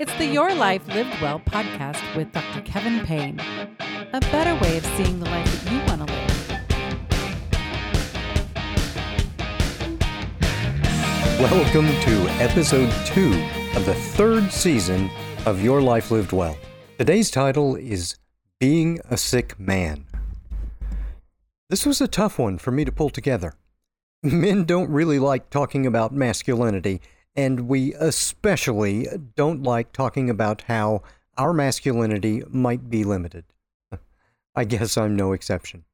It's 0.00 0.14
the 0.14 0.24
Your 0.24 0.54
Life 0.54 0.88
Lived 0.88 1.20
Well 1.20 1.40
podcast 1.40 2.16
with 2.16 2.32
Dr. 2.32 2.62
Kevin 2.62 3.04
Payne. 3.04 3.38
A 4.14 4.20
better 4.32 4.58
way 4.64 4.78
of 4.78 4.86
seeing 4.96 5.20
the 5.20 5.26
life 5.26 5.62
that 5.62 5.70
you 5.70 5.78
want 5.86 6.08
to 6.08 6.14
live. 11.38 11.50
Welcome 11.52 11.88
to 11.88 12.28
episode 12.42 12.90
two 13.04 13.46
of 13.76 13.84
the 13.84 13.92
third 13.92 14.50
season 14.50 15.10
of 15.44 15.62
Your 15.62 15.82
Life 15.82 16.10
Lived 16.10 16.32
Well. 16.32 16.56
Today's 16.96 17.30
title 17.30 17.76
is 17.76 18.16
Being 18.58 19.00
a 19.10 19.18
Sick 19.18 19.60
Man. 19.60 20.06
This 21.68 21.84
was 21.84 22.00
a 22.00 22.08
tough 22.08 22.38
one 22.38 22.56
for 22.56 22.70
me 22.70 22.86
to 22.86 22.92
pull 22.92 23.10
together. 23.10 23.52
Men 24.22 24.64
don't 24.64 24.88
really 24.88 25.18
like 25.18 25.50
talking 25.50 25.84
about 25.84 26.14
masculinity 26.14 27.02
and 27.36 27.68
we 27.68 27.94
especially 27.94 29.06
don't 29.34 29.62
like 29.62 29.92
talking 29.92 30.28
about 30.28 30.62
how 30.62 31.02
our 31.36 31.52
masculinity 31.52 32.42
might 32.48 32.90
be 32.90 33.04
limited. 33.04 33.44
I 34.54 34.64
guess 34.64 34.96
I'm 34.96 35.16
no 35.16 35.32
exception. 35.32 35.84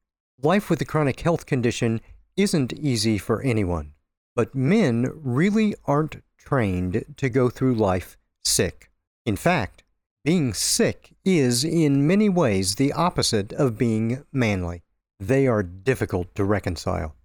Life 0.41 0.69
with 0.69 0.81
a 0.81 0.85
chronic 0.85 1.19
health 1.21 1.45
condition 1.45 2.01
isn't 2.35 2.73
easy 2.73 3.17
for 3.17 3.41
anyone, 3.41 3.93
but 4.35 4.53
men 4.53 5.11
really 5.13 5.73
aren't 5.85 6.21
trained 6.37 7.03
to 7.17 7.29
go 7.29 7.49
through 7.49 7.75
life 7.75 8.17
sick. 8.43 8.89
In 9.25 9.35
fact, 9.35 9.83
being 10.23 10.53
sick 10.53 11.15
is 11.25 11.63
in 11.63 12.07
many 12.07 12.29
ways 12.29 12.75
the 12.75 12.93
opposite 12.93 13.51
of 13.53 13.77
being 13.77 14.23
manly. 14.31 14.83
They 15.19 15.47
are 15.47 15.63
difficult 15.63 16.35
to 16.35 16.43
reconcile. 16.43 17.16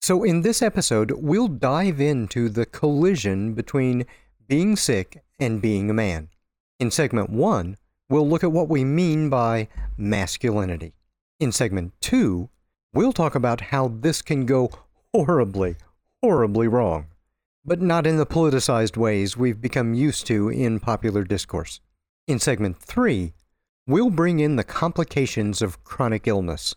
So, 0.00 0.22
in 0.22 0.42
this 0.42 0.62
episode, 0.62 1.10
we'll 1.12 1.48
dive 1.48 2.00
into 2.00 2.48
the 2.48 2.66
collision 2.66 3.54
between 3.54 4.06
being 4.46 4.76
sick 4.76 5.22
and 5.38 5.60
being 5.60 5.90
a 5.90 5.94
man. 5.94 6.28
In 6.78 6.90
segment 6.90 7.30
one, 7.30 7.76
we'll 8.08 8.28
look 8.28 8.44
at 8.44 8.52
what 8.52 8.68
we 8.68 8.84
mean 8.84 9.28
by 9.28 9.68
masculinity. 9.96 10.94
In 11.40 11.52
segment 11.52 11.92
two, 12.00 12.48
we'll 12.94 13.12
talk 13.12 13.34
about 13.34 13.60
how 13.60 13.88
this 13.88 14.22
can 14.22 14.46
go 14.46 14.70
horribly, 15.12 15.76
horribly 16.22 16.68
wrong, 16.68 17.08
but 17.64 17.82
not 17.82 18.06
in 18.06 18.16
the 18.16 18.26
politicized 18.26 18.96
ways 18.96 19.36
we've 19.36 19.60
become 19.60 19.94
used 19.94 20.26
to 20.28 20.48
in 20.48 20.80
popular 20.80 21.24
discourse. 21.24 21.80
In 22.26 22.38
segment 22.38 22.80
three, 22.80 23.34
we'll 23.86 24.10
bring 24.10 24.40
in 24.40 24.56
the 24.56 24.64
complications 24.64 25.60
of 25.60 25.82
chronic 25.84 26.26
illness, 26.26 26.74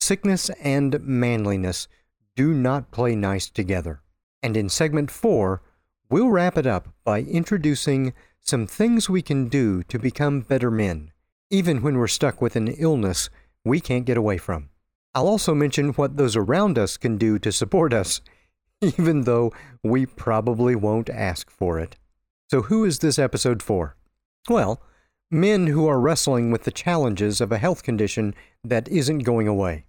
sickness, 0.00 0.48
and 0.62 1.00
manliness 1.00 1.88
do 2.36 2.54
not 2.54 2.90
play 2.90 3.14
nice 3.14 3.48
together. 3.48 4.02
And 4.42 4.56
in 4.56 4.68
segment 4.68 5.10
four, 5.10 5.62
we'll 6.08 6.30
wrap 6.30 6.56
it 6.58 6.66
up 6.66 6.88
by 7.04 7.20
introducing 7.20 8.12
some 8.40 8.66
things 8.66 9.08
we 9.08 9.22
can 9.22 9.48
do 9.48 9.82
to 9.84 9.98
become 9.98 10.40
better 10.40 10.70
men, 10.70 11.12
even 11.50 11.82
when 11.82 11.96
we're 11.96 12.08
stuck 12.08 12.40
with 12.40 12.56
an 12.56 12.68
illness 12.68 13.30
we 13.64 13.80
can't 13.80 14.04
get 14.04 14.16
away 14.16 14.38
from. 14.38 14.70
I'll 15.14 15.28
also 15.28 15.54
mention 15.54 15.90
what 15.90 16.16
those 16.16 16.36
around 16.36 16.78
us 16.78 16.96
can 16.96 17.18
do 17.18 17.38
to 17.38 17.52
support 17.52 17.92
us, 17.92 18.20
even 18.80 19.22
though 19.22 19.52
we 19.82 20.06
probably 20.06 20.74
won't 20.74 21.10
ask 21.10 21.50
for 21.50 21.78
it. 21.78 21.96
So, 22.50 22.62
who 22.62 22.84
is 22.84 22.98
this 22.98 23.18
episode 23.18 23.62
for? 23.62 23.96
Well, 24.48 24.82
men 25.30 25.68
who 25.68 25.86
are 25.86 26.00
wrestling 26.00 26.50
with 26.50 26.64
the 26.64 26.70
challenges 26.70 27.40
of 27.40 27.52
a 27.52 27.58
health 27.58 27.82
condition 27.82 28.34
that 28.64 28.88
isn't 28.88 29.20
going 29.20 29.48
away. 29.48 29.84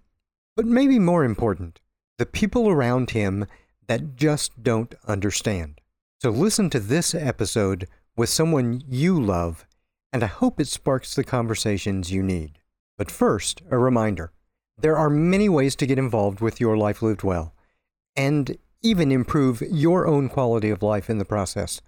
But 0.56 0.66
maybe 0.66 0.98
more 0.98 1.24
important, 1.24 1.80
the 2.18 2.26
people 2.26 2.68
around 2.68 3.10
him 3.10 3.46
that 3.86 4.16
just 4.16 4.62
don't 4.62 4.94
understand. 5.06 5.80
So 6.20 6.30
listen 6.30 6.70
to 6.70 6.80
this 6.80 7.14
episode 7.14 7.86
with 8.16 8.28
someone 8.28 8.82
you 8.88 9.20
love, 9.20 9.66
and 10.12 10.22
I 10.22 10.26
hope 10.26 10.60
it 10.60 10.68
sparks 10.68 11.14
the 11.14 11.24
conversations 11.24 12.12
you 12.12 12.22
need. 12.22 12.58
But 12.96 13.10
first, 13.10 13.62
a 13.70 13.78
reminder 13.78 14.32
there 14.78 14.96
are 14.96 15.10
many 15.10 15.48
ways 15.48 15.76
to 15.76 15.86
get 15.86 15.98
involved 15.98 16.40
with 16.40 16.60
Your 16.60 16.76
Life 16.76 17.02
Lived 17.02 17.22
Well, 17.22 17.54
and 18.16 18.56
even 18.82 19.10
improve 19.10 19.62
your 19.62 20.06
own 20.06 20.28
quality 20.28 20.70
of 20.70 20.82
life 20.82 21.08
in 21.10 21.18
the 21.18 21.24
process. 21.24 21.80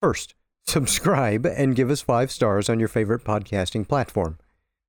First, 0.00 0.34
subscribe 0.66 1.46
and 1.46 1.76
give 1.76 1.90
us 1.90 2.00
five 2.00 2.30
stars 2.30 2.68
on 2.68 2.78
your 2.78 2.88
favorite 2.88 3.24
podcasting 3.24 3.88
platform. 3.88 4.38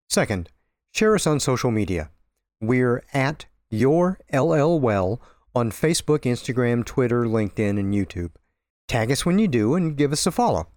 Second, 0.09 0.49
share 0.91 1.15
us 1.15 1.27
on 1.27 1.39
social 1.39 1.71
media. 1.71 2.09
We're 2.61 3.03
at 3.13 3.45
your 3.69 4.19
LL 4.33 4.79
Well 4.79 5.21
on 5.55 5.71
Facebook, 5.71 6.19
Instagram, 6.19 6.85
Twitter, 6.85 7.25
LinkedIn, 7.25 7.79
and 7.79 7.93
YouTube. 7.93 8.31
Tag 8.87 9.11
us 9.11 9.25
when 9.25 9.39
you 9.39 9.47
do 9.47 9.75
and 9.75 9.97
give 9.97 10.11
us 10.11 10.25
a 10.25 10.31
follow. 10.31 10.67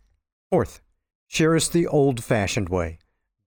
Fourth, 0.51 0.83
share 1.29 1.57
us 1.57 1.69
the 1.69 1.87
old 1.87 2.23
fashioned 2.23 2.69
way, 2.69 2.99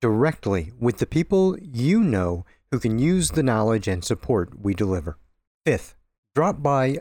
directly 0.02 0.72
with 0.80 0.98
the 0.98 1.06
people 1.06 1.56
you 1.60 2.02
know 2.02 2.46
who 2.72 2.80
can 2.80 2.98
use 2.98 3.30
the 3.32 3.44
knowledge 3.44 3.88
and 3.88 4.04
support 4.04 4.60
we 4.60 4.74
deliver. 4.74 5.20
Fifth, 5.66 5.96
drop 6.34 6.64
by 6.64 6.98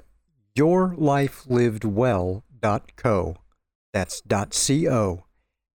yourlifelivedwell.co, 0.57 3.37
that's 3.93 4.23
.co, 4.29 5.25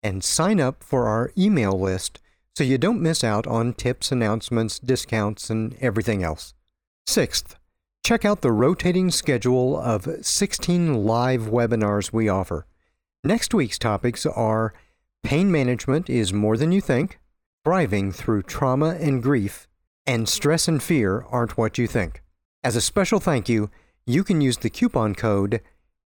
and 0.04 0.24
sign 0.24 0.60
up 0.60 0.84
for 0.84 1.08
our 1.08 1.32
email 1.38 1.80
list 1.80 2.20
so 2.56 2.64
you 2.64 2.78
don't 2.78 3.02
miss 3.02 3.24
out 3.24 3.48
on 3.48 3.74
tips, 3.74 4.12
announcements, 4.12 4.78
discounts, 4.80 5.50
and 5.50 5.76
everything 5.82 6.24
else. 6.24 6.54
Sixth, 7.10 7.56
check 8.04 8.24
out 8.24 8.42
the 8.42 8.52
rotating 8.52 9.10
schedule 9.10 9.76
of 9.76 10.08
16 10.22 10.94
live 10.94 11.42
webinars 11.42 12.14
we 12.14 12.30
offer. 12.30 12.68
Next 13.24 13.52
week's 13.52 13.80
topics 13.80 14.28
are 14.28 14.76
Pain 15.24 15.52
Management 15.52 16.08
is 16.08 16.32
More 16.32 16.56
Than 16.56 16.72
You 16.72 16.82
Think, 16.82 17.20
Thriving 17.66 18.12
Through 18.12 18.44
Trauma 18.44 18.90
and 18.90 19.24
Grief, 19.24 19.68
and 20.06 20.30
Stress 20.30 20.68
and 20.68 20.84
Fear 20.84 21.26
Aren't 21.32 21.58
What 21.58 21.80
You 21.80 21.88
Think. 21.88 22.22
As 22.64 22.76
a 22.76 22.82
special 22.82 23.20
thank 23.20 23.50
you, 23.50 23.72
you 24.06 24.24
can 24.24 24.40
use 24.40 24.58
the 24.58 24.70
coupon 24.70 25.16
code 25.16 25.62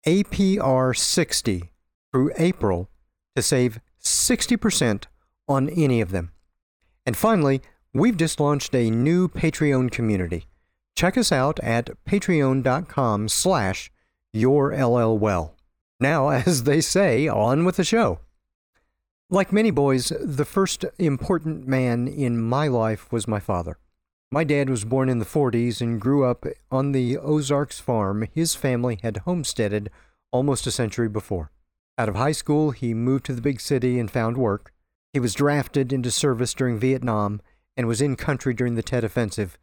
APR60 0.08 1.68
through 2.10 2.32
April 2.36 2.90
to 3.36 3.42
save 3.42 3.78
60% 4.02 5.04
on 5.46 5.68
any 5.70 6.00
of 6.00 6.10
them. 6.10 6.32
And 7.06 7.16
finally, 7.16 7.62
we've 7.94 8.16
just 8.16 8.40
launched 8.40 8.74
a 8.74 8.90
new 8.90 9.28
Patreon 9.28 9.92
community. 9.92 10.46
Check 10.96 11.16
us 11.16 11.32
out 11.32 11.58
at 11.60 11.90
patreon.com 12.04 13.28
slash 13.28 13.90
yourllwell. 14.34 15.52
Now, 15.98 16.28
as 16.46 16.64
they 16.64 16.80
say, 16.80 17.28
on 17.28 17.64
with 17.64 17.76
the 17.76 17.84
show. 17.84 18.20
Like 19.32 19.52
many 19.52 19.70
boys, 19.70 20.12
the 20.20 20.44
first 20.44 20.84
important 20.98 21.66
man 21.68 22.08
in 22.08 22.40
my 22.40 22.66
life 22.66 23.12
was 23.12 23.28
my 23.28 23.38
father. 23.38 23.78
My 24.32 24.44
dad 24.44 24.68
was 24.68 24.84
born 24.84 25.08
in 25.08 25.18
the 25.18 25.24
40s 25.24 25.80
and 25.80 26.00
grew 26.00 26.24
up 26.24 26.44
on 26.70 26.92
the 26.92 27.16
Ozarks 27.16 27.80
farm 27.80 28.26
his 28.32 28.54
family 28.54 28.98
had 29.02 29.18
homesteaded 29.18 29.90
almost 30.32 30.66
a 30.66 30.70
century 30.70 31.08
before. 31.08 31.50
Out 31.98 32.08
of 32.08 32.14
high 32.16 32.32
school, 32.32 32.70
he 32.70 32.94
moved 32.94 33.26
to 33.26 33.34
the 33.34 33.40
big 33.40 33.60
city 33.60 33.98
and 33.98 34.10
found 34.10 34.36
work. 34.36 34.72
He 35.12 35.20
was 35.20 35.34
drafted 35.34 35.92
into 35.92 36.10
service 36.10 36.54
during 36.54 36.78
Vietnam 36.78 37.40
and 37.76 37.86
was 37.86 38.00
in 38.00 38.16
country 38.16 38.54
during 38.54 38.74
the 38.74 38.82
Tet 38.82 39.04
Offensive 39.04 39.58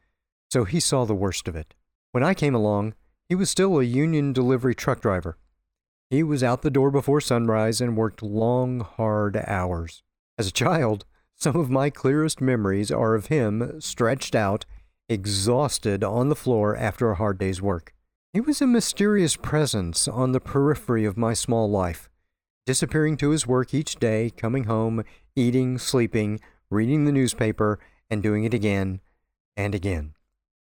so 0.49 0.63
he 0.63 0.79
saw 0.79 1.05
the 1.05 1.15
worst 1.15 1.47
of 1.47 1.55
it. 1.55 1.73
When 2.11 2.23
I 2.23 2.33
came 2.33 2.55
along, 2.55 2.95
he 3.29 3.35
was 3.35 3.49
still 3.49 3.79
a 3.79 3.83
union 3.83 4.33
delivery 4.33 4.73
truck 4.73 5.01
driver. 5.01 5.37
He 6.09 6.23
was 6.23 6.43
out 6.43 6.61
the 6.61 6.69
door 6.69 6.89
before 6.89 7.19
sunrise 7.19 7.81
and 7.81 7.97
worked 7.97 8.23
long, 8.23 8.79
hard 8.79 9.35
hours. 9.45 10.03
As 10.37 10.47
a 10.47 10.53
child, 10.53 11.05
some 11.35 11.55
of 11.55 11.69
my 11.69 11.89
clearest 11.89 12.39
memories 12.39 12.91
are 12.91 13.13
of 13.13 13.27
him 13.27 13.81
stretched 13.81 14.33
out, 14.33 14.65
exhausted 15.09 16.03
on 16.03 16.29
the 16.29 16.35
floor 16.35 16.75
after 16.75 17.11
a 17.11 17.15
hard 17.15 17.37
day's 17.37 17.61
work. 17.61 17.93
He 18.33 18.41
was 18.41 18.61
a 18.61 18.67
mysterious 18.67 19.35
presence 19.35 20.07
on 20.07 20.31
the 20.31 20.39
periphery 20.39 21.05
of 21.05 21.17
my 21.17 21.33
small 21.33 21.69
life, 21.69 22.09
disappearing 22.65 23.17
to 23.17 23.31
his 23.31 23.45
work 23.45 23.73
each 23.73 23.95
day, 23.97 24.31
coming 24.35 24.65
home, 24.65 25.03
eating, 25.35 25.77
sleeping, 25.77 26.39
reading 26.69 27.05
the 27.05 27.11
newspaper, 27.11 27.79
and 28.09 28.23
doing 28.23 28.43
it 28.43 28.53
again 28.53 29.01
and 29.55 29.75
again. 29.75 30.13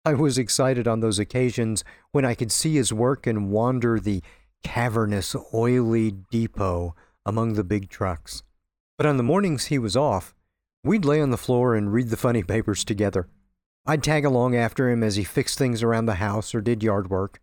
I 0.04 0.14
was 0.14 0.36
excited 0.36 0.88
on 0.88 0.98
those 0.98 1.20
occasions 1.20 1.84
when 2.10 2.24
I 2.24 2.34
could 2.34 2.50
see 2.50 2.74
his 2.74 2.92
work 2.92 3.24
and 3.24 3.50
wander 3.50 4.00
the 4.00 4.20
cavernous, 4.64 5.36
oily 5.54 6.10
depot 6.10 6.96
among 7.24 7.54
the 7.54 7.62
big 7.62 7.88
trucks. 7.88 8.42
But 8.98 9.06
on 9.06 9.16
the 9.16 9.22
mornings 9.22 9.66
he 9.66 9.78
was 9.78 9.96
off, 9.96 10.34
we'd 10.82 11.04
lay 11.04 11.20
on 11.20 11.30
the 11.30 11.36
floor 11.36 11.76
and 11.76 11.92
read 11.92 12.08
the 12.08 12.16
funny 12.16 12.42
papers 12.54 12.84
together. 12.84 13.28
I'd 13.86 14.02
tag 14.02 14.24
along 14.24 14.56
after 14.56 14.90
him 14.90 15.04
as 15.04 15.14
he 15.16 15.24
fixed 15.24 15.56
things 15.56 15.84
around 15.84 16.06
the 16.06 16.16
house 16.16 16.52
or 16.52 16.60
did 16.60 16.82
yard 16.82 17.08
work, 17.08 17.40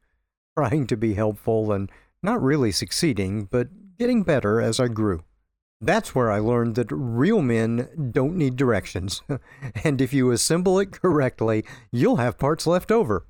trying 0.58 0.86
to 0.88 0.98
be 0.98 1.14
helpful 1.14 1.72
and 1.72 1.90
not 2.22 2.42
really 2.42 2.74
succeeding, 2.74 3.46
but 3.46 3.70
getting 3.98 4.24
better 4.24 4.60
as 4.60 4.82
I 4.82 4.90
grew. 4.90 5.24
That's 5.82 6.14
where 6.14 6.30
I 6.30 6.40
learned 6.40 6.76
that 6.76 6.92
real 6.92 7.42
men 7.42 8.12
don't 8.12 8.36
need 8.36 8.58
directions, 8.58 9.22
and 9.84 10.02
if 10.02 10.14
you 10.14 10.32
assemble 10.32 10.80
it 10.80 10.92
correctly, 10.92 11.64
you'll 11.92 12.18
have 12.18 12.38
parts 12.38 12.68
left 12.68 12.92
over. 12.92 13.26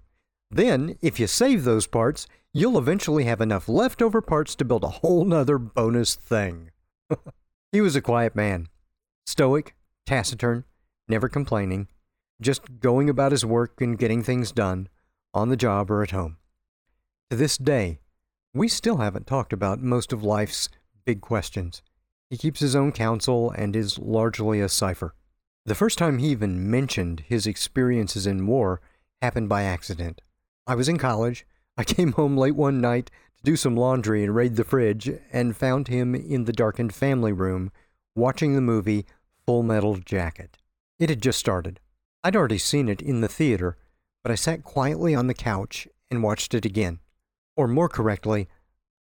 Then, 0.50 0.98
if 1.02 1.20
you 1.20 1.28
save 1.28 1.64
those 1.64 1.86
parts, 1.86 2.28
you'll 2.54 2.80
eventually 2.80 3.26
have 3.26 3.40
enough 3.40 3.70
leftover 3.70 4.22
parts 4.22 4.56
to 4.56 4.66
build 4.66 4.84
a 4.84 4.90
whole 4.90 5.26
nother 5.26 5.58
bonus 5.60 6.16
thing. 6.16 6.72
He 7.72 7.82
was 7.82 7.96
a 7.96 8.02
quiet 8.02 8.36
man, 8.36 8.68
stoic, 9.28 9.76
taciturn, 10.08 10.64
never 11.08 11.30
complaining, 11.30 11.88
just 12.42 12.80
going 12.80 13.12
about 13.12 13.32
his 13.32 13.46
work 13.46 13.80
and 13.80 13.96
getting 13.96 14.24
things 14.24 14.52
done, 14.52 14.90
on 15.36 15.50
the 15.50 15.56
job 15.56 15.92
or 15.92 16.02
at 16.02 16.10
home. 16.10 16.38
To 17.30 17.36
this 17.36 17.60
day, 17.60 18.00
we 18.56 18.68
still 18.68 18.98
haven't 18.98 19.28
talked 19.28 19.54
about 19.54 19.84
most 19.84 20.12
of 20.12 20.24
life's 20.24 20.70
big 21.06 21.22
questions. 21.22 21.84
He 22.30 22.38
keeps 22.38 22.60
his 22.60 22.76
own 22.76 22.92
counsel 22.92 23.52
and 23.52 23.76
is 23.76 23.98
largely 23.98 24.62
a 24.62 24.70
cipher. 24.70 25.16
The 25.66 25.76
first 25.76 25.98
time 25.98 26.20
he 26.20 26.28
even 26.28 26.70
mentioned 26.70 27.24
his 27.28 27.48
experiences 27.48 28.28
in 28.28 28.46
war 28.46 28.82
happened 29.22 29.50
by 29.50 29.64
accident. 29.64 30.22
I 30.68 30.76
was 30.76 30.88
in 30.88 30.98
college. 30.98 31.46
I 31.78 31.84
came 31.86 32.14
home 32.14 32.38
late 32.38 32.56
one 32.56 32.80
night 32.80 33.10
to 33.38 33.44
do 33.44 33.56
some 33.56 33.76
laundry 33.76 34.24
and 34.24 34.36
raid 34.36 34.56
the 34.56 34.64
fridge 34.64 35.10
and 35.32 35.58
found 35.58 35.88
him 35.88 36.14
in 36.14 36.46
the 36.46 36.54
darkened 36.54 36.94
family 36.94 37.34
room 37.34 37.72
watching 38.16 38.54
the 38.54 38.62
movie 38.62 39.06
Full 39.46 39.64
Metal 39.64 39.98
Jacket. 39.98 40.58
It 41.00 41.10
had 41.10 41.22
just 41.22 41.40
started. 41.40 41.80
I'd 42.24 42.36
already 42.36 42.58
seen 42.58 42.90
it 42.90 43.02
in 43.02 43.22
the 43.22 43.28
theater, 43.28 43.78
but 44.24 44.32
I 44.32 44.36
sat 44.36 44.64
quietly 44.64 45.16
on 45.16 45.28
the 45.28 45.34
couch 45.34 45.88
and 46.12 46.22
watched 46.22 46.54
it 46.54 46.66
again. 46.66 47.00
Or 47.56 47.68
more 47.68 47.90
correctly, 47.90 48.48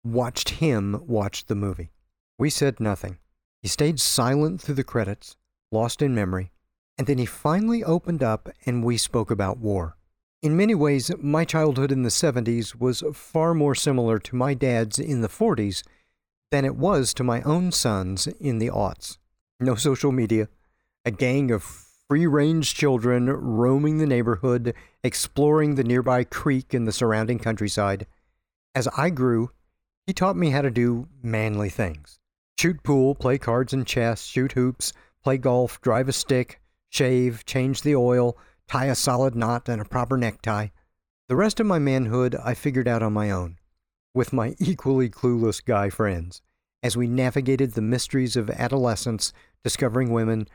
watched 0.04 0.50
him 0.50 1.01
watch 1.07 1.45
the 1.45 1.56
movie. 1.56 1.92
We 2.37 2.49
said 2.49 2.81
nothing. 2.81 3.19
He 3.61 3.69
stayed 3.69 3.99
silent 4.01 4.61
through 4.61 4.75
the 4.75 4.83
credits, 4.83 5.37
lost 5.71 6.01
in 6.01 6.13
memory, 6.13 6.51
and 6.97 7.07
then 7.07 7.17
he 7.17 7.25
finally 7.25 7.81
opened 7.81 8.21
up 8.21 8.49
and 8.65 8.83
we 8.83 8.97
spoke 8.97 9.31
about 9.31 9.57
war. 9.57 9.95
In 10.41 10.57
many 10.57 10.75
ways, 10.75 11.09
my 11.17 11.45
childhood 11.45 11.93
in 11.93 12.03
the 12.03 12.09
70s 12.09 12.75
was 12.75 13.03
far 13.13 13.53
more 13.53 13.73
similar 13.73 14.19
to 14.19 14.35
my 14.35 14.53
dad's 14.53 14.99
in 14.99 15.21
the 15.21 15.29
40s 15.29 15.83
than 16.51 16.65
it 16.65 16.75
was 16.75 17.13
to 17.13 17.23
my 17.23 17.41
own 17.43 17.71
son's 17.71 18.27
in 18.27 18.59
the 18.59 18.69
aughts. 18.69 19.17
No 19.61 19.75
social 19.75 20.11
media, 20.11 20.49
a 21.05 21.11
gang 21.11 21.51
of 21.51 21.63
free 21.63 22.27
range 22.27 22.75
children 22.75 23.29
roaming 23.29 23.97
the 23.97 24.05
neighborhood, 24.05 24.75
exploring 25.05 25.75
the 25.75 25.85
nearby 25.85 26.25
creek 26.25 26.73
and 26.73 26.85
the 26.85 26.91
surrounding 26.91 27.39
countryside. 27.39 28.05
As 28.75 28.89
I 28.89 29.09
grew, 29.09 29.51
he 30.05 30.11
taught 30.11 30.35
me 30.35 30.49
how 30.49 30.61
to 30.61 30.69
do 30.69 31.07
manly 31.23 31.69
things 31.69 32.19
shoot 32.57 32.81
pool, 32.83 33.15
play 33.15 33.37
cards 33.37 33.73
and 33.73 33.85
chess, 33.85 34.25
shoot 34.25 34.53
hoops, 34.53 34.93
play 35.23 35.37
golf, 35.37 35.81
drive 35.81 36.07
a 36.07 36.13
stick, 36.13 36.59
shave, 36.89 37.45
change 37.45 37.81
the 37.81 37.95
oil, 37.95 38.37
tie 38.67 38.85
a 38.85 38.95
solid 38.95 39.35
knot 39.35 39.67
and 39.69 39.81
a 39.81 39.85
proper 39.85 40.17
necktie. 40.17 40.67
The 41.27 41.35
rest 41.35 41.59
of 41.59 41.65
my 41.65 41.79
manhood 41.79 42.35
I 42.43 42.53
figured 42.53 42.87
out 42.87 43.03
on 43.03 43.13
my 43.13 43.31
own, 43.31 43.57
with 44.13 44.33
my 44.33 44.55
equally 44.59 45.09
clueless 45.09 45.63
guy 45.63 45.89
friends, 45.89 46.41
as 46.83 46.95
we 46.95 47.07
navigated 47.07 47.73
the 47.73 47.81
mysteries 47.81 48.35
of 48.35 48.49
adolescence, 48.49 49.33
discovering 49.63 50.11
women, 50.11 50.47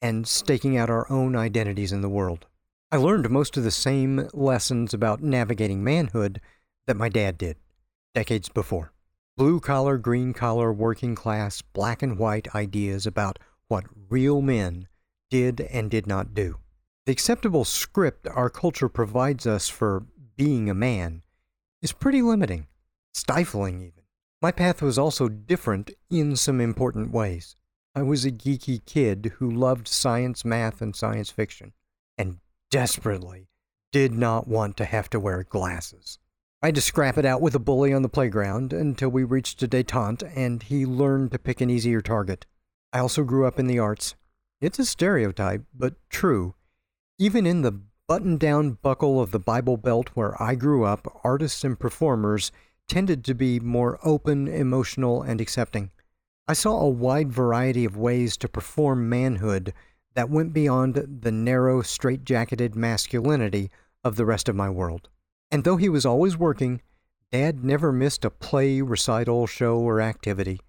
and 0.00 0.28
staking 0.28 0.76
out 0.76 0.90
our 0.90 1.10
own 1.10 1.34
identities 1.34 1.92
in 1.92 2.02
the 2.02 2.08
world. 2.08 2.46
I 2.92 2.96
learned 2.96 3.28
most 3.28 3.56
of 3.56 3.64
the 3.64 3.70
same 3.70 4.28
lessons 4.32 4.94
about 4.94 5.22
navigating 5.22 5.82
manhood 5.82 6.40
that 6.86 6.96
my 6.96 7.08
dad 7.08 7.36
did 7.36 7.56
decades 8.14 8.48
before. 8.48 8.92
Blue 9.38 9.60
collar, 9.60 9.98
green 9.98 10.32
collar, 10.32 10.72
working 10.72 11.14
class, 11.14 11.62
black 11.62 12.02
and 12.02 12.18
white 12.18 12.52
ideas 12.56 13.06
about 13.06 13.38
what 13.68 13.84
real 14.08 14.42
men 14.42 14.88
did 15.30 15.60
and 15.60 15.88
did 15.88 16.08
not 16.08 16.34
do. 16.34 16.58
The 17.06 17.12
acceptable 17.12 17.64
script 17.64 18.26
our 18.26 18.50
culture 18.50 18.88
provides 18.88 19.46
us 19.46 19.68
for 19.68 20.06
being 20.36 20.68
a 20.68 20.74
man 20.74 21.22
is 21.80 21.92
pretty 21.92 22.20
limiting, 22.20 22.66
stifling 23.14 23.80
even. 23.80 24.02
My 24.42 24.50
path 24.50 24.82
was 24.82 24.98
also 24.98 25.28
different 25.28 25.92
in 26.10 26.34
some 26.34 26.60
important 26.60 27.12
ways. 27.12 27.54
I 27.94 28.02
was 28.02 28.24
a 28.24 28.32
geeky 28.32 28.84
kid 28.84 29.34
who 29.36 29.48
loved 29.48 29.86
science, 29.86 30.44
math, 30.44 30.82
and 30.82 30.96
science 30.96 31.30
fiction, 31.30 31.74
and 32.18 32.38
desperately 32.72 33.46
did 33.92 34.10
not 34.10 34.48
want 34.48 34.76
to 34.78 34.84
have 34.84 35.08
to 35.10 35.20
wear 35.20 35.44
glasses. 35.44 36.18
I 36.60 36.66
had 36.66 36.74
to 36.74 36.80
scrap 36.80 37.16
it 37.16 37.24
out 37.24 37.40
with 37.40 37.54
a 37.54 37.60
bully 37.60 37.92
on 37.92 38.02
the 38.02 38.08
playground 38.08 38.72
until 38.72 39.10
we 39.10 39.22
reached 39.22 39.62
a 39.62 39.68
detente 39.68 40.28
and 40.34 40.60
he 40.60 40.84
learned 40.84 41.30
to 41.30 41.38
pick 41.38 41.60
an 41.60 41.70
easier 41.70 42.00
target. 42.00 42.46
I 42.92 42.98
also 42.98 43.22
grew 43.22 43.46
up 43.46 43.60
in 43.60 43.68
the 43.68 43.78
arts. 43.78 44.16
It's 44.60 44.80
a 44.80 44.84
stereotype, 44.84 45.62
but 45.72 45.94
true. 46.10 46.56
Even 47.16 47.46
in 47.46 47.62
the 47.62 47.80
button 48.08 48.38
down 48.38 48.72
buckle 48.72 49.20
of 49.20 49.30
the 49.30 49.38
Bible 49.38 49.76
Belt 49.76 50.10
where 50.14 50.40
I 50.42 50.56
grew 50.56 50.84
up, 50.84 51.20
artists 51.22 51.62
and 51.62 51.78
performers 51.78 52.50
tended 52.88 53.24
to 53.26 53.34
be 53.34 53.60
more 53.60 54.00
open, 54.02 54.48
emotional, 54.48 55.22
and 55.22 55.40
accepting. 55.40 55.92
I 56.48 56.54
saw 56.54 56.80
a 56.80 56.88
wide 56.88 57.32
variety 57.32 57.84
of 57.84 57.96
ways 57.96 58.36
to 58.38 58.48
perform 58.48 59.08
manhood 59.08 59.72
that 60.14 60.28
went 60.28 60.52
beyond 60.52 61.20
the 61.22 61.30
narrow, 61.30 61.82
straitjacketed 61.82 62.74
masculinity 62.74 63.70
of 64.02 64.16
the 64.16 64.26
rest 64.26 64.48
of 64.48 64.56
my 64.56 64.68
world. 64.68 65.08
And 65.50 65.64
though 65.64 65.76
he 65.76 65.88
was 65.88 66.04
always 66.04 66.36
working, 66.36 66.82
Dad 67.32 67.64
never 67.64 67.92
missed 67.92 68.24
a 68.24 68.30
play, 68.30 68.80
recital, 68.80 69.46
show, 69.46 69.78
or 69.78 70.00
activity. 70.00 70.60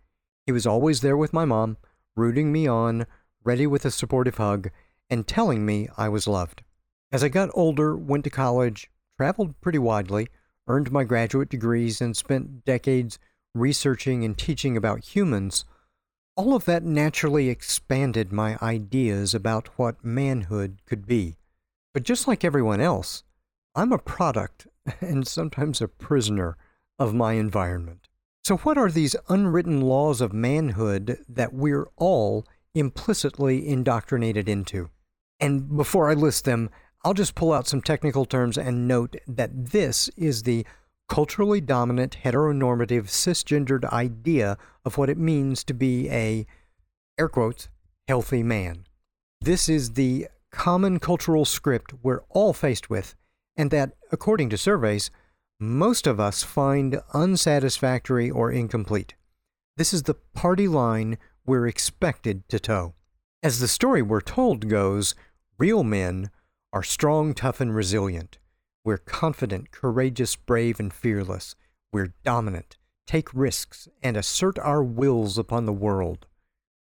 He 0.46 0.52
was 0.52 0.66
always 0.66 1.02
there 1.02 1.18
with 1.18 1.34
my 1.34 1.46
mom, 1.46 1.78
rooting 2.16 2.52
me 2.52 2.68
on, 2.68 3.06
ready 3.44 3.68
with 3.68 3.86
a 3.86 3.92
supportive 3.92 4.38
hug, 4.38 4.70
and 5.10 5.28
telling 5.28 5.66
me 5.66 5.88
I 5.98 6.10
was 6.10 6.28
loved. 6.28 6.64
As 7.12 7.24
I 7.24 7.30
got 7.30 7.50
older, 7.54 7.96
went 7.96 8.24
to 8.26 8.30
college, 8.30 8.90
traveled 9.18 9.60
pretty 9.62 9.80
widely, 9.80 10.28
earned 10.68 10.92
my 10.92 11.04
graduate 11.04 11.50
degrees, 11.50 12.02
and 12.02 12.16
spent 12.16 12.66
decades 12.66 13.20
researching 13.56 14.24
and 14.24 14.38
teaching 14.38 14.78
about 14.78 15.16
humans, 15.16 15.66
all 16.36 16.56
of 16.56 16.66
that 16.66 16.84
naturally 16.84 17.50
expanded 17.50 18.32
my 18.32 18.58
ideas 18.62 19.34
about 19.34 19.68
what 19.78 20.06
manhood 20.06 20.82
could 20.86 21.06
be. 21.06 21.36
But 21.94 22.04
just 22.04 22.28
like 22.28 22.44
everyone 22.46 22.80
else, 22.80 23.24
I'm 23.76 23.92
a 23.92 23.98
product 23.98 24.68
and 25.02 25.28
sometimes 25.28 25.82
a 25.82 25.88
prisoner 25.88 26.58
of 26.98 27.14
my 27.14 27.34
environment. 27.34 28.08
So, 28.44 28.58
what 28.58 28.78
are 28.78 28.90
these 28.90 29.16
unwritten 29.28 29.82
laws 29.82 30.22
of 30.22 30.34
manhood 30.34 31.20
that 31.28 31.54
we're 31.54 31.88
all 31.98 32.46
implicitly 32.74 33.68
indoctrinated 33.68 34.50
into? 34.50 34.90
And 35.40 35.76
before 35.78 36.10
I 36.10 36.14
list 36.14 36.46
them, 36.46 36.70
I'll 37.04 37.14
just 37.14 37.36
pull 37.36 37.54
out 37.54 37.68
some 37.68 37.82
technical 37.82 38.26
terms 38.26 38.58
and 38.58 38.88
note 38.88 39.16
that 39.28 39.72
this 39.72 40.10
is 40.18 40.44
the 40.44 40.66
culturally 41.08 41.62
dominant 41.62 42.18
heteronormative 42.24 43.06
cisgendered 43.06 43.86
idea 43.92 44.58
of 44.86 44.98
what 44.98 45.10
it 45.10 45.18
means 45.18 45.64
to 45.64 45.74
be 45.74 46.10
a 46.10 46.46
air 47.18 47.30
quotes 47.30 47.70
healthy 48.08 48.44
man. 48.44 48.86
This 49.42 49.70
is 49.70 49.94
the 49.94 50.28
common 50.52 51.00
cultural 51.00 51.46
script 51.46 51.94
we're 52.02 52.24
all 52.30 52.54
faced 52.54 52.90
with 52.90 53.16
and 53.56 53.72
that 53.72 53.92
according 54.12 54.50
to 54.50 54.58
surveys 54.58 55.12
most 55.60 56.08
of 56.08 56.20
us 56.20 56.42
find 56.42 57.02
unsatisfactory 57.14 58.30
or 58.32 58.50
incomplete. 58.50 59.16
This 59.76 59.94
is 59.94 60.04
the 60.04 60.14
party 60.14 60.70
line 60.70 61.18
we're 61.46 61.68
expected 61.68 62.48
to 62.48 62.60
toe. 62.60 62.94
As 63.44 63.60
the 63.60 63.68
story 63.68 64.02
we're 64.02 64.22
told 64.22 64.70
goes, 64.70 65.16
real 65.58 65.84
men 65.84 66.30
are 66.72 66.84
strong, 66.84 67.34
tough, 67.34 67.60
and 67.60 67.76
resilient. 67.76 68.40
We're 68.86 68.98
confident, 68.98 69.72
courageous, 69.72 70.36
brave, 70.38 70.80
and 70.80 70.94
fearless. 70.94 71.56
We're 71.92 72.14
dominant, 72.24 72.78
take 73.06 73.34
risks, 73.34 73.90
and 74.02 74.16
assert 74.16 74.58
our 74.60 74.84
wills 74.84 75.38
upon 75.38 75.66
the 75.66 75.74
world. 75.74 76.26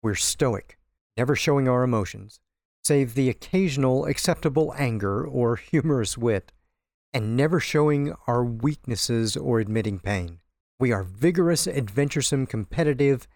We're 0.03 0.17
stoic, 0.17 0.79
never 1.17 1.35
showing 1.35 1.69
our 1.69 1.83
emotions, 1.83 2.41
save 2.85 3.15
the 3.15 3.31
occasional 3.31 4.05
acceptable 4.05 4.75
anger 4.77 5.25
or 5.27 5.57
humorous 5.57 6.19
wit, 6.19 6.53
and 7.13 7.37
never 7.37 7.61
showing 7.61 8.15
our 8.27 8.45
weaknesses 8.45 9.37
or 9.37 9.61
admitting 9.61 9.99
pain. 9.99 10.41
We 10.79 10.93
are 10.93 11.03
vigorous, 11.03 11.67
adventuresome, 11.67 12.47
competitive, 12.47 13.27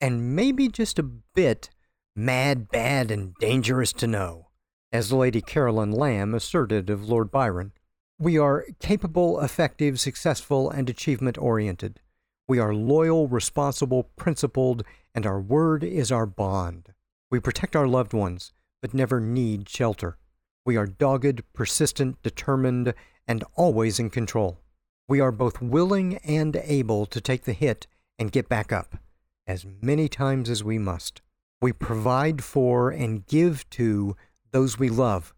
and 0.00 0.36
maybe 0.36 0.68
just 0.68 0.98
a 0.98 1.02
bit 1.02 1.70
mad, 2.14 2.68
bad, 2.68 3.10
and 3.10 3.34
dangerous 3.36 3.92
to 3.94 4.06
know, 4.06 4.48
as 4.92 5.12
Lady 5.12 5.40
Caroline 5.40 5.92
Lamb 5.92 6.34
asserted 6.34 6.90
of 6.90 7.08
Lord 7.08 7.30
Byron. 7.30 7.72
We 8.18 8.38
are 8.38 8.66
capable, 8.80 9.40
effective, 9.40 9.98
successful, 9.98 10.70
and 10.70 10.88
achievement 10.88 11.38
oriented. 11.38 12.00
We 12.46 12.58
are 12.58 12.74
loyal, 12.74 13.26
responsible, 13.26 14.10
principled, 14.16 14.84
and 15.14 15.26
our 15.26 15.40
word 15.40 15.82
is 15.82 16.12
our 16.12 16.26
bond. 16.26 16.92
We 17.30 17.40
protect 17.40 17.74
our 17.74 17.88
loved 17.88 18.12
ones, 18.12 18.52
but 18.82 18.94
never 18.94 19.18
need 19.18 19.68
shelter. 19.68 20.18
We 20.64 20.76
are 20.76 20.86
dogged, 20.86 21.42
persistent, 21.52 22.22
determined, 22.22 22.94
and 23.26 23.44
always 23.54 23.98
in 23.98 24.10
control. 24.10 24.60
We 25.08 25.20
are 25.20 25.32
both 25.32 25.60
willing 25.60 26.16
and 26.18 26.56
able 26.56 27.06
to 27.06 27.20
take 27.20 27.44
the 27.44 27.52
hit 27.52 27.86
and 28.18 28.32
get 28.32 28.48
back 28.48 28.72
up, 28.72 28.96
as 29.46 29.66
many 29.82 30.08
times 30.08 30.48
as 30.48 30.64
we 30.64 30.78
must. 30.78 31.20
We 31.60 31.72
provide 31.72 32.42
for 32.42 32.90
and 32.90 33.26
give 33.26 33.68
to 33.70 34.16
those 34.52 34.78
we 34.78 34.88
love, 34.88 35.34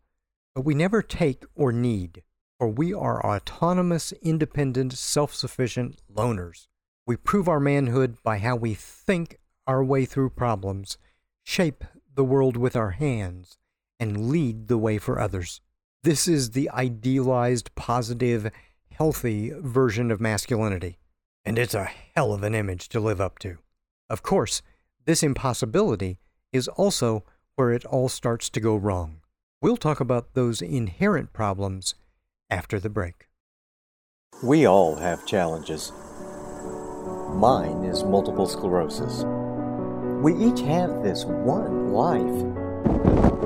but 0.55 0.65
we 0.65 0.75
never 0.75 1.03
take 1.03 1.45
or 1.55 1.73
need 1.73 2.23
for 2.59 2.69
we 2.69 2.95
are 2.95 3.25
autonomous, 3.25 4.13
independent, 4.23 4.95
self 4.95 5.35
sufficient 5.35 6.01
loners. 6.13 6.69
We 7.07 7.17
prove 7.17 7.49
our 7.49 7.61
manhood 7.61 8.17
by 8.23 8.39
how 8.39 8.57
we 8.57 8.75
think 8.75 9.39
our 9.67 9.85
way 9.85 10.05
through 10.05 10.31
problems, 10.31 10.97
shape 11.45 11.85
the 12.15 12.25
world 12.25 12.57
with 12.57 12.75
our 12.75 12.93
hands, 12.93 13.59
and 13.99 14.29
lead 14.29 14.69
the 14.69 14.79
way 14.79 14.99
for 14.99 15.21
others. 15.21 15.61
This 16.03 16.29
is 16.29 16.51
the 16.51 16.71
idealized, 16.71 17.75
positive, 17.75 18.51
healthy 18.93 19.53
version 19.57 20.11
of 20.11 20.21
masculinity, 20.21 20.99
and 21.45 21.59
it's 21.59 21.75
a 21.75 21.91
hell 22.15 22.33
of 22.33 22.43
an 22.43 22.55
image 22.55 22.89
to 22.91 23.01
live 23.01 23.21
up 23.21 23.39
to. 23.41 23.59
Of 24.09 24.23
course, 24.23 24.63
this 25.05 25.23
impossibility 25.23 26.19
is 26.53 26.69
also 26.69 27.25
where 27.57 27.73
it 27.73 27.85
all 27.85 28.09
starts 28.09 28.49
to 28.51 28.61
go 28.61 28.77
wrong. 28.77 29.21
We'll 29.61 29.77
talk 29.77 30.01
about 30.01 30.35
those 30.35 30.63
inherent 30.63 31.33
problems 31.33 31.95
after 32.51 32.79
the 32.79 32.91
break. 32.91 33.29
We 34.43 34.67
all 34.67 34.97
have 34.97 35.27
challenges. 35.27 35.93
Mine 37.35 37.85
is 37.85 38.05
multiple 38.05 38.47
sclerosis. 38.47 39.25
We 40.23 40.35
each 40.35 40.61
have 40.61 41.03
this 41.03 41.25
one 41.25 41.93
life. 41.93 43.46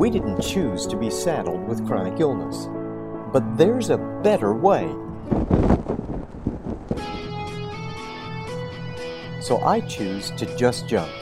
And 0.00 0.12
we 0.12 0.18
didn't 0.18 0.40
choose 0.40 0.86
to 0.86 0.96
be 0.96 1.10
saddled 1.10 1.68
with 1.68 1.86
chronic 1.86 2.20
illness. 2.20 2.70
But 3.34 3.58
there's 3.58 3.90
a 3.90 3.98
better 4.22 4.54
way. 4.54 4.88
So 9.42 9.60
I 9.62 9.82
choose 9.86 10.30
to 10.38 10.56
just 10.56 10.88
jump. 10.88 11.12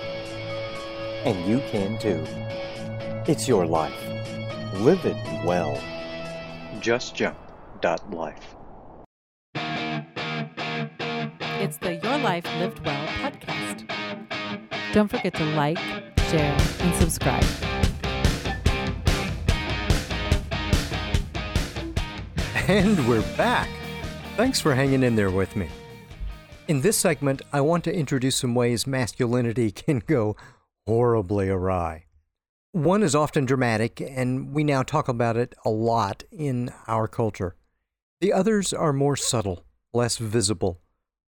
And 1.24 1.44
you 1.44 1.58
can 1.72 1.98
too. 1.98 2.22
It's 3.26 3.48
your 3.48 3.66
life. 3.66 4.00
Live 4.74 5.04
it 5.04 5.16
well. 5.44 5.76
JustJump.life. 6.78 8.54
It's 11.60 11.78
the 11.78 11.96
Your 11.96 12.18
Life 12.18 12.46
Lived 12.60 12.86
Well 12.86 13.06
podcast. 13.08 13.88
Don't 14.92 15.08
forget 15.08 15.34
to 15.34 15.44
like, 15.56 15.78
share, 16.30 16.56
and 16.78 16.94
subscribe. 16.94 17.44
And 22.68 23.08
we're 23.08 23.22
back. 23.38 23.70
Thanks 24.36 24.60
for 24.60 24.74
hanging 24.74 25.02
in 25.02 25.16
there 25.16 25.30
with 25.30 25.56
me. 25.56 25.70
In 26.68 26.82
this 26.82 26.98
segment, 26.98 27.40
I 27.50 27.62
want 27.62 27.82
to 27.84 27.94
introduce 27.94 28.36
some 28.36 28.54
ways 28.54 28.86
masculinity 28.86 29.70
can 29.72 30.00
go 30.00 30.36
horribly 30.86 31.48
awry. 31.48 32.04
One 32.72 33.02
is 33.02 33.14
often 33.14 33.46
dramatic, 33.46 34.02
and 34.02 34.52
we 34.52 34.64
now 34.64 34.82
talk 34.82 35.08
about 35.08 35.38
it 35.38 35.54
a 35.64 35.70
lot 35.70 36.24
in 36.30 36.70
our 36.86 37.08
culture. 37.08 37.56
The 38.20 38.34
others 38.34 38.74
are 38.74 38.92
more 38.92 39.16
subtle, 39.16 39.64
less 39.94 40.18
visible, 40.18 40.82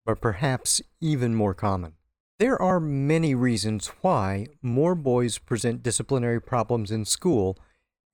but 0.05 0.21
perhaps 0.21 0.83
even 1.01 1.35
more 1.35 1.55
common. 1.55 1.95
There 2.39 2.61
are 2.61 2.81
many 2.81 3.35
reasons 3.35 3.87
why 4.03 4.49
more 4.61 4.95
boys 4.95 5.39
present 5.39 5.83
disciplinary 5.83 6.43
problems 6.43 6.91
in 6.91 7.07
school 7.07 7.57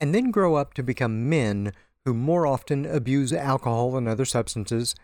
and 0.01 0.15
then 0.15 0.31
grow 0.31 0.55
up 0.55 0.75
to 0.75 0.85
become 0.85 1.29
men 1.29 1.73
who 2.07 2.15
more 2.15 2.47
often 2.47 2.87
abuse 2.87 3.33
alcohol 3.33 3.97
and 3.97 4.09
other 4.09 4.25
substances, 4.25 4.95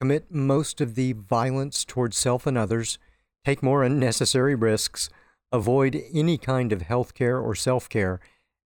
commit 0.00 0.30
most 0.30 0.80
of 0.80 0.96
the 0.96 1.12
violence 1.12 1.84
towards 1.84 2.18
self 2.18 2.46
and 2.48 2.58
others, 2.58 2.98
take 3.44 3.62
more 3.62 3.84
unnecessary 3.84 4.56
risks, 4.56 5.08
avoid 5.52 6.02
any 6.12 6.36
kind 6.36 6.72
of 6.72 6.82
health 6.82 7.14
care 7.14 7.38
or 7.38 7.54
self 7.54 7.88
care, 7.88 8.18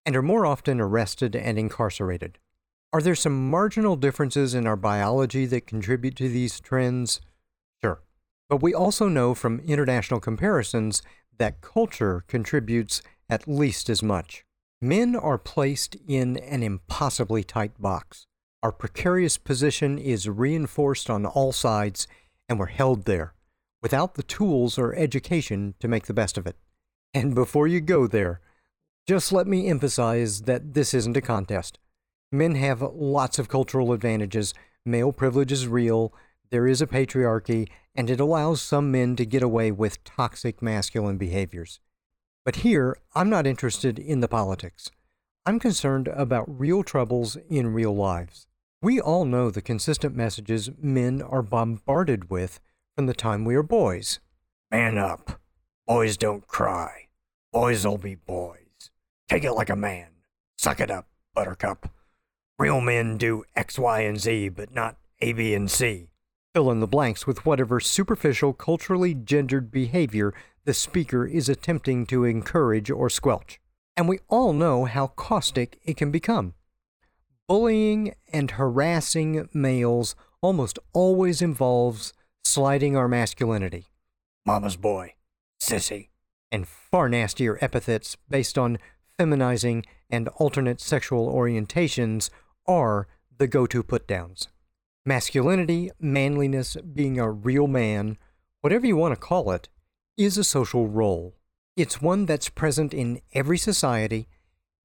and 0.05 0.15
are 0.15 0.21
more 0.21 0.45
often 0.45 0.79
arrested 0.79 1.35
and 1.35 1.57
incarcerated. 1.57 2.38
Are 2.93 3.01
there 3.01 3.15
some 3.15 3.50
marginal 3.50 3.95
differences 3.95 4.53
in 4.53 4.67
our 4.67 4.75
biology 4.75 5.47
that 5.47 5.65
contribute 5.65 6.15
to 6.17 6.29
these 6.29 6.59
trends? 6.59 7.19
Sure. 7.81 8.01
But 8.47 8.61
we 8.61 8.75
also 8.75 9.07
know 9.07 9.33
from 9.33 9.59
international 9.61 10.19
comparisons 10.19 11.01
that 11.39 11.61
culture 11.61 12.25
contributes 12.27 13.01
at 13.27 13.47
least 13.47 13.89
as 13.89 14.03
much. 14.03 14.45
Men 14.83 15.15
are 15.15 15.38
placed 15.38 15.95
in 16.07 16.38
an 16.38 16.63
impossibly 16.63 17.43
tight 17.43 17.79
box. 17.79 18.25
Our 18.63 18.71
precarious 18.71 19.38
position 19.38 20.00
is 20.00 20.27
reinforced 20.27 21.07
on 21.07 21.23
all 21.23 21.51
sides, 21.51 22.07
and 22.50 22.57
we're 22.57 22.65
held 22.65 23.05
there, 23.05 23.35
without 23.83 24.15
the 24.15 24.23
tools 24.23 24.79
or 24.79 24.95
education 24.95 25.75
to 25.79 25.88
make 25.88 26.07
the 26.07 26.15
best 26.15 26.35
of 26.35 26.47
it. 26.47 26.55
And 27.13 27.35
before 27.35 27.67
you 27.67 27.79
go 27.79 28.07
there, 28.07 28.41
just 29.07 29.31
let 29.31 29.45
me 29.45 29.67
emphasize 29.67 30.41
that 30.43 30.73
this 30.73 30.95
isn't 30.95 31.17
a 31.17 31.21
contest. 31.21 31.77
Men 32.31 32.55
have 32.55 32.81
lots 32.81 33.38
of 33.38 33.50
cultural 33.50 33.93
advantages. 33.93 34.55
Male 34.83 35.11
privilege 35.11 35.51
is 35.51 35.67
real, 35.67 36.11
there 36.50 36.67
is 36.67 36.81
a 36.81 36.88
patriarchy, 36.88 37.69
and 37.93 38.09
it 38.09 38.19
allows 38.19 38.63
some 38.63 38.91
men 38.91 39.15
to 39.15 39.25
get 39.25 39.43
away 39.43 39.71
with 39.71 40.03
toxic 40.03 40.59
masculine 40.59 41.17
behaviors. 41.17 41.79
But 42.43 42.57
here, 42.57 42.98
I'm 43.13 43.29
not 43.29 43.45
interested 43.45 44.00
in 44.00 44.19
the 44.19 44.27
politics. 44.27 44.89
I'm 45.45 45.60
concerned 45.60 46.07
about 46.07 46.60
real 46.60 46.83
troubles 46.83 47.38
in 47.50 47.74
real 47.74 47.95
lives. 47.95 48.48
We 48.81 49.00
all 49.00 49.25
know 49.25 49.51
the 49.51 49.62
consistent 49.62 50.15
messages 50.15 50.69
men 50.79 51.21
are 51.21 51.43
bombarded 51.43 52.29
with 52.29 52.60
from 52.95 53.05
the 53.05 53.13
time 53.13 53.45
we 53.45 53.55
are 53.55 53.63
boys. 53.63 54.19
Man 54.71 54.98
up. 54.98 55.39
Boys 55.88 56.17
don't 56.17 56.48
cry. 56.48 57.10
Boys'll 57.53 57.98
be 57.98 58.15
boys. 58.15 58.91
Take 59.29 59.43
it 59.43 59.53
like 59.53 59.69
a 59.69 59.75
man. 59.75 60.07
Suck 60.57 60.79
it 60.79 60.91
up, 60.91 61.07
buttercup. 61.33 61.91
Real 62.57 62.81
men 62.81 63.17
do 63.17 63.43
X, 63.55 63.79
Y, 63.79 64.01
and 64.01 64.19
Z, 64.19 64.50
but 64.50 64.74
not 64.74 64.98
A, 65.19 65.33
B, 65.33 65.53
and 65.53 65.69
C. 65.69 66.11
Fill 66.53 66.72
in 66.72 66.81
the 66.81 66.88
blanks 66.88 67.25
with 67.25 67.46
whatever 67.46 67.79
superficial, 67.79 68.51
culturally 68.51 69.13
gendered 69.13 69.72
behavior 69.72 70.34
the 70.65 70.74
speaker 70.74 71.25
is 71.25 71.48
attempting 71.48 72.05
to 72.08 72.25
encourage 72.25 72.91
or 72.91 73.10
squelch. 73.10 73.60
And 73.96 74.08
we 74.10 74.20
all 74.27 74.51
know 74.51 74.86
how 74.86 75.08
caustic 75.08 75.79
it 75.84 75.98
can 75.98 76.12
become. 76.12 76.53
Bullying 77.48 78.15
and 78.31 78.51
harassing 78.51 79.48
males 79.53 80.15
almost 80.41 80.77
always 80.93 81.41
involves 81.41 82.13
slighting 82.43 82.98
our 82.98 83.08
masculinity. 83.08 83.88
Mama's 84.46 84.75
boy, 84.75 85.15
sissy, 85.62 86.10
and 86.51 86.67
far 86.67 87.08
nastier 87.08 87.58
epithets 87.62 88.17
based 88.29 88.58
on 88.58 88.77
feminizing 89.17 89.86
and 90.10 90.27
alternate 90.36 90.81
sexual 90.81 91.31
orientations 91.31 92.29
are 92.67 93.08
the 93.38 93.48
go 93.48 93.65
to 93.65 93.84
put 93.84 94.08
downs. 94.08 94.48
Masculinity, 95.03 95.89
manliness, 96.00 96.77
being 96.93 97.20
a 97.20 97.31
real 97.31 97.65
man, 97.65 98.20
whatever 98.62 98.86
you 98.86 98.96
want 98.96 99.15
to 99.15 99.20
call 99.20 99.50
it, 99.50 99.67
is 100.15 100.38
a 100.38 100.43
social 100.43 100.88
role. 100.88 101.34
It's 101.75 102.03
one 102.03 102.27
that's 102.27 102.50
present 102.50 102.93
in 102.93 103.22
every 103.34 103.58
society, 103.58 104.27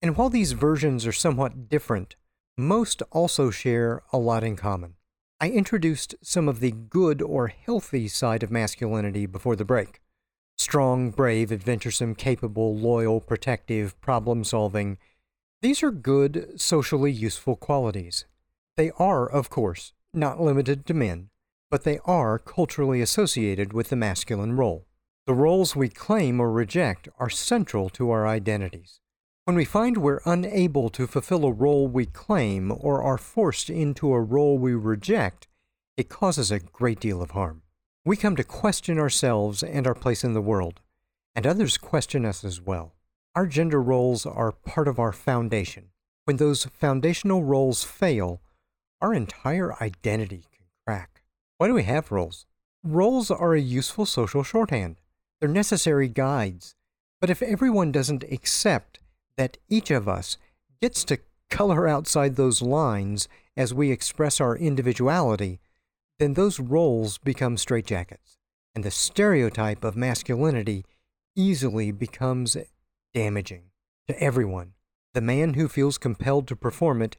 and 0.00 0.16
while 0.16 0.30
these 0.30 0.52
versions 0.52 1.06
are 1.06 1.12
somewhat 1.12 1.68
different, 1.68 2.16
most 2.56 3.02
also 3.10 3.50
share 3.50 4.02
a 4.10 4.16
lot 4.16 4.42
in 4.42 4.56
common. 4.56 4.94
I 5.38 5.50
introduced 5.50 6.14
some 6.22 6.48
of 6.48 6.60
the 6.60 6.70
good 6.70 7.20
or 7.20 7.48
healthy 7.48 8.08
side 8.08 8.42
of 8.42 8.50
masculinity 8.50 9.26
before 9.26 9.54
the 9.54 9.66
break 9.66 10.00
strong, 10.56 11.10
brave, 11.10 11.52
adventuresome, 11.52 12.14
capable, 12.14 12.74
loyal, 12.74 13.20
protective, 13.20 14.00
problem 14.00 14.42
solving. 14.42 14.96
These 15.60 15.82
are 15.82 15.90
good, 15.90 16.58
socially 16.58 17.12
useful 17.12 17.56
qualities. 17.56 18.24
They 18.78 18.90
are, 18.98 19.28
of 19.28 19.50
course, 19.50 19.92
not 20.16 20.40
limited 20.40 20.86
to 20.86 20.94
men, 20.94 21.30
but 21.70 21.84
they 21.84 21.98
are 22.04 22.38
culturally 22.38 23.00
associated 23.00 23.72
with 23.72 23.90
the 23.90 23.96
masculine 23.96 24.56
role. 24.56 24.86
The 25.26 25.34
roles 25.34 25.74
we 25.74 25.88
claim 25.88 26.40
or 26.40 26.50
reject 26.50 27.08
are 27.18 27.28
central 27.28 27.88
to 27.90 28.10
our 28.10 28.26
identities. 28.26 29.00
When 29.44 29.56
we 29.56 29.64
find 29.64 29.98
we're 29.98 30.20
unable 30.24 30.88
to 30.90 31.06
fulfill 31.06 31.44
a 31.44 31.52
role 31.52 31.86
we 31.86 32.06
claim 32.06 32.72
or 32.76 33.02
are 33.02 33.18
forced 33.18 33.70
into 33.70 34.12
a 34.12 34.20
role 34.20 34.58
we 34.58 34.74
reject, 34.74 35.48
it 35.96 36.08
causes 36.08 36.50
a 36.50 36.58
great 36.58 37.00
deal 37.00 37.22
of 37.22 37.32
harm. 37.32 37.62
We 38.04 38.16
come 38.16 38.36
to 38.36 38.44
question 38.44 38.98
ourselves 38.98 39.62
and 39.62 39.86
our 39.86 39.94
place 39.94 40.22
in 40.22 40.32
the 40.32 40.40
world, 40.40 40.80
and 41.34 41.46
others 41.46 41.78
question 41.78 42.24
us 42.24 42.44
as 42.44 42.60
well. 42.60 42.94
Our 43.34 43.46
gender 43.46 43.82
roles 43.82 44.26
are 44.26 44.52
part 44.52 44.88
of 44.88 44.98
our 44.98 45.12
foundation. 45.12 45.90
When 46.24 46.36
those 46.36 46.64
foundational 46.64 47.44
roles 47.44 47.84
fail, 47.84 48.40
our 49.06 49.14
entire 49.14 49.72
identity 49.80 50.42
can 50.50 50.66
crack. 50.84 51.22
Why 51.58 51.68
do 51.68 51.74
we 51.74 51.84
have 51.84 52.10
roles? 52.10 52.44
Roles 52.82 53.30
are 53.30 53.54
a 53.54 53.60
useful 53.60 54.04
social 54.04 54.42
shorthand. 54.42 55.00
They're 55.38 55.48
necessary 55.48 56.08
guides. 56.08 56.74
But 57.20 57.30
if 57.30 57.40
everyone 57.40 57.92
doesn't 57.92 58.24
accept 58.24 58.98
that 59.36 59.58
each 59.68 59.92
of 59.92 60.08
us 60.08 60.38
gets 60.82 61.04
to 61.04 61.20
color 61.50 61.86
outside 61.86 62.34
those 62.34 62.62
lines 62.62 63.28
as 63.56 63.72
we 63.72 63.92
express 63.92 64.40
our 64.40 64.56
individuality, 64.56 65.60
then 66.18 66.34
those 66.34 66.58
roles 66.58 67.18
become 67.18 67.54
straitjackets, 67.54 68.38
and 68.74 68.82
the 68.82 68.90
stereotype 68.90 69.84
of 69.84 69.94
masculinity 69.94 70.84
easily 71.36 71.92
becomes 71.92 72.56
damaging 73.14 73.66
to 74.08 74.20
everyone. 74.20 74.72
The 75.14 75.20
man 75.20 75.54
who 75.54 75.68
feels 75.68 75.96
compelled 75.96 76.48
to 76.48 76.56
perform 76.56 77.02
it, 77.02 77.16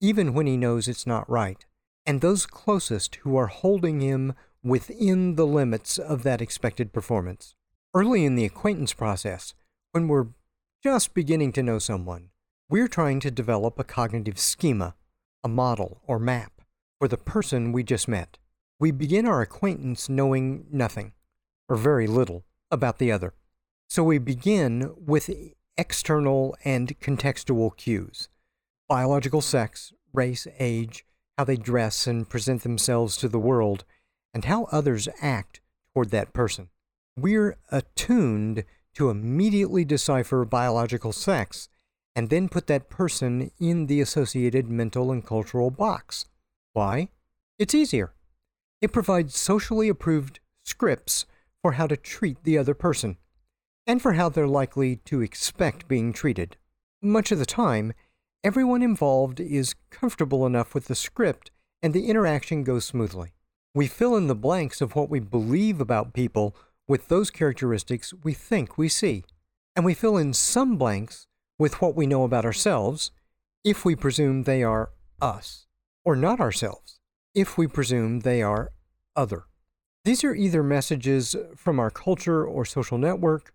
even 0.00 0.32
when 0.32 0.46
he 0.46 0.56
knows 0.56 0.88
it's 0.88 1.06
not 1.06 1.28
right, 1.28 1.66
and 2.06 2.20
those 2.20 2.46
closest 2.46 3.16
who 3.16 3.36
are 3.36 3.48
holding 3.48 4.00
him 4.00 4.34
within 4.62 5.36
the 5.36 5.46
limits 5.46 5.98
of 5.98 6.22
that 6.22 6.40
expected 6.40 6.92
performance. 6.92 7.54
Early 7.94 8.24
in 8.24 8.34
the 8.34 8.44
acquaintance 8.44 8.92
process, 8.92 9.54
when 9.92 10.08
we're 10.08 10.28
just 10.82 11.12
beginning 11.12 11.52
to 11.52 11.62
know 11.62 11.78
someone, 11.78 12.30
we're 12.68 12.88
trying 12.88 13.20
to 13.20 13.30
develop 13.30 13.78
a 13.78 13.84
cognitive 13.84 14.38
schema, 14.38 14.94
a 15.44 15.48
model 15.48 16.00
or 16.06 16.18
map 16.18 16.52
for 16.98 17.08
the 17.08 17.16
person 17.16 17.72
we 17.72 17.82
just 17.82 18.08
met. 18.08 18.38
We 18.78 18.92
begin 18.92 19.26
our 19.26 19.42
acquaintance 19.42 20.08
knowing 20.08 20.66
nothing, 20.70 21.12
or 21.68 21.76
very 21.76 22.06
little, 22.06 22.44
about 22.70 22.98
the 22.98 23.12
other. 23.12 23.34
So 23.88 24.04
we 24.04 24.18
begin 24.18 24.94
with 24.96 25.30
external 25.76 26.56
and 26.64 26.98
contextual 27.00 27.76
cues 27.76 28.28
biological 28.90 29.40
sex, 29.40 29.92
race, 30.12 30.48
age, 30.58 31.04
how 31.38 31.44
they 31.44 31.56
dress 31.56 32.08
and 32.08 32.28
present 32.28 32.64
themselves 32.64 33.16
to 33.16 33.28
the 33.28 33.38
world, 33.38 33.84
and 34.34 34.46
how 34.46 34.64
others 34.72 35.08
act 35.22 35.60
toward 35.94 36.10
that 36.10 36.32
person. 36.32 36.70
We're 37.16 37.56
attuned 37.70 38.64
to 38.94 39.08
immediately 39.08 39.84
decipher 39.84 40.44
biological 40.44 41.12
sex 41.12 41.68
and 42.16 42.30
then 42.30 42.48
put 42.48 42.66
that 42.66 42.90
person 42.90 43.52
in 43.60 43.86
the 43.86 44.00
associated 44.00 44.68
mental 44.68 45.12
and 45.12 45.24
cultural 45.24 45.70
box. 45.70 46.24
Why? 46.72 47.10
It's 47.60 47.76
easier. 47.76 48.12
It 48.80 48.92
provides 48.92 49.36
socially 49.36 49.88
approved 49.88 50.40
scripts 50.64 51.26
for 51.62 51.72
how 51.72 51.86
to 51.86 51.96
treat 51.96 52.42
the 52.42 52.58
other 52.58 52.74
person 52.74 53.18
and 53.86 54.02
for 54.02 54.14
how 54.14 54.28
they're 54.30 54.48
likely 54.48 54.96
to 55.04 55.20
expect 55.20 55.86
being 55.86 56.12
treated. 56.12 56.56
Much 57.00 57.30
of 57.30 57.38
the 57.38 57.46
time, 57.46 57.92
everyone 58.42 58.82
involved 58.82 59.40
is 59.40 59.74
comfortable 59.90 60.46
enough 60.46 60.74
with 60.74 60.86
the 60.86 60.94
script 60.94 61.50
and 61.82 61.92
the 61.92 62.08
interaction 62.08 62.64
goes 62.64 62.84
smoothly. 62.84 63.32
We 63.74 63.86
fill 63.86 64.16
in 64.16 64.26
the 64.26 64.34
blanks 64.34 64.80
of 64.80 64.94
what 64.94 65.08
we 65.08 65.20
believe 65.20 65.80
about 65.80 66.12
people 66.12 66.56
with 66.88 67.08
those 67.08 67.30
characteristics 67.30 68.12
we 68.24 68.34
think 68.34 68.76
we 68.76 68.88
see. 68.88 69.24
And 69.76 69.84
we 69.84 69.94
fill 69.94 70.16
in 70.16 70.32
some 70.32 70.76
blanks 70.76 71.26
with 71.58 71.80
what 71.80 71.94
we 71.94 72.06
know 72.06 72.24
about 72.24 72.44
ourselves 72.44 73.12
if 73.64 73.84
we 73.84 73.94
presume 73.94 74.42
they 74.42 74.62
are 74.62 74.90
us, 75.20 75.66
or 76.04 76.16
not 76.16 76.40
ourselves 76.40 76.98
if 77.34 77.56
we 77.56 77.66
presume 77.66 78.20
they 78.20 78.42
are 78.42 78.72
other. 79.14 79.44
These 80.04 80.24
are 80.24 80.34
either 80.34 80.62
messages 80.62 81.36
from 81.54 81.78
our 81.78 81.90
culture 81.90 82.44
or 82.44 82.64
social 82.64 82.98
network, 82.98 83.52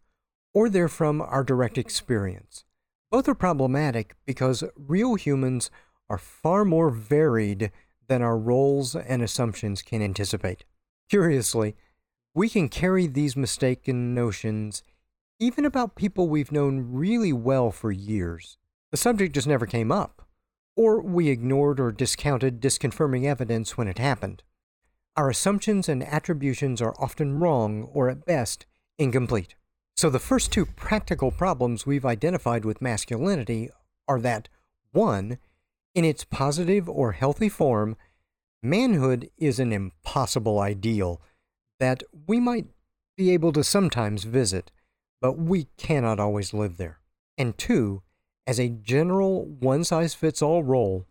or 0.54 0.70
they're 0.70 0.88
from 0.88 1.22
our 1.22 1.44
direct 1.44 1.78
experience. 1.78 2.64
Both 3.12 3.28
are 3.28 3.36
problematic 3.36 4.16
because 4.26 4.64
real 4.76 5.16
humans 5.16 5.70
are 6.10 6.18
far 6.18 6.66
more 6.66 6.90
varied 6.90 7.72
than 8.08 8.22
our 8.22 8.38
roles 8.38 8.96
and 8.96 9.22
assumptions 9.22 9.82
can 9.82 10.02
anticipate. 10.02 10.66
Curiously, 11.10 11.76
we 12.34 12.50
can 12.50 12.70
carry 12.70 13.08
these 13.08 13.38
mistaken 13.38 14.14
notions 14.14 14.84
even 15.40 15.66
about 15.66 15.96
people 15.96 16.30
we've 16.30 16.52
known 16.52 16.88
really 16.92 17.34
well 17.34 17.72
for 17.72 17.92
years. 17.92 18.58
The 18.92 18.98
subject 18.98 19.36
just 19.36 19.48
never 19.48 19.66
came 19.66 19.92
up, 19.92 20.28
or 20.76 21.02
we 21.02 21.30
ignored 21.30 21.80
or 21.80 21.92
discounted 21.92 22.62
disconfirming 22.62 23.26
evidence 23.26 23.78
when 23.78 23.88
it 23.88 23.98
happened. 23.98 24.44
Our 25.18 25.30
assumptions 25.30 25.90
and 25.90 26.04
attributions 26.04 26.82
are 26.82 26.96
often 27.00 27.40
wrong 27.40 27.84
or 27.94 28.10
at 28.10 28.26
best 28.26 28.66
incomplete. 28.98 29.56
So, 29.98 30.10
the 30.10 30.20
first 30.20 30.52
two 30.52 30.66
practical 30.66 31.32
problems 31.32 31.86
we've 31.86 32.06
identified 32.06 32.66
with 32.66 32.82
masculinity 32.82 33.70
are 34.10 34.20
that 34.20 34.50
1. 34.92 35.38
In 35.94 36.04
its 36.04 36.26
positive 36.26 36.90
or 36.90 37.14
healthy 37.14 37.48
form, 37.48 37.96
manhood 38.62 39.30
is 39.38 39.58
an 39.58 39.72
impossible 39.72 40.60
ideal 40.60 41.22
that 41.80 42.04
we 42.28 42.42
might 42.42 42.66
be 43.16 43.32
able 43.32 43.54
to 43.54 43.64
sometimes 43.64 44.26
visit, 44.26 44.70
but 45.22 45.38
we 45.38 45.70
cannot 45.78 46.20
always 46.20 46.54
live 46.54 46.76
there. 46.76 47.00
And 47.38 47.58
two, 47.58 48.02
as 48.46 48.60
a 48.60 48.68
general 48.68 49.46
one 49.46 49.86
size 49.86 50.14
fits 50.14 50.42
all 50.42 50.62
role, 50.62 51.06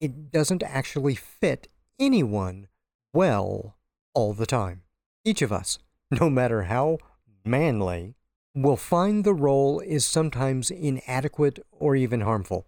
it 0.00 0.30
doesn't 0.30 0.62
actually 0.62 1.16
fit 1.16 1.68
anyone 1.98 2.68
well 3.12 3.76
all 4.14 4.32
the 4.32 4.46
time. 4.46 4.84
Each 5.22 5.42
of 5.42 5.52
us, 5.52 5.78
no 6.10 6.30
matter 6.30 6.62
how 6.62 6.96
manly, 7.44 8.14
will 8.54 8.76
find 8.76 9.24
the 9.24 9.34
role 9.34 9.80
is 9.80 10.04
sometimes 10.04 10.70
inadequate 10.70 11.58
or 11.70 11.96
even 11.96 12.20
harmful. 12.20 12.66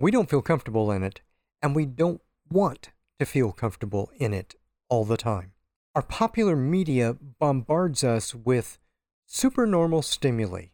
We 0.00 0.10
don't 0.10 0.30
feel 0.30 0.42
comfortable 0.42 0.90
in 0.90 1.02
it, 1.02 1.20
and 1.62 1.74
we 1.74 1.86
don't 1.86 2.20
want 2.50 2.90
to 3.18 3.26
feel 3.26 3.52
comfortable 3.52 4.10
in 4.16 4.32
it 4.32 4.54
all 4.88 5.04
the 5.04 5.16
time. 5.16 5.52
Our 5.94 6.02
popular 6.02 6.56
media 6.56 7.16
bombards 7.38 8.04
us 8.04 8.34
with 8.34 8.78
supernormal 9.26 10.02
stimuli. 10.02 10.66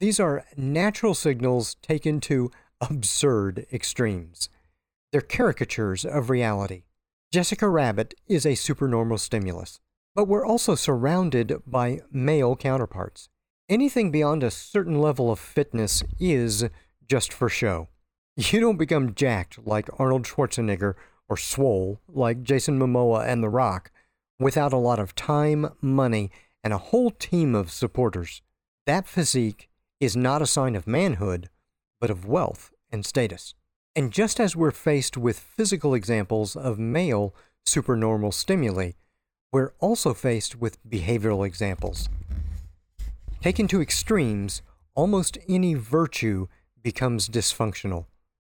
These 0.00 0.18
are 0.18 0.44
natural 0.56 1.14
signals 1.14 1.76
taken 1.76 2.20
to 2.20 2.50
absurd 2.80 3.66
extremes. 3.72 4.48
They're 5.12 5.20
caricatures 5.20 6.04
of 6.04 6.30
reality. 6.30 6.84
Jessica 7.30 7.68
Rabbit 7.68 8.14
is 8.26 8.46
a 8.46 8.54
supernormal 8.54 9.18
stimulus, 9.18 9.80
but 10.14 10.26
we're 10.26 10.46
also 10.46 10.74
surrounded 10.74 11.62
by 11.66 12.00
male 12.10 12.56
counterparts. 12.56 13.28
Anything 13.70 14.10
beyond 14.10 14.42
a 14.42 14.50
certain 14.50 15.00
level 15.00 15.30
of 15.30 15.38
fitness 15.38 16.02
is 16.18 16.68
just 17.08 17.32
for 17.32 17.48
show. 17.48 17.86
You 18.36 18.58
don't 18.58 18.78
become 18.78 19.14
jacked 19.14 19.64
like 19.64 19.88
Arnold 19.96 20.24
Schwarzenegger 20.24 20.94
or 21.28 21.36
swole 21.36 22.00
like 22.08 22.42
Jason 22.42 22.80
Momoa 22.80 23.24
and 23.24 23.44
The 23.44 23.48
Rock 23.48 23.92
without 24.40 24.72
a 24.72 24.76
lot 24.76 24.98
of 24.98 25.14
time, 25.14 25.68
money, 25.80 26.32
and 26.64 26.72
a 26.72 26.78
whole 26.78 27.12
team 27.12 27.54
of 27.54 27.70
supporters. 27.70 28.42
That 28.86 29.06
physique 29.06 29.68
is 30.00 30.16
not 30.16 30.42
a 30.42 30.46
sign 30.46 30.74
of 30.74 30.88
manhood, 30.88 31.48
but 32.00 32.10
of 32.10 32.26
wealth 32.26 32.72
and 32.90 33.06
status. 33.06 33.54
And 33.94 34.10
just 34.10 34.40
as 34.40 34.56
we're 34.56 34.72
faced 34.72 35.16
with 35.16 35.38
physical 35.38 35.94
examples 35.94 36.56
of 36.56 36.80
male 36.80 37.36
supernormal 37.64 38.32
stimuli, 38.32 38.92
we're 39.52 39.74
also 39.78 40.12
faced 40.12 40.60
with 40.60 40.82
behavioral 40.88 41.46
examples. 41.46 42.08
Taken 43.40 43.66
to 43.68 43.80
extremes, 43.80 44.60
almost 44.94 45.38
any 45.48 45.72
virtue 45.72 46.48
becomes 46.82 47.26
dysfunctional. 47.26 48.04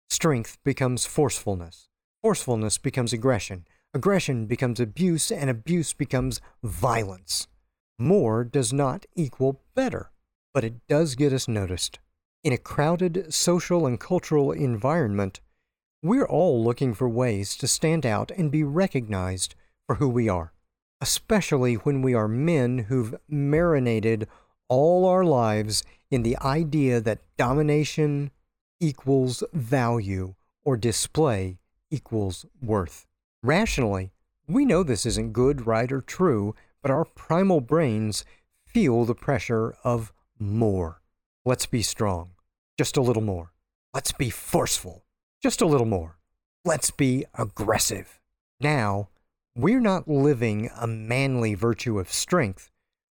Strength 0.09 0.57
becomes 0.65 1.05
forcefulness. 1.05 1.87
Forcefulness 2.21 2.77
becomes 2.77 3.13
aggression. 3.13 3.65
Aggression 3.93 4.47
becomes 4.47 4.81
abuse, 4.81 5.31
and 5.31 5.49
abuse 5.49 5.93
becomes 5.93 6.41
violence. 6.61 7.47
More 7.97 8.43
does 8.43 8.73
not 8.73 9.05
equal 9.15 9.61
better, 9.75 10.11
but 10.53 10.65
it 10.65 10.85
does 10.89 11.15
get 11.15 11.31
us 11.31 11.47
noticed. 11.47 11.99
In 12.43 12.51
a 12.51 12.57
crowded 12.57 13.33
social 13.33 13.85
and 13.85 13.97
cultural 13.97 14.51
environment, 14.51 15.39
we're 16.03 16.27
all 16.27 16.61
looking 16.61 16.93
for 16.93 17.07
ways 17.07 17.55
to 17.57 17.67
stand 17.67 18.05
out 18.05 18.29
and 18.31 18.51
be 18.51 18.65
recognized 18.65 19.55
for 19.87 19.95
who 19.95 20.09
we 20.09 20.27
are, 20.27 20.51
especially 20.99 21.75
when 21.75 22.01
we 22.01 22.13
are 22.13 22.27
men 22.27 22.87
who've 22.89 23.15
marinated 23.29 24.27
all 24.71 25.05
our 25.05 25.25
lives 25.25 25.83
in 26.09 26.23
the 26.23 26.37
idea 26.37 27.01
that 27.01 27.19
domination 27.37 28.31
equals 28.79 29.43
value 29.51 30.33
or 30.63 30.77
display 30.77 31.59
equals 31.91 32.45
worth. 32.61 33.05
Rationally, 33.43 34.13
we 34.47 34.63
know 34.63 34.81
this 34.81 35.05
isn't 35.05 35.33
good, 35.33 35.67
right, 35.67 35.91
or 35.91 35.99
true, 35.99 36.55
but 36.81 36.89
our 36.89 37.03
primal 37.03 37.59
brains 37.59 38.23
feel 38.65 39.03
the 39.03 39.13
pressure 39.13 39.75
of 39.83 40.13
more. 40.39 41.01
Let's 41.43 41.65
be 41.65 41.81
strong. 41.81 42.29
Just 42.77 42.95
a 42.95 43.01
little 43.01 43.21
more. 43.21 43.51
Let's 43.93 44.13
be 44.13 44.29
forceful. 44.29 45.03
Just 45.43 45.59
a 45.59 45.65
little 45.65 45.85
more. 45.85 46.17
Let's 46.63 46.91
be 46.91 47.25
aggressive. 47.37 48.21
Now, 48.61 49.09
we're 49.53 49.81
not 49.81 50.07
living 50.07 50.69
a 50.79 50.87
manly 50.87 51.55
virtue 51.55 51.99
of 51.99 52.09
strength. 52.09 52.71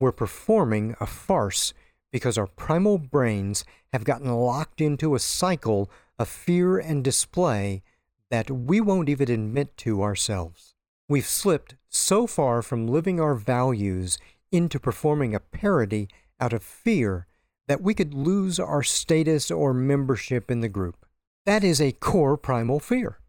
We're 0.01 0.11
performing 0.11 0.95
a 0.99 1.05
farce 1.05 1.75
because 2.11 2.35
our 2.35 2.47
primal 2.47 2.97
brains 2.97 3.63
have 3.93 4.03
gotten 4.03 4.33
locked 4.33 4.81
into 4.81 5.13
a 5.13 5.19
cycle 5.19 5.91
of 6.17 6.27
fear 6.27 6.79
and 6.79 7.03
display 7.03 7.83
that 8.31 8.49
we 8.49 8.81
won't 8.81 9.09
even 9.09 9.29
admit 9.29 9.77
to 9.77 10.01
ourselves. 10.01 10.73
We've 11.07 11.27
slipped 11.27 11.75
so 11.87 12.25
far 12.25 12.63
from 12.63 12.87
living 12.87 13.19
our 13.19 13.35
values 13.35 14.17
into 14.51 14.79
performing 14.79 15.35
a 15.35 15.39
parody 15.39 16.07
out 16.39 16.51
of 16.51 16.63
fear 16.63 17.27
that 17.67 17.83
we 17.83 17.93
could 17.93 18.15
lose 18.15 18.59
our 18.59 18.81
status 18.81 19.51
or 19.51 19.71
membership 19.71 20.49
in 20.49 20.61
the 20.61 20.67
group. 20.67 21.05
That 21.45 21.63
is 21.63 21.79
a 21.79 21.91
core 21.91 22.37
primal 22.37 22.79
fear. 22.79 23.19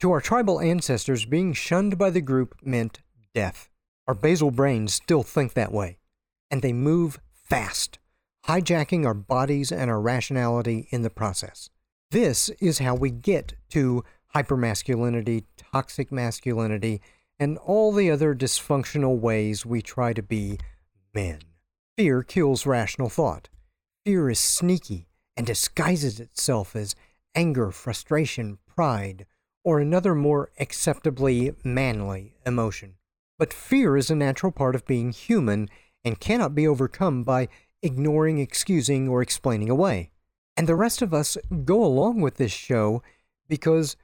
To 0.00 0.10
our 0.12 0.22
tribal 0.22 0.60
ancestors, 0.60 1.26
being 1.26 1.52
shunned 1.52 1.98
by 1.98 2.08
the 2.08 2.22
group 2.22 2.54
meant 2.62 3.00
death. 3.34 3.68
Our 4.08 4.14
basal 4.14 4.50
brains 4.50 4.94
still 4.94 5.22
think 5.22 5.52
that 5.52 5.72
way, 5.72 5.98
and 6.52 6.60
they 6.60 6.72
move 6.72 7.18
fast, 7.32 7.98
hijacking 8.46 9.06
our 9.06 9.14
bodies 9.14 9.72
and 9.72 9.90
our 9.90 10.00
rationality 10.00 10.86
in 10.90 11.02
the 11.02 11.10
process. 11.10 11.70
This 12.10 12.50
is 12.60 12.78
how 12.78 12.94
we 12.94 13.10
get 13.10 13.54
to 13.70 14.04
hypermasculinity, 14.34 15.44
toxic 15.56 16.12
masculinity, 16.12 17.00
and 17.38 17.56
all 17.58 17.90
the 17.90 18.10
other 18.10 18.34
dysfunctional 18.34 19.18
ways 19.18 19.64
we 19.64 19.80
try 19.80 20.12
to 20.12 20.22
be 20.22 20.58
men. 21.14 21.40
Fear 21.96 22.22
kills 22.22 22.66
rational 22.66 23.08
thought. 23.08 23.48
Fear 24.04 24.30
is 24.30 24.38
sneaky 24.38 25.08
and 25.36 25.46
disguises 25.46 26.20
itself 26.20 26.76
as 26.76 26.94
anger, 27.34 27.70
frustration, 27.70 28.58
pride, 28.66 29.24
or 29.64 29.80
another 29.80 30.14
more 30.14 30.50
acceptably 30.60 31.52
manly 31.64 32.34
emotion. 32.44 32.94
But 33.38 33.54
fear 33.54 33.96
is 33.96 34.10
a 34.10 34.14
natural 34.14 34.52
part 34.52 34.74
of 34.74 34.86
being 34.86 35.12
human 35.12 35.68
and 36.04 36.20
cannot 36.20 36.54
be 36.54 36.66
overcome 36.66 37.22
by 37.22 37.48
ignoring, 37.82 38.38
excusing, 38.38 39.08
or 39.08 39.22
explaining 39.22 39.70
away. 39.70 40.10
And 40.56 40.68
the 40.68 40.74
rest 40.74 41.02
of 41.02 41.14
us 41.14 41.36
go 41.64 41.84
along 41.84 42.20
with 42.20 42.36
this 42.36 42.52
show 42.52 43.02
because 43.48 43.96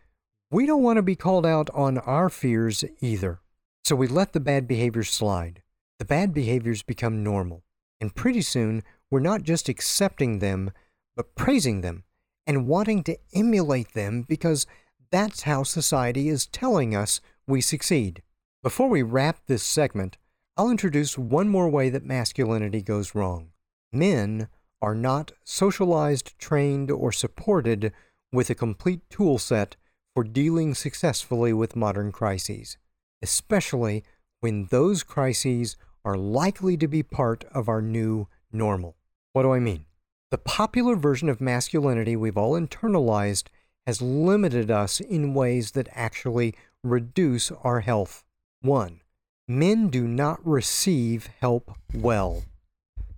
we 0.51 0.67
don't 0.67 0.83
want 0.83 0.97
to 0.97 1.03
be 1.03 1.17
called 1.17 1.45
out 1.45 1.69
on 1.75 1.99
our 1.99 2.31
fears 2.31 2.85
either. 3.01 3.41
So 3.85 3.97
we 3.97 4.07
let 4.07 4.33
the 4.33 4.41
bad 4.41 4.67
behaviors 4.67 5.11
slide. 5.11 5.63
The 5.99 6.05
bad 6.05 6.33
behaviors 6.33 6.83
become 6.83 7.23
normal. 7.23 7.65
And 8.01 8.15
pretty 8.15 8.43
soon, 8.43 8.83
we're 9.11 9.21
not 9.21 9.43
just 9.43 9.69
accepting 9.69 10.39
them, 10.39 10.71
but 11.17 11.35
praising 11.35 11.81
them 11.81 12.05
and 12.47 12.67
wanting 12.67 13.03
to 13.05 13.19
emulate 13.35 13.93
them 13.93 14.23
because 14.23 14.67
that's 15.11 15.43
how 15.43 15.63
society 15.63 16.29
is 16.29 16.47
telling 16.47 16.95
us 16.95 17.21
we 17.47 17.61
succeed. 17.61 18.23
Before 18.63 18.89
we 18.89 19.03
wrap 19.03 19.47
this 19.47 19.63
segment, 19.63 20.17
I'll 20.59 20.71
introduce 20.71 21.17
one 21.17 21.49
more 21.49 21.69
way 21.69 21.89
that 21.89 22.05
masculinity 22.05 22.83
goes 22.83 23.15
wrong. 23.15 23.51
Men 23.93 24.49
are 24.83 24.97
not 24.97 25.31
socialized, 25.45 26.37
trained, 26.37 26.91
or 26.91 27.13
supported 27.13 27.93
with 28.33 28.51
a 28.51 28.57
complete 28.57 29.09
tool 29.09 29.39
set 29.39 29.77
for 30.15 30.25
dealing 30.25 30.75
successfully 30.75 31.53
with 31.53 31.77
modern 31.77 32.11
crises, 32.11 32.77
especially 33.23 34.03
when 34.41 34.67
those 34.67 35.05
crises 35.05 35.77
are 36.05 36.17
likely 36.17 36.77
to 36.77 36.89
be 36.89 37.05
part 37.05 37.45
of 37.53 37.69
our 37.69 37.81
new 37.81 38.27
normal. 38.51 38.97
What 39.35 39.45
do 39.45 39.53
I 39.53 39.61
mean? 39.61 39.85
The 40.33 40.39
popular 40.39 40.97
version 40.97 41.29
of 41.29 41.41
masculinity 41.41 42.17
we've 42.17 42.37
all 42.37 42.59
internalized 42.59 43.45
has 43.87 44.03
limited 44.03 44.73
us 44.73 44.99
in 44.99 45.35
ways 45.35 45.71
that 45.71 45.89
actually 45.93 46.53
reduce 46.83 47.53
our 47.63 47.79
health. 47.79 48.25
1. 48.63 49.03
Men 49.51 49.89
do 49.89 50.07
not 50.07 50.47
receive 50.47 51.31
help 51.41 51.73
well. 51.95 52.45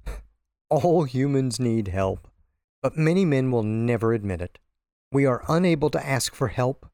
All 0.71 1.03
humans 1.03 1.59
need 1.59 1.89
help, 1.89 2.29
but 2.81 2.97
many 2.97 3.25
men 3.25 3.51
will 3.51 3.65
never 3.65 4.13
admit 4.13 4.41
it. 4.41 4.61
We 5.11 5.27
are 5.27 5.43
unable 5.49 5.91
to 5.91 6.07
ask 6.07 6.33
for 6.33 6.47
help. 6.47 6.87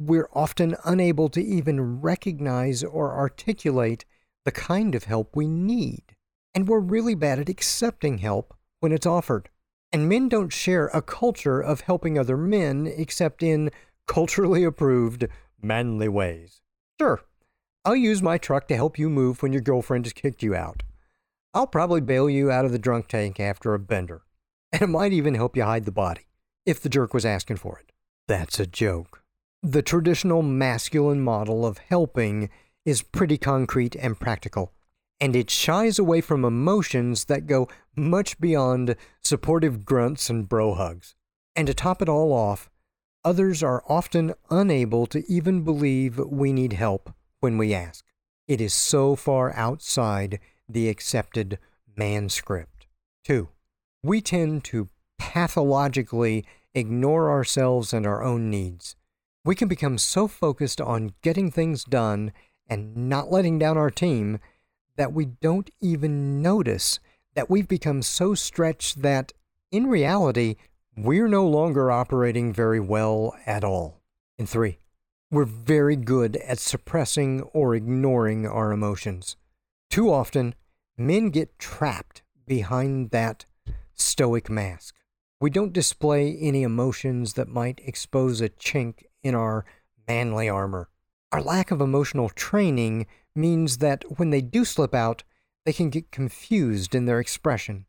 We're 0.00 0.28
often 0.32 0.74
unable 0.84 1.28
to 1.28 1.40
even 1.40 2.00
recognize 2.00 2.82
or 2.82 3.12
articulate 3.12 4.04
the 4.44 4.50
kind 4.50 4.96
of 4.96 5.04
help 5.04 5.36
we 5.36 5.46
need. 5.46 6.16
And 6.52 6.66
we're 6.66 6.80
really 6.80 7.14
bad 7.14 7.38
at 7.38 7.48
accepting 7.48 8.18
help 8.18 8.52
when 8.80 8.90
it's 8.90 9.06
offered. 9.06 9.48
And 9.92 10.08
men 10.08 10.28
don't 10.28 10.52
share 10.52 10.88
a 10.88 11.02
culture 11.02 11.60
of 11.60 11.82
helping 11.82 12.18
other 12.18 12.36
men 12.36 12.92
except 12.92 13.44
in 13.44 13.70
culturally 14.08 14.64
approved, 14.64 15.28
manly 15.62 16.08
ways. 16.08 16.62
Sure, 17.00 17.22
I'll 17.84 17.96
use 17.96 18.22
my 18.22 18.38
truck 18.38 18.68
to 18.68 18.76
help 18.76 18.96
you 18.96 19.10
move 19.10 19.42
when 19.42 19.52
your 19.52 19.60
girlfriend 19.60 20.06
has 20.06 20.12
kicked 20.12 20.40
you 20.40 20.54
out. 20.54 20.84
I'll 21.52 21.66
probably 21.66 22.00
bail 22.00 22.30
you 22.30 22.48
out 22.48 22.64
of 22.64 22.70
the 22.70 22.78
drunk 22.78 23.08
tank 23.08 23.40
after 23.40 23.74
a 23.74 23.78
bender. 23.78 24.22
And 24.72 24.82
it 24.82 24.86
might 24.86 25.12
even 25.12 25.34
help 25.34 25.54
you 25.54 25.64
hide 25.64 25.84
the 25.84 25.92
body, 25.92 26.28
if 26.64 26.80
the 26.80 26.88
jerk 26.88 27.12
was 27.12 27.26
asking 27.26 27.58
for 27.58 27.78
it. 27.78 27.92
That's 28.26 28.58
a 28.58 28.66
joke. 28.66 29.22
The 29.62 29.82
traditional 29.82 30.40
masculine 30.40 31.20
model 31.20 31.66
of 31.66 31.76
helping 31.76 32.48
is 32.86 33.02
pretty 33.02 33.36
concrete 33.36 33.94
and 33.96 34.18
practical, 34.18 34.72
and 35.20 35.36
it 35.36 35.50
shies 35.50 35.98
away 35.98 36.22
from 36.22 36.42
emotions 36.42 37.26
that 37.26 37.46
go 37.46 37.68
much 37.94 38.40
beyond 38.40 38.96
supportive 39.20 39.84
grunts 39.84 40.30
and 40.30 40.48
bro 40.48 40.72
hugs. 40.72 41.14
And 41.54 41.66
to 41.66 41.74
top 41.74 42.00
it 42.00 42.08
all 42.08 42.32
off, 42.32 42.70
others 43.26 43.62
are 43.62 43.84
often 43.88 44.32
unable 44.48 45.06
to 45.08 45.22
even 45.30 45.64
believe 45.64 46.16
we 46.16 46.54
need 46.54 46.72
help 46.72 47.12
when 47.42 47.58
we 47.58 47.74
ask. 47.74 48.04
It 48.46 48.60
is 48.60 48.72
so 48.72 49.16
far 49.16 49.52
outside 49.54 50.38
the 50.68 50.88
accepted 50.88 51.58
man 51.96 52.28
script. 52.28 52.86
Two, 53.24 53.48
we 54.02 54.20
tend 54.20 54.64
to 54.64 54.88
pathologically 55.18 56.44
ignore 56.74 57.30
ourselves 57.30 57.92
and 57.92 58.06
our 58.06 58.22
own 58.22 58.48
needs. 58.48 58.96
We 59.44 59.54
can 59.54 59.68
become 59.68 59.98
so 59.98 60.28
focused 60.28 60.80
on 60.80 61.14
getting 61.22 61.50
things 61.50 61.84
done 61.84 62.32
and 62.68 62.96
not 62.96 63.30
letting 63.30 63.58
down 63.58 63.76
our 63.76 63.90
team 63.90 64.38
that 64.96 65.12
we 65.12 65.24
don't 65.24 65.70
even 65.80 66.40
notice 66.42 67.00
that 67.34 67.50
we've 67.50 67.68
become 67.68 68.02
so 68.02 68.34
stretched 68.34 69.02
that, 69.02 69.32
in 69.70 69.86
reality, 69.88 70.56
we're 70.96 71.28
no 71.28 71.46
longer 71.46 71.90
operating 71.90 72.52
very 72.52 72.80
well 72.80 73.34
at 73.46 73.64
all. 73.64 74.00
And 74.38 74.48
three, 74.48 74.78
we're 75.32 75.44
very 75.46 75.96
good 75.96 76.36
at 76.36 76.58
suppressing 76.58 77.40
or 77.54 77.74
ignoring 77.74 78.46
our 78.46 78.70
emotions. 78.70 79.36
Too 79.88 80.12
often, 80.12 80.54
men 80.98 81.30
get 81.30 81.58
trapped 81.58 82.22
behind 82.46 83.12
that 83.12 83.46
stoic 83.94 84.50
mask. 84.50 84.94
We 85.40 85.48
don't 85.48 85.72
display 85.72 86.36
any 86.38 86.62
emotions 86.62 87.32
that 87.32 87.48
might 87.48 87.80
expose 87.82 88.42
a 88.42 88.50
chink 88.50 89.04
in 89.22 89.34
our 89.34 89.64
manly 90.06 90.50
armor. 90.50 90.90
Our 91.32 91.40
lack 91.40 91.70
of 91.70 91.80
emotional 91.80 92.28
training 92.28 93.06
means 93.34 93.78
that 93.78 94.04
when 94.18 94.28
they 94.28 94.42
do 94.42 94.66
slip 94.66 94.94
out, 94.94 95.22
they 95.64 95.72
can 95.72 95.88
get 95.88 96.12
confused 96.12 96.94
in 96.94 97.06
their 97.06 97.20
expression. 97.20 97.86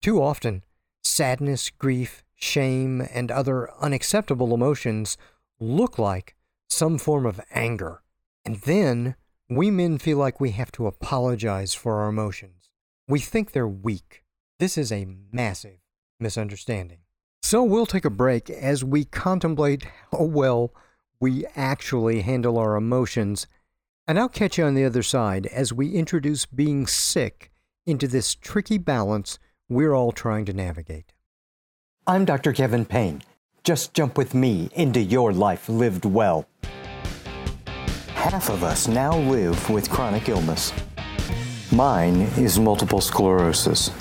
Too 0.00 0.22
often, 0.22 0.64
sadness, 1.04 1.68
grief, 1.68 2.24
shame, 2.34 3.06
and 3.12 3.30
other 3.30 3.70
unacceptable 3.82 4.54
emotions 4.54 5.18
look 5.60 5.98
like 5.98 6.36
some 6.68 6.98
form 6.98 7.26
of 7.26 7.40
anger. 7.50 8.02
And 8.44 8.56
then 8.62 9.16
we 9.48 9.70
men 9.70 9.98
feel 9.98 10.18
like 10.18 10.40
we 10.40 10.50
have 10.50 10.72
to 10.72 10.86
apologize 10.86 11.74
for 11.74 12.00
our 12.00 12.08
emotions. 12.08 12.70
We 13.08 13.20
think 13.20 13.52
they're 13.52 13.68
weak. 13.68 14.24
This 14.58 14.76
is 14.76 14.90
a 14.90 15.06
massive 15.32 15.78
misunderstanding. 16.18 16.98
So 17.42 17.62
we'll 17.62 17.86
take 17.86 18.04
a 18.04 18.10
break 18.10 18.50
as 18.50 18.82
we 18.82 19.04
contemplate 19.04 19.86
how 20.12 20.24
well 20.24 20.72
we 21.20 21.46
actually 21.54 22.22
handle 22.22 22.58
our 22.58 22.74
emotions. 22.76 23.46
And 24.08 24.18
I'll 24.18 24.28
catch 24.28 24.58
you 24.58 24.64
on 24.64 24.74
the 24.74 24.84
other 24.84 25.02
side 25.02 25.46
as 25.46 25.72
we 25.72 25.92
introduce 25.92 26.46
being 26.46 26.86
sick 26.86 27.50
into 27.86 28.08
this 28.08 28.34
tricky 28.34 28.78
balance 28.78 29.38
we're 29.68 29.94
all 29.94 30.12
trying 30.12 30.44
to 30.44 30.52
navigate. 30.52 31.12
I'm 32.06 32.24
Dr. 32.24 32.52
Kevin 32.52 32.84
Payne. 32.84 33.22
Just 33.64 33.94
jump 33.94 34.16
with 34.16 34.32
me 34.32 34.70
into 34.74 35.00
your 35.00 35.32
life 35.32 35.68
lived 35.68 36.04
well. 36.04 36.46
Half 38.26 38.50
of 38.50 38.64
us 38.64 38.88
now 38.88 39.16
live 39.16 39.70
with 39.70 39.88
chronic 39.88 40.28
illness. 40.28 40.72
Mine 41.70 42.22
is 42.36 42.58
multiple 42.58 43.00
sclerosis. 43.00 43.92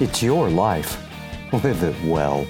It's 0.00 0.20
your 0.20 0.50
life. 0.50 1.00
Live 1.52 1.84
it 1.84 1.94
well. 2.04 2.44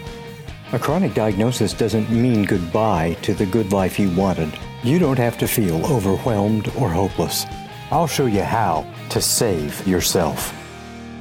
A 0.72 0.78
chronic 0.78 1.12
diagnosis 1.12 1.74
doesn't 1.74 2.08
mean 2.08 2.46
goodbye 2.46 3.14
to 3.20 3.34
the 3.34 3.44
good 3.44 3.72
life 3.72 3.98
you 3.98 4.10
wanted. 4.16 4.58
You 4.82 4.98
don't 4.98 5.18
have 5.18 5.36
to 5.40 5.46
feel 5.46 5.84
overwhelmed 5.84 6.68
or 6.78 6.88
hopeless. 6.88 7.44
I'll 7.90 8.06
show 8.06 8.24
you 8.24 8.42
how 8.42 8.90
to 9.10 9.20
save 9.20 9.86
yourself. 9.86 10.50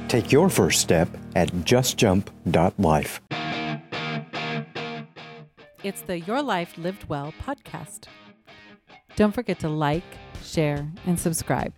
Take 0.08 0.32
your 0.32 0.48
first 0.48 0.80
step 0.80 1.10
at 1.36 1.50
justjump.life. 1.50 3.20
It's 5.84 6.00
the 6.00 6.20
Your 6.20 6.40
Life 6.40 6.78
Lived 6.78 7.10
Well 7.10 7.34
podcast. 7.42 8.06
Don't 9.20 9.34
forget 9.34 9.58
to 9.58 9.68
like, 9.68 10.02
share, 10.42 10.90
and 11.04 11.20
subscribe. 11.20 11.74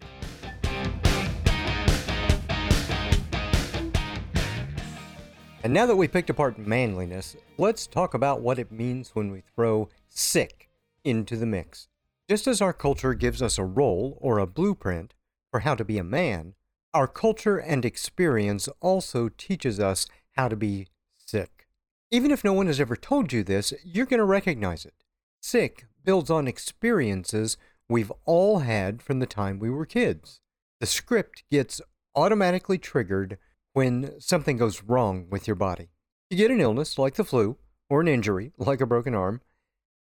And 5.65 5.73
now 5.73 5.87
that 5.87 5.97
we 5.97 6.07
picked 6.07 6.31
apart 6.31 6.57
manliness, 6.57 7.35
let's 7.59 7.89
talk 7.89 8.15
about 8.15 8.43
what 8.43 8.61
it 8.61 8.71
means 8.71 9.17
when 9.17 9.33
we 9.33 9.43
throw 9.57 9.89
sick 10.09 10.69
into 11.03 11.37
the 11.37 11.45
mix. 11.45 11.89
Just 12.31 12.47
as 12.47 12.61
our 12.61 12.73
culture 12.73 13.13
gives 13.13 13.43
us 13.43 13.59
a 13.59 13.65
role 13.65 14.19
or 14.21 14.39
a 14.39 14.47
blueprint 14.47 15.13
for 15.51 15.61
how 15.61 15.75
to 15.75 15.85
be 15.85 15.99
a 15.99 16.05
man, 16.05 16.55
our 16.95 17.09
culture 17.09 17.59
and 17.59 17.85
experience 17.85 18.69
also 18.81 19.29
teaches 19.29 19.81
us 19.81 20.07
how 20.37 20.47
to 20.47 20.55
be 20.55 20.87
sick. 21.13 21.67
Even 22.13 22.31
if 22.31 22.45
no 22.45 22.53
one 22.53 22.69
has 22.69 22.79
ever 22.79 22.95
told 22.95 23.33
you 23.33 23.43
this, 23.43 23.75
you're 23.83 24.07
going 24.07 24.19
to 24.19 24.25
recognize 24.25 24.85
it. 24.85 24.95
Sick 25.41 25.87
builds 26.05 26.31
on 26.31 26.49
experiences 26.49 27.57
we've 27.89 28.13
all 28.25 28.61
had 28.61 29.03
from 29.03 29.19
the 29.19 29.27
time 29.27 29.59
we 29.59 29.71
were 29.71 29.87
kids. 29.87 30.41
The 30.81 30.87
script 30.87 31.45
gets 31.51 31.81
automatically 32.15 32.79
triggered 32.79 33.39
when 33.73 34.21
something 34.21 34.57
goes 34.57 34.83
wrong 34.83 35.27
with 35.31 35.47
your 35.47 35.57
body. 35.57 35.91
You 36.31 36.37
get 36.37 36.51
an 36.51 36.61
illness 36.61 36.99
like 36.99 37.15
the 37.15 37.25
flu, 37.25 37.57
or 37.89 38.01
an 38.01 38.09
injury 38.09 38.53
like 38.57 38.81
a 38.81 38.87
broken 38.87 39.15
arm. 39.15 39.43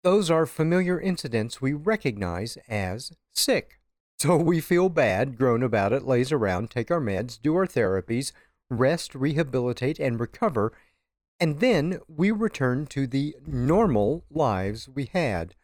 Those 0.02 0.30
are 0.30 0.46
familiar 0.46 1.00
incidents 1.00 1.60
we 1.60 1.72
recognize 1.72 2.56
as 2.68 3.12
sick. 3.32 3.78
So 4.18 4.36
we 4.36 4.60
feel 4.60 4.88
bad, 4.88 5.36
groan 5.36 5.62
about 5.62 5.92
it, 5.92 6.04
laze 6.04 6.32
around, 6.32 6.70
take 6.70 6.90
our 6.90 7.00
meds, 7.00 7.40
do 7.40 7.54
our 7.56 7.66
therapies, 7.66 8.32
rest, 8.70 9.14
rehabilitate, 9.14 9.98
and 9.98 10.18
recover, 10.18 10.72
and 11.38 11.60
then 11.60 11.98
we 12.06 12.30
return 12.30 12.86
to 12.86 13.06
the 13.06 13.34
normal 13.44 14.24
lives 14.30 14.88
we 14.88 15.10
had 15.12 15.54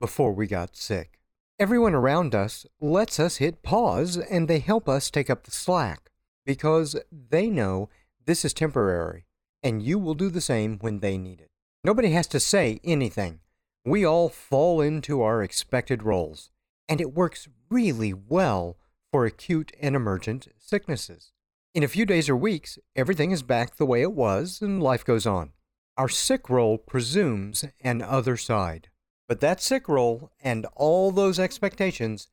before 0.00 0.32
we 0.32 0.46
got 0.46 0.76
sick. 0.76 1.20
Everyone 1.58 1.94
around 1.94 2.34
us 2.34 2.66
lets 2.80 3.18
us 3.18 3.36
hit 3.36 3.62
pause 3.62 4.18
and 4.18 4.46
they 4.46 4.58
help 4.58 4.88
us 4.88 5.10
take 5.10 5.30
up 5.30 5.44
the 5.44 5.50
slack 5.50 6.10
because 6.44 6.96
they 7.10 7.48
know 7.48 7.88
this 8.24 8.44
is 8.44 8.52
temporary 8.52 9.26
and 9.62 9.82
you 9.82 9.98
will 9.98 10.14
do 10.14 10.30
the 10.30 10.40
same 10.40 10.78
when 10.78 11.00
they 11.00 11.18
need 11.18 11.40
it. 11.40 11.50
Nobody 11.82 12.10
has 12.10 12.26
to 12.28 12.40
say 12.40 12.80
anything. 12.84 13.40
We 13.84 14.04
all 14.04 14.28
fall 14.28 14.80
into 14.80 15.22
our 15.22 15.42
expected 15.42 16.02
roles, 16.02 16.50
and 16.88 17.00
it 17.00 17.14
works 17.14 17.48
really 17.70 18.12
well 18.12 18.76
for 19.12 19.24
acute 19.24 19.72
and 19.80 19.94
emergent 19.94 20.48
sicknesses. 20.58 21.32
In 21.74 21.82
a 21.82 21.88
few 21.88 22.06
days 22.06 22.28
or 22.28 22.36
weeks, 22.36 22.78
everything 22.96 23.30
is 23.30 23.42
back 23.42 23.76
the 23.76 23.86
way 23.86 24.02
it 24.02 24.12
was 24.12 24.60
and 24.60 24.82
life 24.82 25.04
goes 25.04 25.26
on. 25.26 25.52
Our 25.96 26.08
sick 26.08 26.50
role 26.50 26.78
presumes 26.78 27.64
an 27.80 28.02
other 28.02 28.36
side. 28.36 28.88
But 29.28 29.40
that 29.40 29.60
sick 29.60 29.88
role 29.88 30.30
and 30.40 30.66
all 30.74 31.10
those 31.10 31.38
expectations 31.38 32.28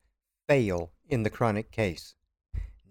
fail 0.48 0.92
in 1.08 1.22
the 1.22 1.30
chronic 1.30 1.70
case. 1.70 2.14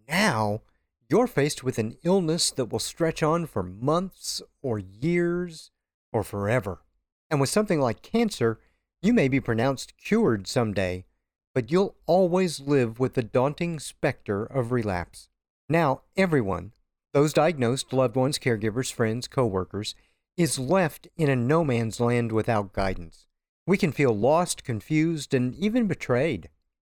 Now, 0.07 0.61
you're 1.09 1.27
faced 1.27 1.63
with 1.63 1.77
an 1.77 1.97
illness 2.03 2.51
that 2.51 2.65
will 2.65 2.79
stretch 2.79 3.23
on 3.23 3.45
for 3.45 3.63
months 3.63 4.41
or 4.61 4.79
years 4.79 5.71
or 6.11 6.23
forever. 6.23 6.81
And 7.29 7.39
with 7.39 7.49
something 7.49 7.79
like 7.79 8.01
cancer, 8.01 8.59
you 9.01 9.13
may 9.13 9.27
be 9.27 9.39
pronounced 9.39 9.97
cured 9.97 10.47
someday, 10.47 11.05
but 11.53 11.71
you'll 11.71 11.95
always 12.05 12.59
live 12.59 12.99
with 12.99 13.13
the 13.13 13.23
daunting 13.23 13.79
specter 13.79 14.43
of 14.43 14.71
relapse. 14.71 15.29
Now, 15.69 16.01
everyone, 16.17 16.73
those 17.13 17.33
diagnosed, 17.33 17.93
loved 17.93 18.15
ones, 18.15 18.39
caregivers, 18.39 18.91
friends, 18.91 19.27
coworkers, 19.27 19.95
is 20.35 20.57
left 20.57 21.07
in 21.15 21.29
a 21.29 21.35
no 21.35 21.63
man's 21.63 21.99
land 21.99 22.31
without 22.31 22.73
guidance. 22.73 23.27
We 23.65 23.78
can 23.78 23.91
feel 23.91 24.15
lost, 24.15 24.63
confused, 24.63 25.34
and 25.34 25.56
even 25.56 25.88
betrayed. 25.88 26.49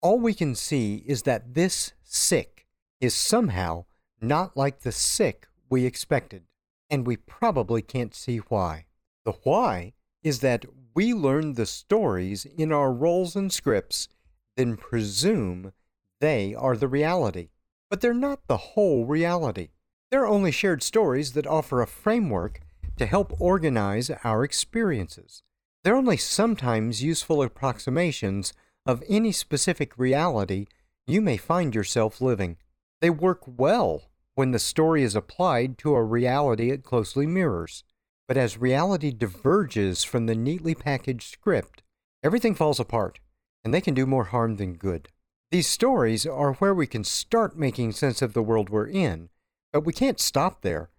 All 0.03 0.19
we 0.19 0.35
can 0.35 0.55
see 0.55 1.05
is 1.07 1.23
that 1.23 1.55
this 1.55 1.93
sick 2.03 2.67
is 3.01 3.15
somehow 3.15 3.85
not 4.21 4.57
like 4.57 4.81
the 4.81 4.93
sick 4.93 5.47
we 5.69 5.85
expected, 5.85 6.45
and 6.91 7.07
we 7.07 7.17
probably 7.17 7.83
can't 7.83 8.15
see 8.15 8.39
why. 8.39 8.87
The 9.25 9.33
why 9.45 9.93
is 10.23 10.41
that 10.41 10.65
we 10.95 11.13
learn 11.13 11.55
the 11.55 11.67
stories 11.67 12.45
in 12.45 12.73
our 12.73 12.93
roles 12.93 13.37
and 13.37 13.53
scripts, 13.53 14.09
then 14.57 14.77
presume 14.77 15.73
they 16.21 16.55
are 16.55 16.77
the 16.77 16.89
reality. 16.89 17.51
But 17.91 18.01
they're 18.01 18.15
not 18.15 18.47
the 18.49 18.57
whole 18.57 19.05
reality. 19.05 19.69
They're 20.11 20.27
only 20.27 20.51
shared 20.51 20.83
stories 20.83 21.33
that 21.33 21.47
offer 21.47 21.81
a 21.81 21.87
framework 21.87 22.61
to 22.97 23.07
help 23.07 23.41
organize 23.41 24.11
our 24.25 24.43
experiences. 24.43 25.43
They're 25.87 25.95
only 25.95 26.17
sometimes 26.17 27.05
useful 27.05 27.45
approximations 27.45 28.53
of 28.87 29.05
any 29.09 29.31
specific 29.31 29.97
reality 29.97 30.67
you 31.07 31.21
may 31.21 31.37
find 31.37 31.77
yourself 31.77 32.21
living. 32.21 32.57
They 33.01 33.09
work 33.09 33.43
well 33.47 34.03
when 34.35 34.51
the 34.51 34.59
story 34.59 35.05
is 35.05 35.15
applied 35.15 35.79
to 35.79 35.95
a 35.95 36.03
reality 36.03 36.73
it 36.73 36.83
closely 36.83 37.25
mirrors. 37.25 37.85
But 38.27 38.37
as 38.37 38.59
reality 38.59 39.13
diverges 39.13 40.03
from 40.03 40.27
the 40.27 40.35
neatly 40.35 40.75
packaged 40.75 41.31
script, 41.31 41.85
everything 42.21 42.57
falls 42.57 42.81
apart, 42.81 43.21
and 43.65 43.73
they 43.73 43.81
can 43.81 43.95
do 43.95 44.07
more 44.07 44.25
harm 44.25 44.57
than 44.57 44.75
good. 44.75 45.11
These 45.53 45.69
stories 45.69 46.27
are 46.27 46.55
where 46.55 46.75
we 46.75 46.89
can 46.89 47.05
start 47.05 47.57
making 47.57 47.93
sense 47.93 48.23
of 48.23 48.33
the 48.33 48.43
world 48.43 48.71
we're 48.71 48.89
in, 48.89 49.29
but 49.73 49.85
we 49.87 49.93
can't 49.93 50.19
stop 50.19 50.63
there, 50.63 50.91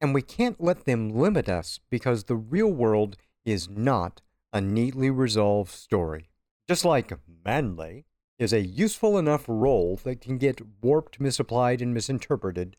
and 0.00 0.14
we 0.14 0.22
can't 0.22 0.62
let 0.62 0.84
them 0.84 1.10
limit 1.10 1.48
us 1.48 1.80
because 1.90 2.22
the 2.22 2.36
real 2.36 2.70
world 2.70 3.16
is 3.44 3.68
not 3.68 4.22
a 4.56 4.60
neatly 4.60 5.10
resolved 5.10 5.70
story. 5.70 6.30
Just 6.66 6.82
like 6.82 7.12
manly 7.44 8.06
is 8.38 8.54
a 8.54 8.66
useful 8.66 9.18
enough 9.18 9.44
role 9.46 10.00
that 10.04 10.22
can 10.22 10.38
get 10.38 10.62
warped, 10.80 11.20
misapplied, 11.20 11.82
and 11.82 11.92
misinterpreted, 11.92 12.76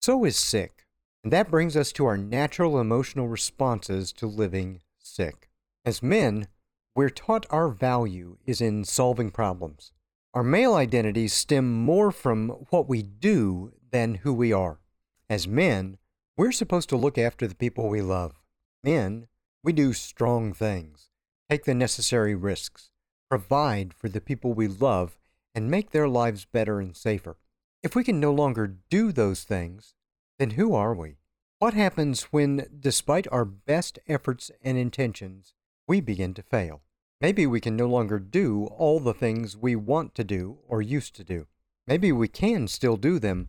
so 0.00 0.24
is 0.24 0.38
sick. 0.38 0.86
And 1.22 1.30
that 1.30 1.50
brings 1.50 1.76
us 1.76 1.92
to 1.92 2.06
our 2.06 2.16
natural 2.16 2.80
emotional 2.80 3.28
responses 3.28 4.10
to 4.14 4.26
living 4.26 4.80
sick. 4.98 5.50
As 5.84 6.02
men, 6.02 6.48
we're 6.94 7.10
taught 7.10 7.44
our 7.50 7.68
value 7.68 8.38
is 8.46 8.62
in 8.62 8.84
solving 8.84 9.30
problems. 9.30 9.92
Our 10.32 10.42
male 10.42 10.74
identities 10.74 11.34
stem 11.34 11.70
more 11.70 12.10
from 12.10 12.48
what 12.70 12.88
we 12.88 13.02
do 13.02 13.72
than 13.90 14.16
who 14.16 14.32
we 14.32 14.50
are. 14.52 14.80
As 15.28 15.46
men, 15.46 15.98
we're 16.38 16.52
supposed 16.52 16.88
to 16.88 16.96
look 16.96 17.18
after 17.18 17.46
the 17.46 17.54
people 17.54 17.90
we 17.90 18.00
love. 18.00 18.32
Men, 18.82 19.28
we 19.62 19.74
do 19.74 19.92
strong 19.92 20.54
things 20.54 21.07
take 21.50 21.64
the 21.64 21.74
necessary 21.74 22.34
risks, 22.34 22.90
provide 23.30 23.94
for 23.94 24.08
the 24.08 24.20
people 24.20 24.52
we 24.52 24.68
love, 24.68 25.16
and 25.54 25.70
make 25.70 25.90
their 25.90 26.08
lives 26.08 26.44
better 26.44 26.80
and 26.80 26.96
safer. 26.96 27.36
If 27.82 27.94
we 27.94 28.04
can 28.04 28.20
no 28.20 28.32
longer 28.32 28.76
do 28.90 29.12
those 29.12 29.44
things, 29.44 29.94
then 30.38 30.50
who 30.50 30.74
are 30.74 30.94
we? 30.94 31.16
What 31.58 31.74
happens 31.74 32.24
when, 32.24 32.66
despite 32.78 33.26
our 33.32 33.44
best 33.44 33.98
efforts 34.06 34.50
and 34.62 34.78
intentions, 34.78 35.54
we 35.86 36.00
begin 36.00 36.34
to 36.34 36.42
fail? 36.42 36.82
Maybe 37.20 37.46
we 37.46 37.60
can 37.60 37.76
no 37.76 37.86
longer 37.86 38.18
do 38.20 38.66
all 38.66 39.00
the 39.00 39.14
things 39.14 39.56
we 39.56 39.74
want 39.74 40.14
to 40.14 40.24
do 40.24 40.58
or 40.68 40.80
used 40.80 41.16
to 41.16 41.24
do. 41.24 41.46
Maybe 41.86 42.12
we 42.12 42.28
can 42.28 42.68
still 42.68 42.96
do 42.96 43.18
them, 43.18 43.48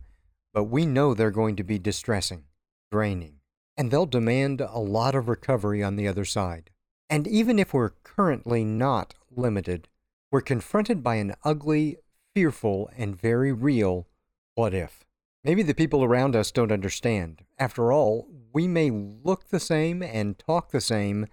but 0.52 0.64
we 0.64 0.86
know 0.86 1.14
they're 1.14 1.30
going 1.30 1.54
to 1.56 1.62
be 1.62 1.78
distressing, 1.78 2.44
draining, 2.90 3.34
and 3.76 3.90
they'll 3.90 4.06
demand 4.06 4.60
a 4.60 4.78
lot 4.78 5.14
of 5.14 5.28
recovery 5.28 5.82
on 5.82 5.94
the 5.94 6.08
other 6.08 6.24
side. 6.24 6.70
And 7.10 7.26
even 7.26 7.58
if 7.58 7.74
we're 7.74 7.90
currently 8.04 8.64
not 8.64 9.14
limited, 9.34 9.88
we're 10.30 10.40
confronted 10.40 11.02
by 11.02 11.16
an 11.16 11.34
ugly, 11.44 11.96
fearful, 12.34 12.88
and 12.96 13.20
very 13.20 13.52
real 13.52 14.06
what 14.54 14.72
if. 14.72 15.04
Maybe 15.42 15.64
the 15.64 15.74
people 15.74 16.04
around 16.04 16.36
us 16.36 16.52
don't 16.52 16.70
understand. 16.70 17.42
After 17.58 17.92
all, 17.92 18.28
we 18.52 18.68
may 18.68 18.90
look 18.90 19.48
the 19.48 19.58
same 19.58 20.04
and 20.04 20.38
talk 20.38 20.70
the 20.70 20.80
same, 20.80 21.26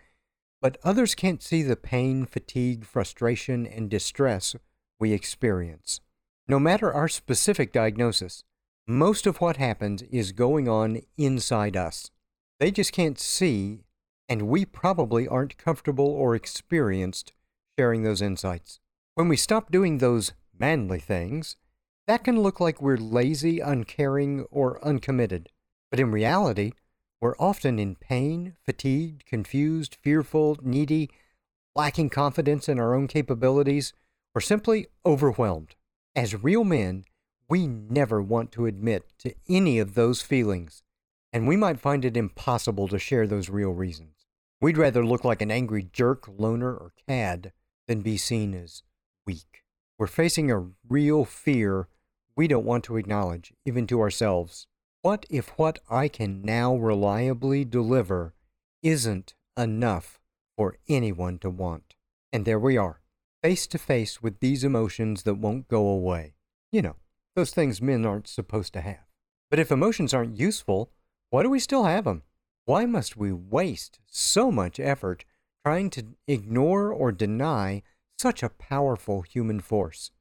but 0.62 0.78
others 0.84 1.13
can't 1.13 1.44
see 1.44 1.62
the 1.62 1.76
pain, 1.76 2.26
fatigue, 2.26 2.84
frustration, 2.84 3.68
and 3.68 3.88
distress 3.88 4.56
we 5.00 5.13
experience. 5.13 6.02
No 6.48 6.58
matter 6.58 6.92
our 6.92 7.08
specific 7.08 7.72
diagnosis, 7.72 8.44
most 8.88 9.28
of 9.28 9.42
what 9.42 9.58
happens 9.58 10.02
is 10.04 10.32
going 10.32 10.68
on 10.68 11.02
inside 11.18 11.78
us. 11.78 12.10
They 12.60 12.72
just 12.72 12.94
can't 12.94 13.20
see 13.20 13.84
and 14.30 14.48
we 14.48 14.66
probably 14.66 15.28
aren't 15.28 15.58
comfortable 15.58 16.08
or 16.08 16.36
experienced 16.36 17.34
sharing 17.78 18.04
those 18.04 18.22
insights. 18.22 18.80
When 19.16 19.28
we 19.28 19.38
stop 19.38 19.72
doing 19.72 19.98
those 19.98 20.34
manly 20.58 21.00
things, 21.00 21.56
that 22.08 22.24
can 22.24 22.42
look 22.42 22.60
like 22.60 22.82
we're 22.82 22.98
lazy, 22.98 23.60
uncaring, 23.60 24.46
or 24.50 24.84
uncommitted. 24.86 25.50
But 25.92 26.00
in 26.00 26.12
reality, 26.12 26.72
we're 27.20 27.36
often 27.38 27.80
in 27.80 27.96
pain, 27.96 28.56
fatigued, 28.63 29.26
confused, 29.26 29.98
fearful, 30.02 30.58
needy, 30.62 31.10
lacking 31.76 32.10
confidence 32.10 32.70
in 32.70 32.80
our 32.80 32.94
own 32.94 33.08
capabilities, 33.08 33.94
or 34.34 34.42
simply 34.42 34.88
overwhelmed. 35.06 35.76
As 36.16 36.44
real 36.44 36.63
men, 36.63 37.06
we 37.50 37.68
never 37.68 38.22
want 38.22 38.52
to 38.54 38.66
admit 38.66 39.06
to 39.20 39.34
any 39.48 39.80
of 39.80 39.96
those 39.96 40.22
feelings, 40.22 40.84
and 41.32 41.48
we 41.48 41.56
might 41.56 41.80
find 41.80 42.04
it 42.04 42.18
impossible 42.18 42.88
to 42.88 43.00
share 43.00 43.28
those 43.28 43.50
real 43.50 43.72
reasons. 43.72 44.17
We'd 44.60 44.78
rather 44.78 45.06
look 45.06 45.24
like 45.24 45.41
an 45.41 45.52
angry 45.52 45.88
jerk, 45.91 46.28
loner, 46.28 46.74
or 46.74 46.93
cad 47.08 47.52
than 47.88 48.02
be 48.02 48.17
seen 48.17 48.56
as 48.56 48.84
weak. 49.26 49.63
We're 50.00 50.08
facing 50.08 50.52
a 50.52 50.70
real 50.88 51.26
fear 51.26 51.88
we 52.36 52.48
don't 52.48 52.65
want 52.65 52.84
to 52.86 52.98
acknowledge, 52.98 53.54
even 53.65 53.88
to 53.88 54.00
ourselves. 54.00 54.67
What 55.02 55.26
if 55.30 55.50
what 55.58 55.80
I 55.89 56.08
can 56.08 56.41
now 56.41 56.76
reliably 56.76 57.65
deliver 57.65 58.34
isn't 58.84 59.36
enough 59.58 60.20
for 60.56 60.78
anyone 60.88 61.39
to 61.39 61.50
want? 61.50 61.96
And 62.32 62.46
there 62.46 62.60
we 62.60 62.78
are, 62.78 63.02
face 63.41 63.67
to 63.67 63.78
face 63.78 64.22
with 64.22 64.39
these 64.39 64.63
emotions 64.63 65.24
that 65.24 65.36
won't 65.36 65.67
go 65.67 65.88
away. 65.88 66.36
You 66.72 66.82
know, 66.82 66.96
those 67.36 67.52
things 67.52 67.82
men 67.82 68.06
aren't 68.06 68.28
supposed 68.28 68.74
to 68.74 68.82
have. 68.82 69.06
But 69.50 69.60
if 69.60 69.72
emotions 69.72 70.13
aren't 70.13 70.39
useful, 70.39 70.91
why 71.30 71.43
do 71.43 71.50
we 71.50 71.60
still 71.60 71.86
have 71.86 72.04
them? 72.04 72.24
Why 72.68 72.86
must 72.86 73.16
we 73.16 73.32
waste 73.32 74.00
so 74.08 74.52
much 74.52 74.78
effort 74.78 75.24
trying 75.66 75.90
to 75.92 76.08
ignore 76.28 76.92
or 76.92 77.14
deny 77.14 77.82
such 78.20 78.44
a 78.44 78.50
powerful 78.50 79.22
human 79.22 79.62
force? 79.62 80.12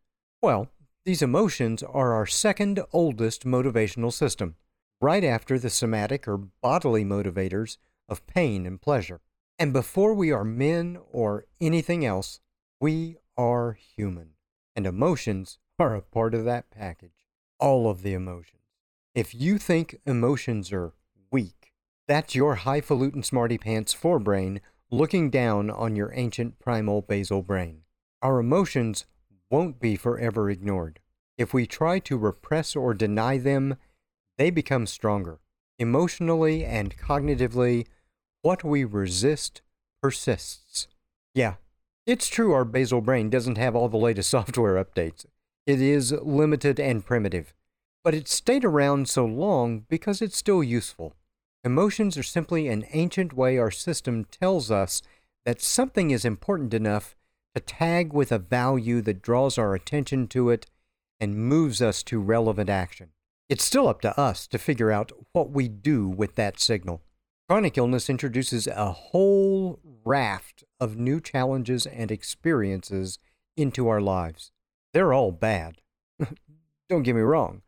Well, 0.41 0.71
these 1.05 1.23
emotions 1.23 1.83
are 1.83 2.13
our 2.13 2.25
second 2.25 2.79
oldest 2.93 3.45
motivational 3.45 4.13
system, 4.13 4.55
right 5.01 5.25
after 5.25 5.59
the 5.59 5.71
somatic 5.71 6.29
or 6.29 6.37
bodily 6.37 7.05
motivators 7.05 7.79
of 8.09 8.25
pain 8.29 8.65
and 8.65 8.81
pleasure. 8.81 9.23
And 9.59 9.73
before 9.73 10.15
we 10.15 10.31
are 10.31 10.45
men 10.45 10.99
or 11.11 11.47
anything 11.61 12.05
else, 12.05 12.39
we 12.81 13.17
are 13.37 13.73
human. 13.73 14.35
And 14.77 14.87
emotions 14.87 15.59
are 15.81 15.97
a 15.97 16.01
part 16.01 16.33
of 16.33 16.45
that 16.45 16.71
package. 16.71 17.27
All 17.59 17.91
of 17.91 18.03
the 18.03 18.13
emotions. 18.13 18.63
If 19.17 19.35
you 19.35 19.59
think 19.59 19.97
emotions 20.07 20.73
are 20.73 20.93
weak, 21.33 21.66
that's 22.09 22.35
your 22.35 22.57
highfalutin 22.57 23.23
smarty 23.23 23.59
pants 23.59 23.95
forebrain 23.95 24.61
looking 24.91 25.31
down 25.31 25.71
on 25.71 25.97
your 25.97 26.13
ancient 26.15 26.59
primal 26.59 27.03
basal 27.03 27.43
brain. 27.43 27.83
Our 28.23 28.39
emotions 28.39 29.07
won't 29.51 29.81
be 29.81 29.97
forever 29.97 30.49
ignored. 30.49 31.01
If 31.37 31.53
we 31.53 31.67
try 31.67 31.99
to 32.01 32.17
repress 32.17 32.77
or 32.77 32.95
deny 32.95 33.39
them, 33.39 33.77
they 34.39 34.51
become 34.51 34.87
stronger. 34.87 35.41
Emotionally 35.79 36.65
and 36.65 36.97
cognitively, 36.97 37.87
what 38.43 38.65
we 38.65 38.85
resist 38.85 39.61
persists. 40.01 40.87
Yeah, 41.35 41.55
it's 42.07 42.29
true 42.29 42.53
our 42.53 42.65
basal 42.65 43.01
brain 43.01 43.29
doesn't 43.29 43.59
have 43.59 43.75
all 43.75 43.89
the 43.89 43.97
latest 43.97 44.31
software 44.37 44.83
updates. 44.83 45.27
It 45.67 45.81
is 45.81 46.13
limited 46.13 46.79
and 46.79 47.05
primitive, 47.05 47.53
but 48.05 48.15
it's 48.15 48.33
stayed 48.33 48.65
around 48.65 49.09
so 49.09 49.27
long 49.27 49.85
because 49.89 50.23
it's 50.23 50.37
still 50.37 50.63
useful. 50.63 51.15
Emotions 51.67 52.17
are 52.17 52.23
simply 52.23 52.69
an 52.69 52.85
ancient 52.93 53.33
way 53.33 53.59
our 53.59 53.73
system 53.73 54.25
tells 54.25 54.71
us 54.71 55.03
that 55.45 55.61
something 55.61 56.13
is 56.13 56.25
important 56.25 56.73
enough 56.73 57.17
to 57.57 57.61
tag 57.61 58.13
with 58.13 58.31
a 58.31 58.39
value 58.39 59.01
that 59.01 59.21
draws 59.21 59.59
our 59.59 59.75
attention 59.75 60.29
to 60.29 60.49
it 60.49 60.67
and 61.19 61.35
moves 61.37 61.83
us 61.83 62.05
to 62.05 62.21
relevant 62.21 62.71
action. 62.71 63.09
It's 63.49 63.65
still 63.65 63.89
up 63.89 64.01
to 64.03 64.17
us 64.17 64.47
to 64.47 64.59
figure 64.59 64.93
out 64.93 65.11
what 65.33 65.51
we 65.51 65.67
do 65.67 66.09
with 66.09 66.37
that 66.37 66.61
signal. 66.61 67.03
Chronic 67.49 67.77
illness 67.77 68.09
introduces 68.09 68.69
a 68.69 68.93
whole 68.93 69.81
raft 70.05 70.63
of 70.79 70.97
new 70.97 71.21
challenges 71.21 71.85
and 71.85 72.13
experiences 72.13 73.19
into 73.57 73.89
our 73.89 74.01
lives. 74.01 74.53
They're 74.93 75.13
all 75.13 75.33
bad. 75.33 75.81
Don't 76.89 77.03
get 77.03 77.17
me 77.17 77.23
wrong. 77.23 77.63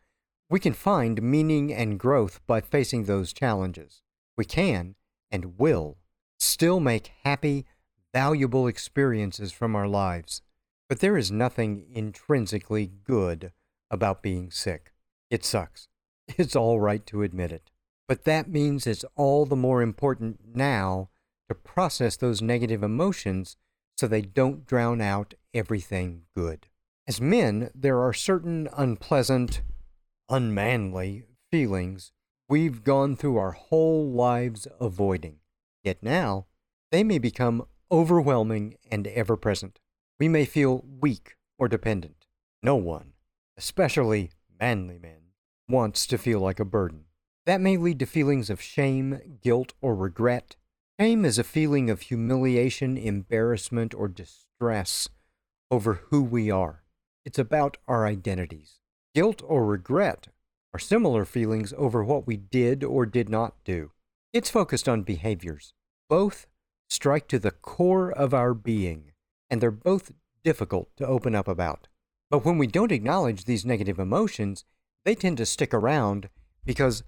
We 0.50 0.60
can 0.60 0.72
find 0.72 1.22
meaning 1.22 1.72
and 1.72 1.98
growth 1.98 2.40
by 2.46 2.60
facing 2.60 3.04
those 3.04 3.32
challenges. 3.32 4.02
We 4.36 4.44
can, 4.44 4.94
and 5.30 5.58
will, 5.58 5.98
still 6.38 6.80
make 6.80 7.12
happy, 7.24 7.66
valuable 8.14 8.66
experiences 8.66 9.52
from 9.52 9.76
our 9.76 9.86
lives. 9.86 10.40
But 10.88 11.00
there 11.00 11.18
is 11.18 11.30
nothing 11.30 11.84
intrinsically 11.92 12.90
good 13.04 13.52
about 13.90 14.22
being 14.22 14.50
sick. 14.50 14.92
It 15.30 15.44
sucks. 15.44 15.88
It's 16.36 16.56
all 16.56 16.78
right 16.78 17.04
to 17.06 17.22
admit 17.22 17.52
it. 17.52 17.70
But 18.06 18.24
that 18.24 18.48
means 18.48 18.86
it's 18.86 19.04
all 19.16 19.46
the 19.46 19.56
more 19.56 19.82
important 19.82 20.40
now 20.54 21.08
to 21.48 21.54
process 21.54 22.16
those 22.16 22.42
negative 22.42 22.82
emotions 22.82 23.56
so 23.96 24.06
they 24.06 24.22
don't 24.22 24.66
drown 24.66 25.00
out 25.00 25.34
everything 25.52 26.22
good. 26.34 26.68
As 27.06 27.20
men, 27.20 27.70
there 27.74 28.00
are 28.00 28.12
certain 28.12 28.68
unpleasant, 28.76 29.62
unmanly 30.28 31.24
feelings 31.50 32.12
we've 32.48 32.82
gone 32.84 33.16
through 33.16 33.36
our 33.36 33.52
whole 33.52 34.10
lives 34.10 34.66
avoiding. 34.80 35.36
Yet 35.84 36.02
now, 36.02 36.46
they 36.90 37.04
may 37.04 37.18
become 37.18 37.66
overwhelming 37.90 38.76
and 38.90 39.06
ever 39.06 39.36
present. 39.36 39.80
We 40.18 40.28
may 40.28 40.44
feel 40.44 40.84
weak 41.00 41.36
or 41.58 41.68
dependent. 41.68 42.26
No 42.62 42.76
one, 42.76 43.12
especially 43.56 44.30
manly 44.60 44.98
men, 44.98 45.32
wants 45.68 46.06
to 46.06 46.18
feel 46.18 46.40
like 46.40 46.60
a 46.60 46.64
burden. 46.64 47.04
That 47.46 47.60
may 47.60 47.76
lead 47.76 47.98
to 48.00 48.06
feelings 48.06 48.50
of 48.50 48.60
shame, 48.60 49.38
guilt, 49.42 49.72
or 49.80 49.94
regret. 49.94 50.56
Shame 51.00 51.24
is 51.24 51.38
a 51.38 51.44
feeling 51.44 51.88
of 51.88 52.02
humiliation, 52.02 52.98
embarrassment, 52.98 53.94
or 53.94 54.08
distress 54.08 55.08
over 55.70 55.94
who 56.10 56.22
we 56.22 56.50
are. 56.50 56.82
It's 57.24 57.38
about 57.38 57.76
our 57.86 58.06
identities. 58.06 58.80
Guilt 59.18 59.42
or 59.44 59.66
regret 59.66 60.28
are 60.72 60.78
similar 60.78 61.24
feelings 61.24 61.74
over 61.76 62.04
what 62.04 62.24
we 62.28 62.36
did 62.36 62.84
or 62.84 63.04
did 63.04 63.28
not 63.28 63.56
do. 63.64 63.90
It's 64.32 64.48
focused 64.48 64.88
on 64.88 65.02
behaviors. 65.02 65.72
Both 66.08 66.46
strike 66.88 67.26
to 67.26 67.40
the 67.40 67.50
core 67.50 68.12
of 68.12 68.32
our 68.32 68.54
being, 68.54 69.10
and 69.50 69.60
they're 69.60 69.72
both 69.72 70.12
difficult 70.44 70.96
to 70.98 71.06
open 71.08 71.34
up 71.34 71.48
about. 71.48 71.88
But 72.30 72.44
when 72.44 72.58
we 72.58 72.68
don't 72.68 72.92
acknowledge 72.92 73.44
these 73.44 73.66
negative 73.66 73.98
emotions, 73.98 74.64
they 75.04 75.16
tend 75.16 75.38
to 75.38 75.46
stick 75.46 75.74
around 75.74 76.28
because 76.64 77.02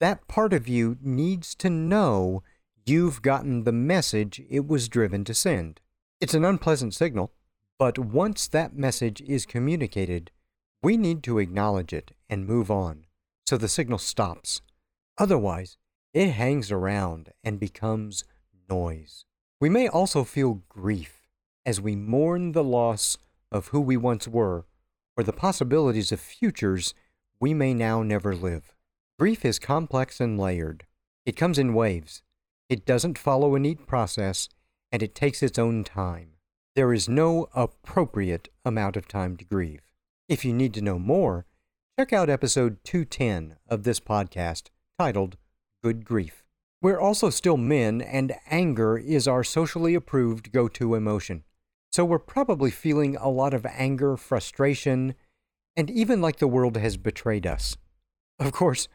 that 0.00 0.26
part 0.26 0.52
of 0.52 0.66
you 0.66 0.98
needs 1.00 1.54
to 1.54 1.70
know 1.70 2.42
you've 2.84 3.22
gotten 3.22 3.62
the 3.62 3.70
message 3.70 4.42
it 4.50 4.66
was 4.66 4.88
driven 4.88 5.22
to 5.22 5.34
send. 5.34 5.80
It's 6.20 6.34
an 6.34 6.44
unpleasant 6.44 6.94
signal, 6.94 7.30
but 7.78 7.96
once 7.96 8.48
that 8.48 8.74
message 8.76 9.20
is 9.20 9.46
communicated, 9.46 10.32
we 10.84 10.98
need 10.98 11.22
to 11.22 11.38
acknowledge 11.38 11.94
it 11.94 12.12
and 12.28 12.46
move 12.46 12.70
on 12.70 13.06
so 13.46 13.56
the 13.56 13.68
signal 13.68 13.96
stops. 13.96 14.60
Otherwise, 15.16 15.78
it 16.12 16.28
hangs 16.28 16.70
around 16.70 17.30
and 17.42 17.58
becomes 17.58 18.24
noise. 18.68 19.24
We 19.60 19.70
may 19.70 19.88
also 19.88 20.24
feel 20.24 20.62
grief 20.68 21.22
as 21.64 21.80
we 21.80 21.96
mourn 21.96 22.52
the 22.52 22.62
loss 22.62 23.16
of 23.50 23.68
who 23.68 23.80
we 23.80 23.96
once 23.96 24.28
were 24.28 24.66
or 25.16 25.24
the 25.24 25.32
possibilities 25.32 26.12
of 26.12 26.20
futures 26.20 26.92
we 27.40 27.54
may 27.54 27.72
now 27.72 28.02
never 28.02 28.34
live. 28.34 28.74
Grief 29.18 29.42
is 29.42 29.58
complex 29.58 30.20
and 30.20 30.38
layered. 30.38 30.84
It 31.24 31.36
comes 31.36 31.58
in 31.58 31.72
waves. 31.72 32.22
It 32.68 32.84
doesn't 32.84 33.16
follow 33.16 33.54
a 33.54 33.58
neat 33.58 33.86
process, 33.86 34.50
and 34.92 35.02
it 35.02 35.14
takes 35.14 35.42
its 35.42 35.58
own 35.58 35.84
time. 35.84 36.32
There 36.74 36.92
is 36.92 37.08
no 37.08 37.48
appropriate 37.54 38.50
amount 38.66 38.96
of 38.96 39.08
time 39.08 39.38
to 39.38 39.44
grieve. 39.44 39.93
If 40.26 40.42
you 40.42 40.54
need 40.54 40.72
to 40.74 40.80
know 40.80 40.98
more, 40.98 41.44
check 41.98 42.10
out 42.10 42.30
episode 42.30 42.78
210 42.84 43.56
of 43.68 43.82
this 43.82 44.00
podcast 44.00 44.68
titled 44.98 45.36
Good 45.82 46.06
Grief. 46.06 46.44
We're 46.80 46.98
also 46.98 47.28
still 47.28 47.58
men, 47.58 48.00
and 48.00 48.34
anger 48.48 48.96
is 48.96 49.28
our 49.28 49.44
socially 49.44 49.94
approved 49.94 50.50
go 50.50 50.66
to 50.68 50.94
emotion. 50.94 51.44
So 51.92 52.06
we're 52.06 52.18
probably 52.18 52.70
feeling 52.70 53.16
a 53.16 53.28
lot 53.28 53.52
of 53.52 53.66
anger, 53.66 54.16
frustration, 54.16 55.14
and 55.76 55.90
even 55.90 56.22
like 56.22 56.38
the 56.38 56.48
world 56.48 56.78
has 56.78 56.96
betrayed 56.96 57.46
us. 57.46 57.76
Of 58.38 58.52
course, 58.52 58.88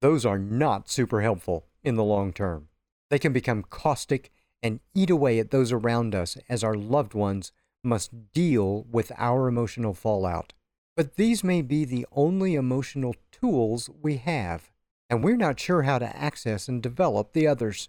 those 0.00 0.24
are 0.24 0.38
not 0.38 0.88
super 0.88 1.22
helpful 1.22 1.66
in 1.82 1.96
the 1.96 2.04
long 2.04 2.32
term. 2.32 2.68
They 3.10 3.18
can 3.18 3.32
become 3.32 3.64
caustic 3.68 4.30
and 4.62 4.78
eat 4.94 5.10
away 5.10 5.40
at 5.40 5.50
those 5.50 5.72
around 5.72 6.14
us 6.14 6.38
as 6.48 6.62
our 6.62 6.76
loved 6.76 7.14
ones 7.14 7.50
must 7.82 8.32
deal 8.32 8.84
with 8.88 9.10
our 9.18 9.48
emotional 9.48 9.92
fallout. 9.92 10.52
But 10.98 11.14
these 11.14 11.44
may 11.44 11.62
be 11.62 11.84
the 11.84 12.08
only 12.10 12.56
emotional 12.56 13.14
tools 13.30 13.88
we 14.02 14.16
have, 14.16 14.72
and 15.08 15.22
we're 15.22 15.36
not 15.36 15.60
sure 15.60 15.82
how 15.82 16.00
to 16.00 16.16
access 16.16 16.66
and 16.66 16.82
develop 16.82 17.32
the 17.32 17.46
others. 17.46 17.88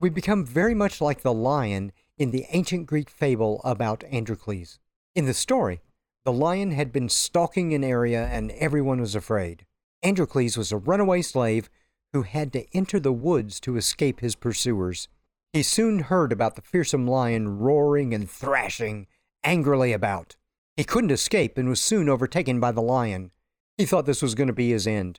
We 0.00 0.10
become 0.10 0.44
very 0.44 0.74
much 0.74 1.00
like 1.00 1.20
the 1.20 1.32
lion 1.32 1.92
in 2.16 2.32
the 2.32 2.46
ancient 2.50 2.86
Greek 2.86 3.10
fable 3.10 3.60
about 3.62 4.02
Androcles. 4.10 4.80
In 5.14 5.24
the 5.24 5.34
story, 5.34 5.82
the 6.24 6.32
lion 6.32 6.72
had 6.72 6.90
been 6.90 7.08
stalking 7.08 7.74
an 7.74 7.84
area 7.84 8.26
and 8.26 8.50
everyone 8.50 9.00
was 9.00 9.14
afraid. 9.14 9.64
Androcles 10.02 10.56
was 10.56 10.72
a 10.72 10.78
runaway 10.78 11.22
slave 11.22 11.70
who 12.12 12.22
had 12.22 12.52
to 12.54 12.66
enter 12.76 12.98
the 12.98 13.12
woods 13.12 13.60
to 13.60 13.76
escape 13.76 14.18
his 14.18 14.34
pursuers. 14.34 15.06
He 15.52 15.62
soon 15.62 16.00
heard 16.00 16.32
about 16.32 16.56
the 16.56 16.62
fearsome 16.62 17.06
lion 17.06 17.60
roaring 17.60 18.12
and 18.12 18.28
thrashing 18.28 19.06
angrily 19.44 19.92
about. 19.92 20.34
He 20.78 20.84
couldn't 20.84 21.10
escape 21.10 21.58
and 21.58 21.68
was 21.68 21.80
soon 21.80 22.08
overtaken 22.08 22.60
by 22.60 22.70
the 22.70 22.80
lion. 22.80 23.32
He 23.76 23.84
thought 23.84 24.06
this 24.06 24.22
was 24.22 24.36
going 24.36 24.46
to 24.46 24.52
be 24.52 24.70
his 24.70 24.86
end, 24.86 25.18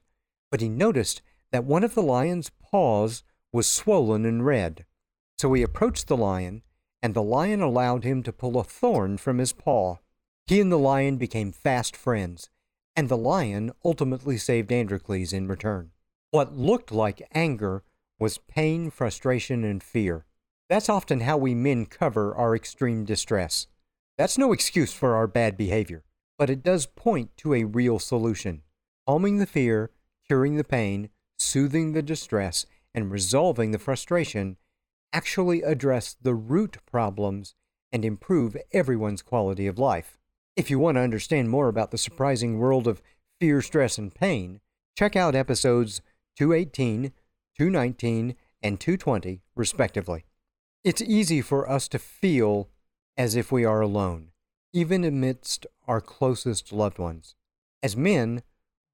but 0.50 0.62
he 0.62 0.70
noticed 0.70 1.22
that 1.52 1.66
one 1.66 1.84
of 1.84 1.96
the 1.96 2.02
lion's 2.02 2.50
paws 2.62 3.24
was 3.52 3.68
swollen 3.68 4.26
and 4.26 4.46
red. 4.46 4.86
So 5.38 5.52
he 5.52 5.62
approached 5.62 6.08
the 6.08 6.16
lion, 6.16 6.64
and 7.04 7.14
the 7.14 7.22
lion 7.22 7.62
allowed 7.62 8.06
him 8.06 8.24
to 8.24 8.32
pull 8.32 8.58
a 8.58 8.64
thorn 8.64 9.18
from 9.18 9.38
his 9.38 9.52
paw. 9.52 9.98
He 10.48 10.62
and 10.62 10.72
the 10.72 10.80
lion 10.80 11.18
became 11.18 11.52
fast 11.52 11.94
friends, 11.94 12.50
and 12.96 13.10
the 13.10 13.18
lion 13.18 13.74
ultimately 13.84 14.38
saved 14.38 14.72
Androcles 14.72 15.34
in 15.34 15.50
return. 15.50 15.92
What 16.32 16.56
looked 16.56 16.94
like 16.94 17.28
anger 17.34 17.84
was 18.18 18.38
pain, 18.38 18.90
frustration, 18.90 19.66
and 19.66 19.84
fear. 19.84 20.24
That's 20.70 20.88
often 20.88 21.20
how 21.20 21.36
we 21.36 21.54
men 21.54 21.86
cover 21.86 22.34
our 22.34 22.56
extreme 22.56 23.04
distress. 23.04 23.68
That's 24.20 24.38
no 24.38 24.52
excuse 24.52 24.92
for 24.92 25.16
our 25.16 25.28
bad 25.28 25.56
behavior, 25.56 26.04
but 26.38 26.50
it 26.50 26.62
does 26.62 26.86
point 26.86 27.38
to 27.38 27.54
a 27.54 27.64
real 27.64 28.00
solution. 28.00 28.64
Calming 29.08 29.38
the 29.38 29.46
fear, 29.46 29.92
curing 30.28 30.58
the 30.58 30.66
pain, 30.66 31.10
soothing 31.38 31.94
the 31.94 32.02
distress, 32.02 32.66
and 32.94 33.10
resolving 33.10 33.72
the 33.72 33.80
frustration 33.80 34.58
actually 35.14 35.62
address 35.62 36.18
the 36.22 36.34
root 36.34 36.80
problems 36.86 37.56
and 37.94 38.04
improve 38.04 38.58
everyone's 38.74 39.22
quality 39.22 39.68
of 39.68 39.80
life. 39.80 40.20
If 40.58 40.70
you 40.70 40.80
want 40.80 40.96
to 40.98 41.02
understand 41.02 41.50
more 41.50 41.70
about 41.70 41.92
the 41.92 41.98
surprising 41.98 42.60
world 42.60 42.90
of 42.90 43.02
fear, 43.40 43.62
stress, 43.62 43.98
and 43.98 44.14
pain, 44.14 44.60
check 44.98 45.16
out 45.16 45.34
episodes 45.34 46.02
218, 46.36 47.14
219, 47.58 48.36
and 48.62 48.80
220, 48.82 49.44
respectively. 49.56 50.26
It's 50.84 51.02
easy 51.02 51.40
for 51.40 51.70
us 51.70 51.88
to 51.88 51.98
feel 51.98 52.68
as 53.20 53.36
if 53.36 53.52
we 53.52 53.66
are 53.66 53.82
alone, 53.82 54.32
even 54.72 55.04
amidst 55.04 55.68
our 55.90 56.00
closest 56.00 56.72
loved 56.72 56.98
ones. 56.98 57.36
As 57.84 57.98
men, 57.98 58.44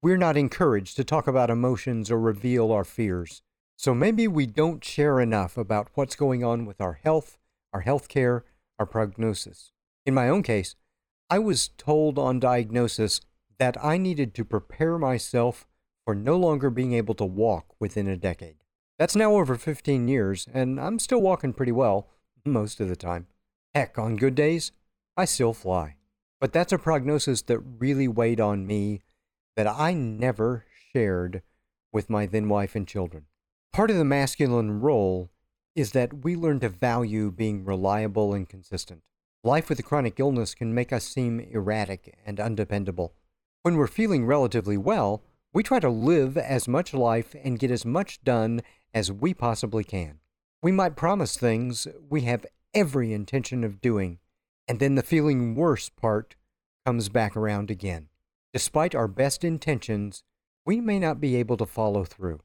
we're 0.02 0.16
not 0.16 0.36
encouraged 0.36 0.96
to 0.96 1.04
talk 1.04 1.28
about 1.28 1.48
emotions 1.48 2.10
or 2.10 2.18
reveal 2.18 2.72
our 2.72 2.82
fears. 2.82 3.42
So 3.76 3.94
maybe 3.94 4.26
we 4.26 4.46
don't 4.46 4.82
share 4.82 5.20
enough 5.20 5.56
about 5.56 5.90
what's 5.94 6.16
going 6.16 6.42
on 6.42 6.66
with 6.66 6.80
our 6.80 6.94
health, 6.94 7.38
our 7.72 7.82
health 7.82 8.08
care, 8.08 8.44
our 8.80 8.86
prognosis. 8.86 9.70
In 10.04 10.12
my 10.12 10.28
own 10.28 10.42
case, 10.42 10.74
I 11.30 11.38
was 11.38 11.68
told 11.78 12.18
on 12.18 12.40
diagnosis 12.40 13.20
that 13.58 13.82
I 13.82 13.96
needed 13.96 14.34
to 14.34 14.44
prepare 14.44 14.98
myself 14.98 15.68
for 16.04 16.16
no 16.16 16.36
longer 16.36 16.68
being 16.68 16.94
able 16.94 17.14
to 17.14 17.24
walk 17.24 17.76
within 17.78 18.08
a 18.08 18.16
decade. 18.16 18.56
That's 18.98 19.14
now 19.14 19.34
over 19.34 19.54
15 19.54 20.08
years, 20.08 20.48
and 20.52 20.80
I'm 20.80 20.98
still 20.98 21.22
walking 21.22 21.52
pretty 21.52 21.72
well 21.72 22.08
most 22.44 22.80
of 22.80 22.88
the 22.88 22.96
time. 22.96 23.28
Heck, 23.76 23.98
on 23.98 24.16
good 24.16 24.34
days, 24.34 24.72
I 25.18 25.26
still 25.26 25.52
fly. 25.52 25.96
But 26.40 26.54
that's 26.54 26.72
a 26.72 26.78
prognosis 26.78 27.42
that 27.42 27.58
really 27.58 28.08
weighed 28.08 28.40
on 28.40 28.66
me 28.66 29.02
that 29.54 29.66
I 29.66 29.92
never 29.92 30.64
shared 30.94 31.42
with 31.92 32.08
my 32.08 32.24
then 32.24 32.48
wife 32.48 32.74
and 32.74 32.88
children. 32.88 33.26
Part 33.74 33.90
of 33.90 33.98
the 33.98 34.04
masculine 34.06 34.80
role 34.80 35.28
is 35.74 35.90
that 35.90 36.24
we 36.24 36.36
learn 36.36 36.58
to 36.60 36.70
value 36.70 37.30
being 37.30 37.66
reliable 37.66 38.32
and 38.32 38.48
consistent. 38.48 39.02
Life 39.44 39.68
with 39.68 39.78
a 39.78 39.82
chronic 39.82 40.18
illness 40.18 40.54
can 40.54 40.72
make 40.72 40.90
us 40.90 41.04
seem 41.04 41.38
erratic 41.38 42.16
and 42.24 42.40
undependable. 42.40 43.12
When 43.60 43.76
we're 43.76 43.88
feeling 43.88 44.24
relatively 44.24 44.78
well, 44.78 45.22
we 45.52 45.62
try 45.62 45.80
to 45.80 45.90
live 45.90 46.38
as 46.38 46.66
much 46.66 46.94
life 46.94 47.36
and 47.44 47.58
get 47.58 47.70
as 47.70 47.84
much 47.84 48.24
done 48.24 48.62
as 48.94 49.12
we 49.12 49.34
possibly 49.34 49.84
can. 49.84 50.20
We 50.62 50.72
might 50.72 50.96
promise 50.96 51.36
things 51.36 51.86
we 52.08 52.22
have 52.22 52.46
every 52.76 53.14
intention 53.14 53.64
of 53.64 53.80
doing, 53.80 54.18
and 54.68 54.78
then 54.78 54.96
the 54.96 55.02
feeling 55.02 55.54
worse 55.54 55.88
part 55.88 56.36
comes 56.84 57.08
back 57.08 57.34
around 57.34 57.70
again. 57.70 58.08
Despite 58.52 58.94
our 58.94 59.08
best 59.08 59.42
intentions, 59.42 60.22
we 60.66 60.82
may 60.82 60.98
not 60.98 61.18
be 61.18 61.36
able 61.36 61.56
to 61.56 61.64
follow 61.64 62.04
through, 62.04 62.40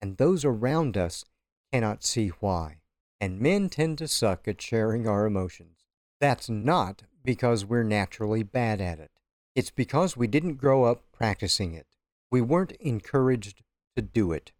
and 0.00 0.16
those 0.16 0.42
around 0.42 0.96
us 0.96 1.26
cannot 1.70 2.02
see 2.02 2.28
why. 2.40 2.78
And 3.20 3.40
men 3.40 3.68
tend 3.68 3.98
to 3.98 4.08
suck 4.08 4.48
at 4.48 4.62
sharing 4.62 5.06
our 5.06 5.26
emotions. 5.26 5.84
That's 6.18 6.48
not 6.48 7.02
because 7.22 7.66
we're 7.66 7.82
naturally 7.82 8.42
bad 8.42 8.80
at 8.80 8.98
it. 8.98 9.10
It's 9.54 9.70
because 9.70 10.16
we 10.16 10.26
didn't 10.26 10.56
grow 10.56 10.84
up 10.84 11.04
practicing 11.12 11.74
it. 11.74 11.86
We 12.30 12.40
weren't 12.40 12.72
encouraged 12.72 13.62
to 13.96 14.02
do 14.02 14.32
it. 14.32 14.52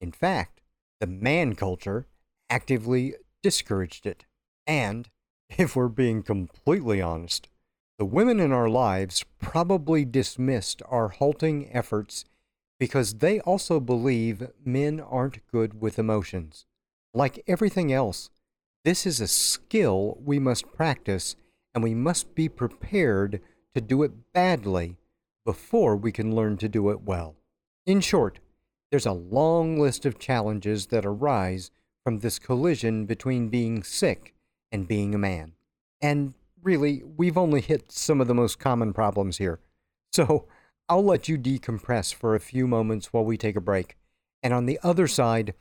In 0.00 0.12
fact, 0.12 0.60
the 1.00 1.06
man 1.08 1.56
culture 1.56 2.06
actively 2.48 3.14
discouraged 3.42 4.06
it. 4.06 4.24
And, 4.68 5.08
if 5.58 5.74
we're 5.74 5.88
being 5.88 6.22
completely 6.22 7.00
honest, 7.00 7.48
the 7.98 8.04
women 8.04 8.38
in 8.38 8.52
our 8.52 8.68
lives 8.68 9.24
probably 9.40 10.04
dismissed 10.04 10.82
our 10.88 11.08
halting 11.08 11.74
efforts 11.74 12.24
because 12.78 13.14
they 13.14 13.40
also 13.40 13.80
believe 13.80 14.50
men 14.64 15.00
aren't 15.00 15.44
good 15.50 15.80
with 15.80 15.98
emotions. 15.98 16.64
Like 17.12 17.42
everything 17.48 17.92
else, 17.92 18.30
this 18.84 19.04
is 19.04 19.20
a 19.20 19.26
skill 19.26 20.16
we 20.24 20.38
must 20.38 20.72
practice 20.72 21.34
and 21.74 21.82
we 21.82 21.94
must 21.94 22.36
be 22.36 22.48
prepared 22.48 23.40
to 23.74 23.80
do 23.80 24.04
it 24.04 24.32
badly 24.32 24.96
before 25.44 25.96
we 25.96 26.12
can 26.12 26.36
learn 26.36 26.56
to 26.58 26.68
do 26.68 26.90
it 26.90 27.02
well. 27.02 27.34
In 27.84 28.00
short, 28.00 28.38
there's 28.90 29.06
a 29.06 29.12
long 29.12 29.80
list 29.80 30.06
of 30.06 30.18
challenges 30.18 30.86
that 30.86 31.04
arise 31.04 31.70
from 32.04 32.20
this 32.20 32.38
collision 32.38 33.06
between 33.06 33.48
being 33.48 33.82
sick 33.82 34.34
and 34.70 34.88
being 34.88 35.14
a 35.14 35.18
man. 35.18 35.52
And 36.00 36.34
really, 36.62 37.02
we've 37.16 37.38
only 37.38 37.60
hit 37.60 37.90
some 37.92 38.20
of 38.20 38.28
the 38.28 38.34
most 38.34 38.58
common 38.58 38.92
problems 38.92 39.38
here. 39.38 39.60
So 40.12 40.46
I'll 40.88 41.04
let 41.04 41.28
you 41.28 41.38
decompress 41.38 42.14
for 42.14 42.34
a 42.34 42.40
few 42.40 42.66
moments 42.66 43.12
while 43.12 43.24
we 43.24 43.36
take 43.36 43.56
a 43.56 43.60
break. 43.60 43.96
And 44.42 44.54
on 44.54 44.66
the 44.66 44.78
other 44.82 45.06
side, 45.06 45.54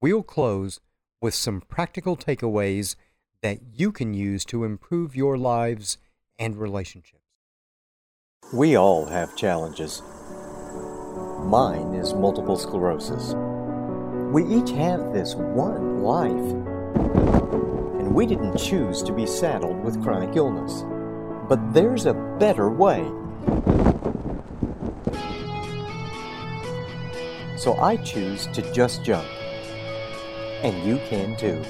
we'll 0.00 0.22
close 0.22 0.80
with 1.20 1.34
some 1.34 1.60
practical 1.60 2.16
takeaways 2.16 2.96
that 3.42 3.58
you 3.74 3.92
can 3.92 4.14
use 4.14 4.44
to 4.46 4.64
improve 4.64 5.14
your 5.16 5.36
lives 5.36 5.98
and 6.38 6.56
relationships. 6.56 7.18
We 8.52 8.76
all 8.76 9.06
have 9.06 9.36
challenges. 9.36 10.02
Mine 11.44 11.94
is 11.94 12.14
multiple 12.14 12.56
sclerosis. 12.56 13.34
We 14.32 14.44
each 14.44 14.70
have 14.70 15.12
this 15.12 15.34
one 15.34 16.02
life 16.02 17.71
we 18.10 18.26
didn't 18.26 18.56
choose 18.56 19.02
to 19.02 19.12
be 19.12 19.26
saddled 19.26 19.82
with 19.82 20.02
chronic 20.02 20.36
illness. 20.36 20.84
But 21.48 21.72
there's 21.72 22.06
a 22.06 22.14
better 22.38 22.68
way. 22.70 23.02
So 27.56 27.76
I 27.78 27.96
choose 27.96 28.48
to 28.48 28.72
just 28.72 29.04
jump. 29.04 29.26
And 30.62 30.84
you 30.86 30.98
can 31.08 31.36
too. 31.36 31.62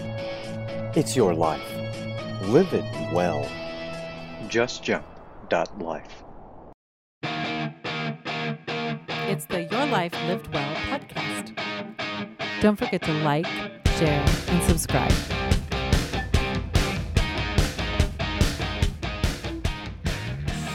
It's 0.99 1.15
your 1.15 1.35
life. 1.35 1.63
Live 2.43 2.73
it 2.73 2.85
well. 3.13 3.45
JustJump.life. 4.49 6.25
It's 9.29 9.47
the 9.47 9.63
Your 9.63 9.87
Life 9.87 10.13
Lived 10.27 10.53
Well 10.53 10.75
podcast. 10.75 11.57
Don't 12.61 12.77
forget 12.77 13.03
to 13.03 13.13
like, 13.25 13.47
share, 13.97 14.25
and 14.49 14.63
subscribe. 14.65 15.13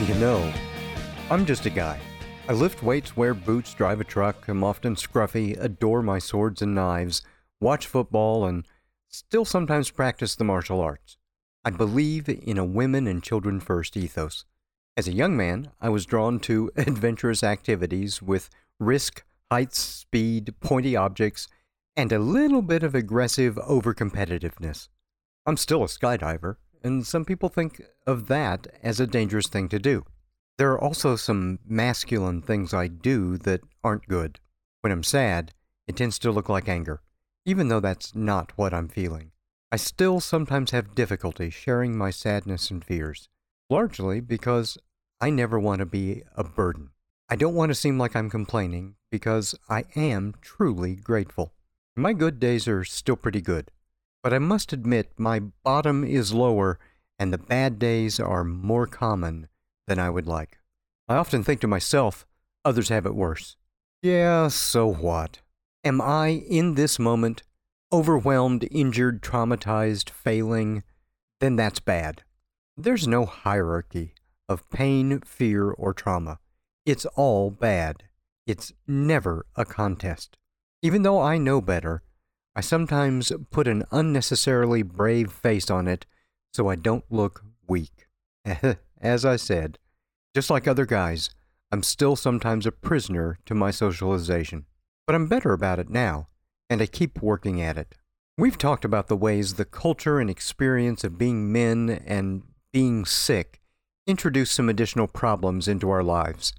You 0.05 0.13
know, 0.15 0.53
I'm 1.31 1.43
just 1.43 1.65
a 1.65 1.71
guy. 1.71 1.99
I 2.47 2.53
lift 2.53 2.83
weights, 2.83 3.17
wear 3.17 3.33
boots, 3.33 3.73
drive 3.73 3.99
a 3.99 4.03
truck, 4.03 4.47
am 4.47 4.63
often 4.63 4.93
scruffy, 4.93 5.59
adore 5.59 6.03
my 6.03 6.19
swords 6.19 6.61
and 6.61 6.75
knives, 6.75 7.23
watch 7.59 7.87
football, 7.87 8.45
and 8.45 8.67
still 9.07 9.43
sometimes 9.43 9.89
practice 9.89 10.35
the 10.35 10.43
martial 10.43 10.81
arts. 10.81 11.17
I 11.65 11.71
believe 11.71 12.29
in 12.29 12.59
a 12.59 12.63
women 12.63 13.07
and 13.07 13.23
children 13.23 13.59
first 13.59 13.97
ethos. 13.97 14.45
As 14.95 15.07
a 15.07 15.13
young 15.13 15.35
man, 15.35 15.71
I 15.81 15.89
was 15.89 16.05
drawn 16.05 16.39
to 16.41 16.69
adventurous 16.77 17.43
activities 17.43 18.21
with 18.21 18.51
risk, 18.79 19.25
heights, 19.51 19.79
speed, 19.79 20.53
pointy 20.59 20.95
objects, 20.95 21.47
and 21.95 22.11
a 22.11 22.19
little 22.19 22.61
bit 22.61 22.83
of 22.83 22.93
aggressive 22.93 23.55
overcompetitiveness. 23.55 24.89
I'm 25.47 25.57
still 25.57 25.81
a 25.81 25.87
skydiver, 25.87 26.57
and 26.83 27.05
some 27.05 27.25
people 27.25 27.49
think 27.49 27.81
of 28.05 28.27
that 28.27 28.67
as 28.83 28.99
a 28.99 29.07
dangerous 29.07 29.47
thing 29.47 29.69
to 29.69 29.79
do. 29.79 30.05
There 30.57 30.71
are 30.71 30.81
also 30.81 31.15
some 31.15 31.59
masculine 31.67 32.41
things 32.41 32.73
I 32.73 32.87
do 32.87 33.37
that 33.39 33.61
aren't 33.83 34.07
good. 34.07 34.39
When 34.81 34.91
I'm 34.91 35.03
sad, 35.03 35.53
it 35.87 35.95
tends 35.95 36.17
to 36.19 36.31
look 36.31 36.49
like 36.49 36.67
anger, 36.67 37.01
even 37.45 37.67
though 37.67 37.79
that's 37.79 38.15
not 38.15 38.51
what 38.55 38.73
I'm 38.73 38.87
feeling. 38.87 39.31
I 39.71 39.75
still 39.75 40.19
sometimes 40.19 40.71
have 40.71 40.95
difficulty 40.95 41.49
sharing 41.49 41.97
my 41.97 42.09
sadness 42.09 42.71
and 42.71 42.83
fears, 42.83 43.29
largely 43.69 44.19
because 44.21 44.77
I 45.19 45.29
never 45.29 45.59
want 45.59 45.79
to 45.79 45.85
be 45.85 46.23
a 46.35 46.43
burden. 46.43 46.91
I 47.29 47.35
don't 47.35 47.55
want 47.55 47.69
to 47.69 47.75
seem 47.75 47.97
like 47.97 48.15
I'm 48.15 48.29
complaining 48.29 48.95
because 49.11 49.55
I 49.69 49.83
am 49.95 50.35
truly 50.41 50.95
grateful. 50.95 51.53
My 51.95 52.13
good 52.13 52.39
days 52.39 52.67
are 52.67 52.83
still 52.83 53.15
pretty 53.17 53.41
good. 53.41 53.71
But 54.27 54.33
I 54.33 54.39
must 54.39 54.73
admit, 54.73 55.13
my 55.17 55.39
bottom 55.39 56.03
is 56.03 56.33
lower 56.33 56.79
and 57.17 57.31
the 57.31 57.37
bad 57.37 57.79
days 57.79 58.19
are 58.19 58.43
more 58.43 58.85
common 58.85 59.47
than 59.87 59.99
I 59.99 60.09
would 60.09 60.27
like. 60.27 60.57
I 61.07 61.15
often 61.15 61.45
think 61.45 61.61
to 61.61 61.67
myself, 61.67 62.27
others 62.65 62.89
have 62.89 63.05
it 63.05 63.15
worse. 63.15 63.55
Yeah, 64.01 64.49
so 64.49 64.85
what? 64.85 65.39
Am 65.85 66.01
I, 66.01 66.43
in 66.45 66.73
this 66.73 66.99
moment, 66.99 67.43
overwhelmed, 67.89 68.67
injured, 68.69 69.21
traumatized, 69.21 70.09
failing? 70.09 70.83
Then 71.39 71.55
that's 71.55 71.79
bad. 71.79 72.23
There's 72.75 73.07
no 73.07 73.25
hierarchy 73.25 74.13
of 74.49 74.69
pain, 74.69 75.21
fear, 75.21 75.71
or 75.71 75.93
trauma. 75.93 76.39
It's 76.85 77.05
all 77.15 77.49
bad. 77.49 78.03
It's 78.45 78.73
never 78.85 79.45
a 79.55 79.63
contest. 79.63 80.35
Even 80.81 81.03
though 81.03 81.21
I 81.21 81.37
know 81.37 81.61
better, 81.61 82.03
I 82.57 82.61
sometimes 82.61 83.31
put 83.51 83.67
an 83.67 83.83
unnecessarily 83.91 84.81
brave 84.81 85.31
face 85.31 85.69
on 85.69 85.87
it 85.87 86.07
so 86.51 86.67
I 86.67 86.73
don't 86.75 87.05
look 87.11 87.43
weak. 87.67 88.07
As 88.99 89.23
I 89.23 89.35
said, 89.35 89.77
just 90.33 90.49
like 90.49 90.67
other 90.67 90.87
guys, 90.87 91.29
I'm 91.71 91.83
still 91.83 92.15
sometimes 92.15 92.65
a 92.65 92.71
prisoner 92.71 93.37
to 93.45 93.53
my 93.53 93.69
socialization. 93.69 94.65
But 95.05 95.15
I'm 95.15 95.27
better 95.27 95.53
about 95.53 95.77
it 95.77 95.91
now, 95.91 96.29
and 96.67 96.81
I 96.81 96.87
keep 96.87 97.21
working 97.21 97.61
at 97.61 97.77
it. 97.77 97.93
We've 98.39 98.57
talked 98.57 98.83
about 98.83 99.07
the 99.07 99.15
ways 99.15 99.53
the 99.53 99.63
culture 99.63 100.19
and 100.19 100.27
experience 100.27 101.03
of 101.03 101.19
being 101.19 101.51
men 101.51 102.01
and 102.07 102.41
being 102.73 103.05
sick 103.05 103.61
introduce 104.07 104.49
some 104.49 104.67
additional 104.67 105.07
problems 105.07 105.67
into 105.67 105.91
our 105.91 106.03
lives. 106.03 106.53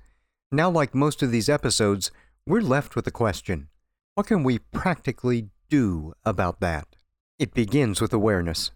Now, 0.53 0.70
like 0.70 0.94
most 0.94 1.24
of 1.24 1.32
these 1.32 1.49
episodes, 1.49 2.12
we're 2.46 2.61
left 2.61 2.94
with 2.94 3.09
a 3.09 3.11
question 3.11 3.68
What 4.14 4.28
can 4.28 4.44
we 4.44 4.61
practically 4.61 5.49
do 5.68 6.14
about 6.24 6.60
that? 6.60 6.96
It 7.38 7.54
begins 7.54 8.00
with 8.00 8.12
awareness. 8.12 8.70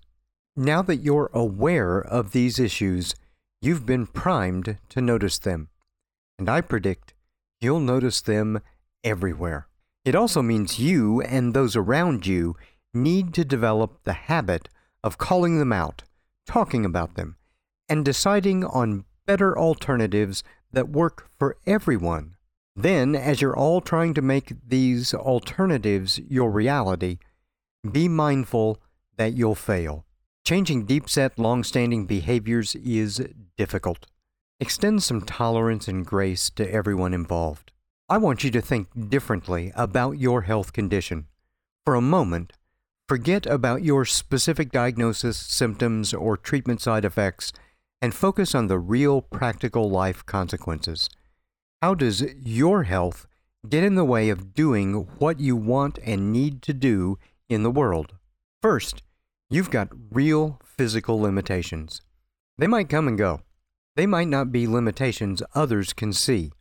Now 0.57 0.83
that 0.83 0.97
you're 0.97 1.31
aware 1.33 1.99
of 1.99 2.33
these 2.33 2.59
issues, 2.59 3.15
you've 3.61 3.87
been 3.87 4.07
primed 4.07 4.79
to 4.91 5.01
notice 5.01 5.39
them. 5.39 5.69
And 6.39 6.49
I 6.49 6.61
predict 6.61 7.15
you'll 7.61 7.81
notice 7.81 8.21
them 8.21 8.61
everywhere. 9.05 9.69
It 10.05 10.15
also 10.15 10.43
means 10.43 10.81
you 10.81 11.21
and 11.23 11.55
those 11.55 11.77
around 11.77 12.27
you 12.27 12.57
need 12.93 13.33
to 13.35 13.45
develop 13.45 14.01
the 14.05 14.13
habit 14.13 14.69
of 15.05 15.19
calling 15.19 15.59
them 15.59 15.73
out, 15.73 16.03
talking 16.47 16.85
about 16.85 17.15
them, 17.15 17.37
and 17.89 18.05
deciding 18.05 18.65
on 18.65 19.05
better 19.27 19.57
alternatives 19.57 20.43
that 20.73 20.89
work 20.89 21.29
for 21.39 21.57
everyone. 21.67 22.35
Then, 22.75 23.15
as 23.15 23.41
you're 23.41 23.57
all 23.57 23.81
trying 23.81 24.15
to 24.15 24.23
make 24.23 24.55
these 24.67 25.13
alternatives 25.13 26.19
your 26.19 26.51
reality, 26.51 27.19
be 27.91 28.09
mindful 28.09 28.81
that 29.17 29.35
you'll 29.35 29.55
fail. 29.55 30.07
Changing 30.45 30.87
deep 30.87 31.09
set, 31.09 31.39
long 31.39 31.65
standing 31.65 32.07
behaviors 32.07 32.75
is 32.77 33.27
difficult. 33.57 34.07
Extend 34.59 35.03
some 35.03 35.23
tolerance 35.23 35.87
and 35.87 36.07
grace 36.07 36.49
to 36.51 36.73
everyone 36.73 37.13
involved. 37.13 37.73
I 38.09 38.19
want 38.19 38.43
you 38.45 38.51
to 38.53 38.61
think 38.61 38.89
differently 39.09 39.73
about 39.75 40.19
your 40.19 40.43
health 40.43 40.73
condition. 40.73 41.27
For 41.85 41.95
a 41.95 42.01
moment, 42.01 42.53
forget 43.09 43.47
about 43.47 43.83
your 43.83 44.05
specific 44.05 44.71
diagnosis, 44.71 45.37
symptoms, 45.37 46.15
or 46.15 46.37
treatment 46.37 46.81
side 46.81 47.05
effects 47.05 47.53
and 48.01 48.15
focus 48.15 48.55
on 48.55 48.67
the 48.67 48.79
real 48.79 49.21
practical 49.21 49.91
life 49.91 50.25
consequences. 50.27 51.09
How 51.83 51.95
does 51.95 52.23
your 52.41 52.85
health 52.85 53.27
get 53.69 53.83
in 53.83 53.97
the 53.97 54.05
way 54.05 54.29
of 54.29 54.55
doing 54.55 54.95
what 55.19 55.41
you 55.41 55.57
want 55.57 55.99
and 56.05 56.31
need 56.33 56.63
to 56.63 56.73
do 56.73 57.19
in 57.49 57.65
the 57.65 57.73
world? 57.73 58.13
First, 58.63 59.03
you've 59.51 59.73
got 59.73 59.89
real 60.13 60.61
physical 60.65 61.21
limitations. 61.21 62.01
They 62.57 62.69
might 62.69 62.89
come 62.89 63.09
and 63.09 63.19
go. 63.19 63.41
They 63.97 64.07
might 64.07 64.29
not 64.29 64.53
be 64.53 64.69
limitations 64.69 65.43
others 65.57 65.93
can 65.93 66.13
see, 66.13 66.53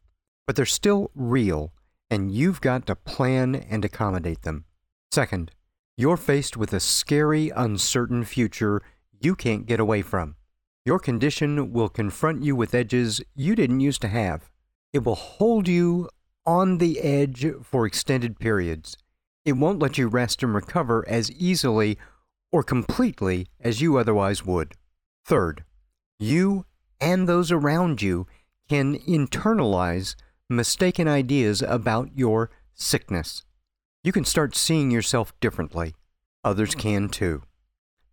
but 0.47 0.55
they're 0.55 0.65
still 0.65 1.11
real, 1.13 1.71
and 2.09 2.31
you've 2.31 2.59
got 2.59 2.87
to 2.87 2.95
plan 2.95 3.53
and 3.53 3.85
accommodate 3.85 4.41
them. 4.41 4.65
Second, 5.11 5.51
you're 5.97 6.17
faced 6.17 6.57
with 6.57 6.73
a 6.73 6.79
scary, 6.79 7.51
uncertain 7.55 8.25
future 8.25 8.81
you 9.19 9.35
can't 9.35 9.67
get 9.67 9.79
away 9.79 10.01
from. 10.01 10.35
Your 10.83 10.97
condition 10.97 11.71
will 11.73 11.89
confront 11.89 12.41
you 12.41 12.55
with 12.55 12.73
edges 12.73 13.21
you 13.35 13.55
didn't 13.55 13.81
used 13.81 14.01
to 14.01 14.07
have. 14.07 14.49
It 14.93 15.03
will 15.03 15.15
hold 15.15 15.67
you 15.67 16.09
on 16.45 16.77
the 16.77 16.99
edge 16.99 17.45
for 17.63 17.85
extended 17.85 18.39
periods. 18.39 18.97
It 19.45 19.53
won't 19.53 19.79
let 19.79 19.97
you 19.97 20.07
rest 20.07 20.43
and 20.43 20.53
recover 20.53 21.07
as 21.07 21.31
easily 21.31 21.97
or 22.51 22.63
completely 22.63 23.47
as 23.59 23.81
you 23.81 23.97
otherwise 23.97 24.45
would. 24.45 24.73
Third, 25.25 25.63
you 26.19 26.65
and 26.99 27.27
those 27.27 27.51
around 27.51 28.01
you 28.01 28.27
can 28.69 28.99
internalize 28.99 30.15
mistaken 30.49 31.07
ideas 31.07 31.61
about 31.61 32.09
your 32.15 32.51
sickness. 32.73 33.43
You 34.03 34.11
can 34.11 34.25
start 34.25 34.55
seeing 34.55 34.91
yourself 34.91 35.37
differently. 35.39 35.95
Others 36.43 36.75
can 36.75 37.09
too. 37.09 37.43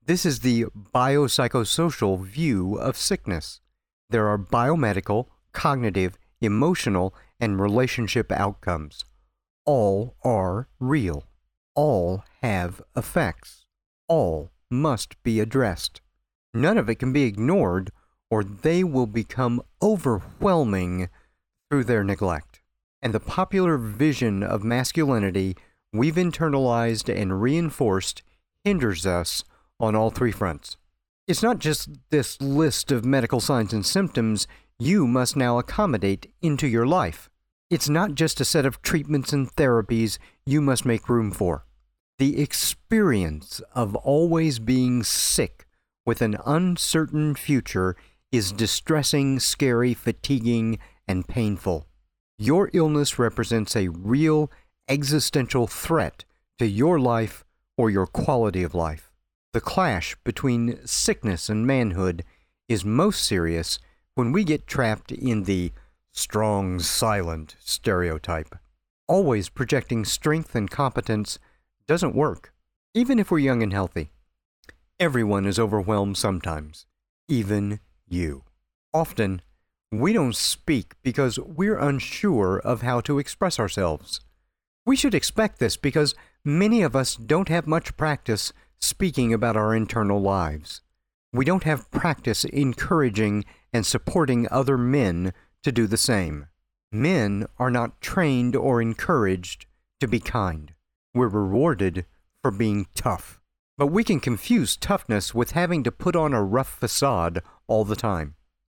This 0.05 0.25
is 0.25 0.41
the 0.41 0.67
biopsychosocial 0.95 2.25
view 2.25 2.77
of 2.77 2.97
sickness. 2.97 3.61
There 4.11 4.29
are 4.29 4.39
biomedical, 4.39 5.27
cognitive, 5.53 6.17
emotional, 6.41 7.15
and 7.41 7.61
relationship 7.61 8.31
outcomes. 8.33 9.05
All 9.65 10.17
are 10.25 10.69
real. 10.81 11.25
All 11.75 12.25
have 12.43 12.83
effects. 12.97 13.67
All 14.09 14.51
must 14.71 15.23
be 15.23 15.41
addressed. 15.41 16.01
None 16.55 16.79
of 16.79 16.89
it 16.89 16.97
can 16.97 17.13
be 17.13 17.25
ignored, 17.25 17.91
or 18.31 18.43
they 18.43 18.83
will 18.83 19.07
become 19.07 19.63
overwhelming 19.83 21.09
through 21.71 21.85
their 21.85 22.05
neglect. 22.05 22.61
And 23.01 23.15
the 23.15 23.21
popular 23.21 23.79
vision 23.79 24.43
of 24.43 24.65
masculinity 24.65 25.57
we've 25.93 26.17
internalized 26.17 27.15
and 27.15 27.41
reinforced 27.41 28.23
hinders 28.65 29.07
us 29.07 29.45
on 29.81 29.95
all 29.95 30.11
three 30.11 30.33
fronts. 30.33 30.77
It's 31.27 31.43
not 31.43 31.59
just 31.59 31.91
this 32.11 32.41
list 32.41 32.91
of 32.91 33.05
medical 33.05 33.41
signs 33.41 33.73
and 33.73 33.85
symptoms 33.85 34.47
you 34.79 35.07
must 35.07 35.37
now 35.37 35.59
accommodate 35.59 36.33
into 36.41 36.67
your 36.67 36.87
life. 36.87 37.29
It's 37.69 37.89
not 37.89 38.15
just 38.15 38.41
a 38.41 38.45
set 38.45 38.65
of 38.65 38.81
treatments 38.81 39.33
and 39.33 39.51
therapies 39.55 40.19
you 40.47 40.61
must 40.61 40.87
make 40.87 41.09
room 41.09 41.31
for. 41.33 41.67
The 42.19 42.41
experience 42.41 43.61
of 43.75 43.95
always 43.97 44.59
being 44.59 45.03
sick 45.03 45.67
with 46.07 46.23
an 46.23 46.39
uncertain 46.47 47.35
future 47.35 47.97
is 48.33 48.53
distressing, 48.53 49.41
scary, 49.41 49.95
fatiguing, 49.95 50.79
and 51.07 51.27
painful. 51.27 51.87
Your 52.39 52.71
illness 52.73 53.19
represents 53.19 53.75
a 53.75 53.89
real 53.89 54.51
existential 54.89 55.67
threat 55.67 56.25
to 56.59 56.67
your 56.67 56.99
life 57.01 57.45
or 57.77 57.91
your 57.91 58.07
quality 58.07 58.63
of 58.63 58.75
life. 58.75 59.13
The 59.53 59.61
clash 59.61 60.17
between 60.25 60.87
sickness 60.87 61.49
and 61.49 61.67
manhood 61.67 62.25
is 62.69 62.85
most 62.85 63.23
serious 63.23 63.79
when 64.19 64.33
we 64.33 64.43
get 64.43 64.67
trapped 64.67 65.13
in 65.13 65.45
the 65.45 65.71
strong, 66.11 66.81
silent 66.81 67.55
stereotype. 67.61 68.53
Always 69.07 69.49
projecting 69.49 70.05
strength 70.05 70.57
and 70.57 70.69
competence 70.69 71.39
doesn't 71.87 72.17
work, 72.17 72.53
even 72.95 73.21
if 73.21 73.31
we're 73.31 73.39
young 73.39 73.63
and 73.63 73.73
healthy. 73.73 74.11
Everyone 74.99 75.47
is 75.47 75.57
overwhelmed 75.57 76.17
sometimes, 76.17 76.85
even 77.29 77.79
you. 78.09 78.43
Often, 78.93 79.41
we 79.93 80.13
don't 80.13 80.35
speak 80.35 80.95
because 81.05 81.39
we're 81.39 81.79
unsure 81.79 82.59
of 82.59 82.83
how 82.83 83.01
to 83.03 83.21
express 83.21 83.61
ourselves. 83.61 84.21
We 84.85 84.97
should 84.97 85.15
expect 85.15 85.61
this 85.61 85.77
because 85.77 86.17
many 86.45 86.83
of 86.83 86.97
us 86.97 87.15
don't 87.15 87.51
have 87.51 87.69
much 87.69 87.97
practice 87.97 88.53
speaking 88.81 89.33
about 89.33 89.57
our 89.57 89.77
internal 89.77 90.21
lives. 90.21 90.81
We 91.33 91.45
don't 91.45 91.63
have 91.63 91.89
practice 91.93 92.45
encouraging 92.45 93.45
and 93.73 93.85
supporting 93.85 94.49
other 94.51 94.79
men 94.79 95.33
to 95.63 95.73
do 95.73 95.87
the 95.87 95.97
same. 95.97 96.47
Men 96.91 97.47
are 97.59 97.71
not 97.71 98.01
trained 98.01 98.57
or 98.57 98.81
encouraged 98.81 99.67
to 100.01 100.09
be 100.09 100.21
kind. 100.21 100.73
We're 101.15 101.29
rewarded 101.29 102.07
for 102.43 102.51
being 102.51 102.87
tough. 102.95 103.41
But 103.77 103.89
we 103.89 104.05
can 104.05 104.21
confuse 104.21 104.77
toughness 104.77 105.35
with 105.35 105.53
having 105.53 105.85
to 105.85 105.93
put 105.93 106.17
on 106.17 106.33
a 106.33 106.43
rough 106.43 106.79
facade 106.79 107.43
all 107.67 107.85
the 107.85 107.97
time. 107.97 108.35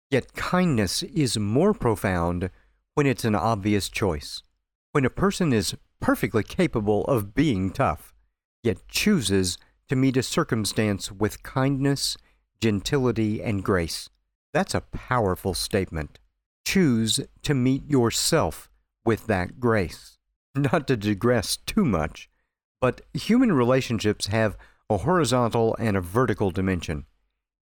Yet 0.10 0.34
kindness 0.34 1.04
is 1.04 1.38
more 1.38 1.74
profound 1.74 2.50
when 2.94 3.08
it's 3.08 3.26
an 3.26 3.36
obvious 3.36 3.90
choice. 3.90 4.44
When 4.92 5.06
a 5.06 5.10
person 5.10 5.52
is 5.52 5.76
perfectly 6.00 6.44
capable 6.44 7.04
of 7.06 7.34
being 7.34 7.72
tough, 7.72 8.14
yet 8.62 8.88
chooses 8.88 9.58
to 9.90 9.96
meet 9.96 10.18
a 10.18 10.24
circumstance 10.24 11.12
with 11.12 11.44
kindness, 11.44 12.16
gentility, 12.62 13.42
and 13.42 13.64
grace. 13.64 14.10
That's 14.54 14.76
a 14.76 14.82
powerful 14.82 15.54
statement. 15.54 16.20
Choose 16.66 17.20
to 17.42 17.54
meet 17.54 17.90
yourself 17.90 18.70
with 19.04 19.28
that 19.28 19.60
grace. 19.60 20.18
Not 20.56 20.88
to 20.88 20.96
digress 20.96 21.58
too 21.58 21.84
much, 21.84 22.30
but 22.80 23.02
human 23.14 23.52
relationships 23.52 24.28
have 24.28 24.56
a 24.90 24.98
horizontal 24.98 25.76
and 25.80 25.98
a 25.98 26.02
vertical 26.02 26.52
dimension. 26.52 27.06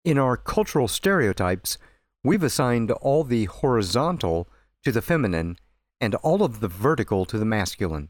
In 0.04 0.18
our 0.18 0.36
cultural 0.36 0.90
stereotypes, 0.90 1.78
we've 2.24 2.44
assigned 2.44 2.92
all 2.92 3.24
the 3.24 3.46
horizontal 3.46 4.50
to 4.84 4.92
the 4.92 5.02
feminine 5.02 5.58
and 6.02 6.16
all 6.16 6.44
of 6.44 6.60
the 6.60 6.68
vertical 6.68 7.24
to 7.26 7.38
the 7.38 7.46
masculine. 7.46 8.10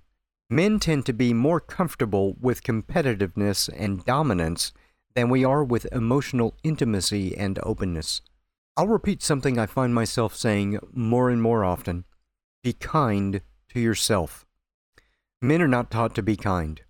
Men 0.50 0.80
tend 0.80 1.06
to 1.06 1.14
be 1.14 1.34
more 1.34 1.60
comfortable 1.60 2.36
with 2.42 2.64
competitiveness 2.64 3.70
and 3.78 4.04
dominance 4.04 4.74
than 5.14 5.30
we 5.30 5.46
are 5.46 5.64
with 5.64 5.88
emotional 5.92 6.56
intimacy 6.64 7.38
and 7.38 7.60
openness. 7.64 8.22
I'll 8.78 8.88
repeat 8.88 9.22
something 9.22 9.60
I 9.60 9.66
find 9.66 9.94
myself 9.94 10.36
saying 10.36 10.80
more 10.94 11.30
and 11.30 11.42
more 11.42 11.64
often 11.64 12.06
be 12.64 12.74
kind 12.74 13.42
to 13.70 13.80
yourself. 13.80 14.46
Men 15.42 15.62
are 15.62 15.68
not 15.68 15.92
taught 15.92 16.16
to 16.16 16.24
be 16.24 16.36
kind. 16.36 16.82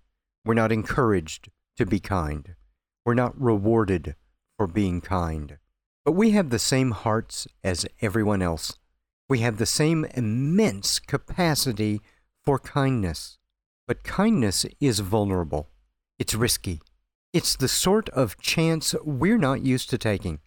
We're 0.44 0.54
not 0.54 0.72
encouraged 0.72 1.50
to 1.76 1.86
be 1.86 1.98
kind. 1.98 2.54
We're 3.04 3.14
not 3.14 3.40
rewarded 3.40 4.14
for 4.56 4.66
being 4.66 5.00
kind. 5.00 5.58
But 6.04 6.12
we 6.12 6.30
have 6.32 6.50
the 6.50 6.58
same 6.58 6.90
hearts 6.90 7.48
as 7.64 7.86
everyone 8.00 8.42
else. 8.42 8.78
We 9.28 9.40
have 9.40 9.58
the 9.58 9.66
same 9.66 10.04
immense 10.14 10.98
capacity 10.98 12.00
for 12.44 12.58
kindness. 12.58 13.38
But 13.88 14.04
kindness 14.04 14.66
is 14.80 15.00
vulnerable. 15.00 15.68
It's 16.18 16.34
risky. 16.34 16.80
It's 17.32 17.56
the 17.56 17.68
sort 17.68 18.08
of 18.10 18.38
chance 18.38 18.94
we're 19.02 19.38
not 19.38 19.62
used 19.62 19.90
to 19.90 19.98
taking. 19.98 20.40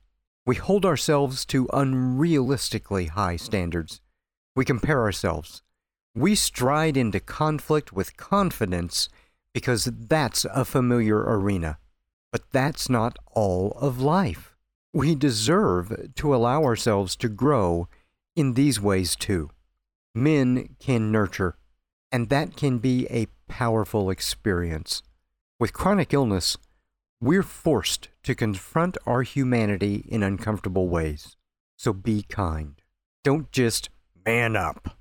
We 0.45 0.55
hold 0.55 0.85
ourselves 0.85 1.45
to 1.45 1.65
unrealistically 1.67 3.09
high 3.09 3.35
standards. 3.35 4.01
We 4.55 4.63
compare 4.63 5.01
ourselves. 5.01 5.63
We 6.13 6.35
stride 6.35 6.95
into 6.95 7.19
conflict 7.19 7.91
with 7.91 8.15
confidence 8.15 9.09
because 9.53 9.85
that's 9.85 10.45
a 10.45 10.63
familiar 10.63 11.17
arena. 11.17 11.77
But 12.31 12.51
that's 12.51 12.89
not 12.89 13.17
all 13.31 13.71
of 13.81 14.01
life. 14.01 14.55
We 14.93 15.15
deserve 15.15 16.11
to 16.15 16.35
allow 16.35 16.63
ourselves 16.63 17.15
to 17.17 17.29
grow 17.29 17.87
in 18.35 18.53
these 18.53 18.79
ways 18.79 19.15
too. 19.15 19.49
men 20.15 20.75
can 20.79 21.11
nurture, 21.11 21.57
and 22.11 22.29
that 22.29 22.55
can 22.55 22.79
be 22.79 23.05
a 23.09 23.27
powerful 23.47 24.09
experience. 24.09 25.03
With 25.59 25.73
chronic 25.73 26.13
illness, 26.13 26.57
we're 27.22 27.43
forced 27.43 28.09
to 28.24 28.36
confront 28.36 28.97
our 29.05 29.24
humanity 29.24 30.05
in 30.07 30.24
uncomfortable 30.24 30.89
ways. 30.89 31.36
So 31.78 31.93
be 31.93 32.24
kind. 32.24 32.82
Don't 33.24 33.51
just 33.51 33.89
man 34.26 34.55
up. 34.55 34.97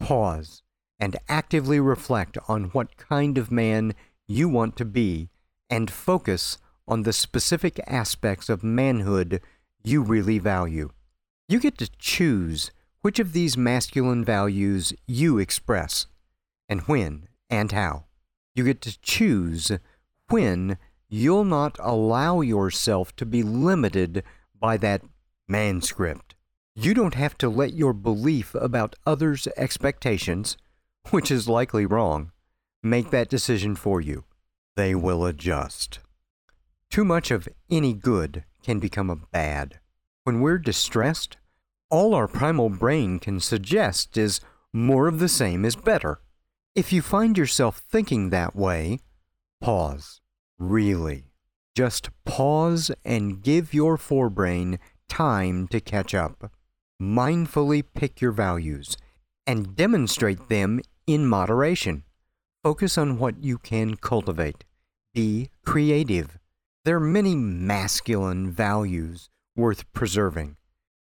Pause 0.00 0.62
and 1.00 1.16
actively 1.28 1.80
reflect 1.80 2.38
on 2.48 2.64
what 2.64 2.96
kind 2.96 3.38
of 3.38 3.50
man 3.50 3.94
you 4.26 4.48
want 4.48 4.76
to 4.76 4.84
be 4.84 5.28
and 5.68 5.90
focus 5.90 6.58
on 6.86 7.02
the 7.02 7.12
specific 7.12 7.80
aspects 7.86 8.48
of 8.48 8.62
manhood 8.62 9.40
you 9.82 10.02
really 10.02 10.38
value. 10.38 10.90
You 11.48 11.60
get 11.60 11.78
to 11.78 11.90
choose 11.98 12.70
which 13.02 13.18
of 13.18 13.32
these 13.32 13.56
masculine 13.56 14.24
values 14.24 14.94
you 15.06 15.38
express 15.38 16.06
and 16.68 16.80
when 16.82 17.28
and 17.50 17.72
how. 17.72 18.04
You 18.54 18.64
get 18.64 18.80
to 18.82 18.98
choose 19.00 19.72
when 20.28 20.78
you'll 21.08 21.44
not 21.44 21.76
allow 21.80 22.40
yourself 22.40 23.14
to 23.16 23.26
be 23.26 23.42
limited 23.42 24.22
by 24.58 24.76
that 24.78 25.02
manscript. 25.50 26.34
You 26.74 26.94
don't 26.94 27.14
have 27.14 27.38
to 27.38 27.48
let 27.48 27.74
your 27.74 27.92
belief 27.92 28.54
about 28.54 28.96
others' 29.06 29.46
expectations, 29.56 30.56
which 31.10 31.30
is 31.30 31.48
likely 31.48 31.86
wrong, 31.86 32.32
make 32.82 33.10
that 33.10 33.28
decision 33.28 33.76
for 33.76 34.00
you. 34.00 34.24
They 34.76 34.94
will 34.94 35.24
adjust. 35.24 36.00
Too 36.90 37.04
much 37.04 37.30
of 37.30 37.48
any 37.70 37.92
good 37.92 38.44
can 38.62 38.80
become 38.80 39.10
a 39.10 39.16
bad. 39.16 39.78
When 40.24 40.40
we're 40.40 40.58
distressed, 40.58 41.36
all 41.90 42.14
our 42.14 42.26
primal 42.26 42.70
brain 42.70 43.18
can 43.18 43.38
suggest 43.38 44.16
is 44.16 44.40
more 44.72 45.06
of 45.06 45.20
the 45.20 45.28
same 45.28 45.64
is 45.64 45.76
better. 45.76 46.20
If 46.74 46.92
you 46.92 47.02
find 47.02 47.38
yourself 47.38 47.78
thinking 47.78 48.30
that 48.30 48.56
way, 48.56 48.98
pause. 49.60 50.20
Really. 50.58 51.24
Just 51.74 52.10
pause 52.24 52.90
and 53.04 53.42
give 53.42 53.74
your 53.74 53.96
forebrain 53.96 54.78
time 55.08 55.66
to 55.68 55.80
catch 55.80 56.14
up. 56.14 56.50
Mindfully 57.02 57.82
pick 57.94 58.20
your 58.20 58.32
values 58.32 58.96
and 59.46 59.74
demonstrate 59.74 60.48
them 60.48 60.80
in 61.06 61.26
moderation. 61.26 62.04
Focus 62.62 62.96
on 62.96 63.18
what 63.18 63.42
you 63.42 63.58
can 63.58 63.96
cultivate. 63.96 64.64
Be 65.12 65.50
creative. 65.66 66.38
There 66.84 66.96
are 66.96 67.00
many 67.00 67.34
masculine 67.34 68.50
values 68.50 69.28
worth 69.56 69.92
preserving 69.92 70.56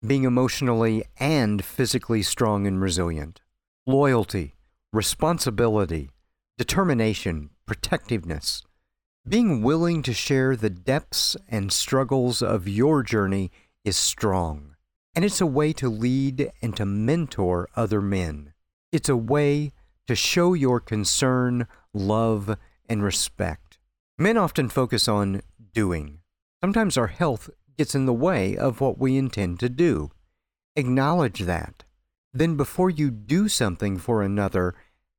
being 0.07 0.25
emotionally 0.25 1.05
and 1.19 1.63
physically 1.63 2.23
strong 2.23 2.67
and 2.67 2.81
resilient, 2.81 3.41
loyalty, 3.87 4.55
responsibility, 4.93 6.11
determination, 6.57 7.51
protectiveness, 7.67 8.63
being 9.29 9.63
willing 9.63 10.03
to 10.03 10.15
share 10.15 10.57
the 10.57 10.71
depths 10.71 11.37
and 11.49 11.73
struggles 11.73 12.43
of 12.43 12.67
your 12.67 13.03
journey 13.03 13.51
is 13.85 13.97
strong, 13.97 14.75
and 15.15 15.25
it's 15.25 15.41
a 15.41 15.47
way 15.47 15.73
to 15.75 15.89
lead 15.89 16.51
and 16.63 16.77
to 16.77 16.87
mentor 16.87 17.69
other 17.77 18.01
men. 18.01 18.53
It's 18.93 19.09
a 19.09 19.17
way 19.17 19.73
to 20.07 20.15
show 20.15 20.55
your 20.55 20.81
concern, 20.81 21.67
love, 21.93 22.57
and 22.89 23.03
respect. 23.03 23.79
Men 24.19 24.37
often 24.37 24.69
focus 24.69 25.07
on 25.07 25.43
doing. 25.73 26.21
Sometimes 26.63 26.97
our 26.97 27.07
health 27.07 27.51
gets 27.77 27.95
in 27.95 28.07
the 28.07 28.13
way 28.13 28.57
of 28.57 28.81
what 28.81 28.99
we 28.99 29.17
intend 29.17 29.61
to 29.61 29.69
do. 29.69 30.11
Acknowledge 30.77 31.41
that. 31.41 31.85
Then, 32.33 32.57
before 32.57 32.91
you 32.91 33.11
do 33.11 33.49
something 33.49 33.99
for 33.99 34.23
another, 34.23 34.75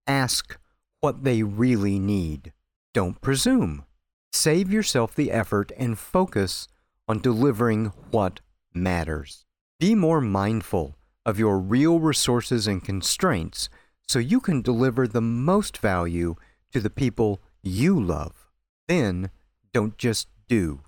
ask 0.08 0.58
what 1.02 1.24
they 1.24 1.44
really 1.44 2.00
need. 2.00 2.54
Don't 2.94 3.22
presume. 3.22 3.86
Save 4.34 4.72
yourself 4.72 5.14
the 5.14 5.32
effort 5.32 5.72
and 5.78 6.00
focus 6.00 6.68
on 7.08 7.20
delivering 7.20 7.92
what 8.12 8.40
matters. 8.74 9.46
Be 9.80 9.94
more 9.94 10.22
mindful 10.22 10.96
of 11.26 11.38
your 11.38 11.60
real 11.60 12.00
resources 12.00 12.66
and 12.66 12.84
constraints 12.84 13.70
so 14.08 14.20
you 14.20 14.40
can 14.40 14.62
deliver 14.62 15.08
the 15.08 15.22
most 15.22 15.78
value 15.78 16.36
to 16.72 16.80
the 16.80 16.90
people 16.90 17.42
you 17.62 18.00
love. 18.00 18.50
Then, 18.88 19.32
don't 19.74 19.98
just 19.98 20.28
do, 20.48 20.82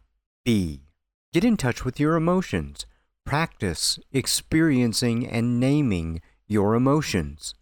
be. 0.46 0.82
Get 1.34 1.44
in 1.44 1.58
touch 1.58 1.84
with 1.84 2.00
your 2.00 2.16
emotions. 2.16 2.86
Practice 3.26 4.00
experiencing 4.12 5.28
and 5.28 5.60
naming 5.60 6.22
your 6.48 6.76
emotions. 6.76 7.54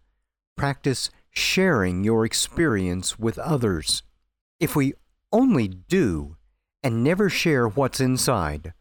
Practice 0.56 1.10
sharing 1.30 2.04
your 2.04 2.24
experience 2.24 3.18
with 3.18 3.38
others. 3.38 4.02
If 4.60 4.76
we 4.76 4.94
only 5.32 5.68
do 5.68 6.36
and 6.82 7.02
never 7.02 7.28
share 7.28 7.68
what's 7.68 8.00
inside, 8.00 8.72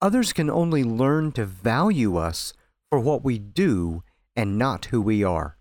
others 0.00 0.32
can 0.32 0.50
only 0.50 0.84
learn 0.84 1.32
to 1.32 1.44
value 1.44 2.16
us 2.16 2.52
for 2.90 2.98
what 2.98 3.24
we 3.24 3.38
do 3.38 4.02
and 4.34 4.58
not 4.58 4.86
who 4.86 5.00
we 5.00 5.22
are. 5.22 5.56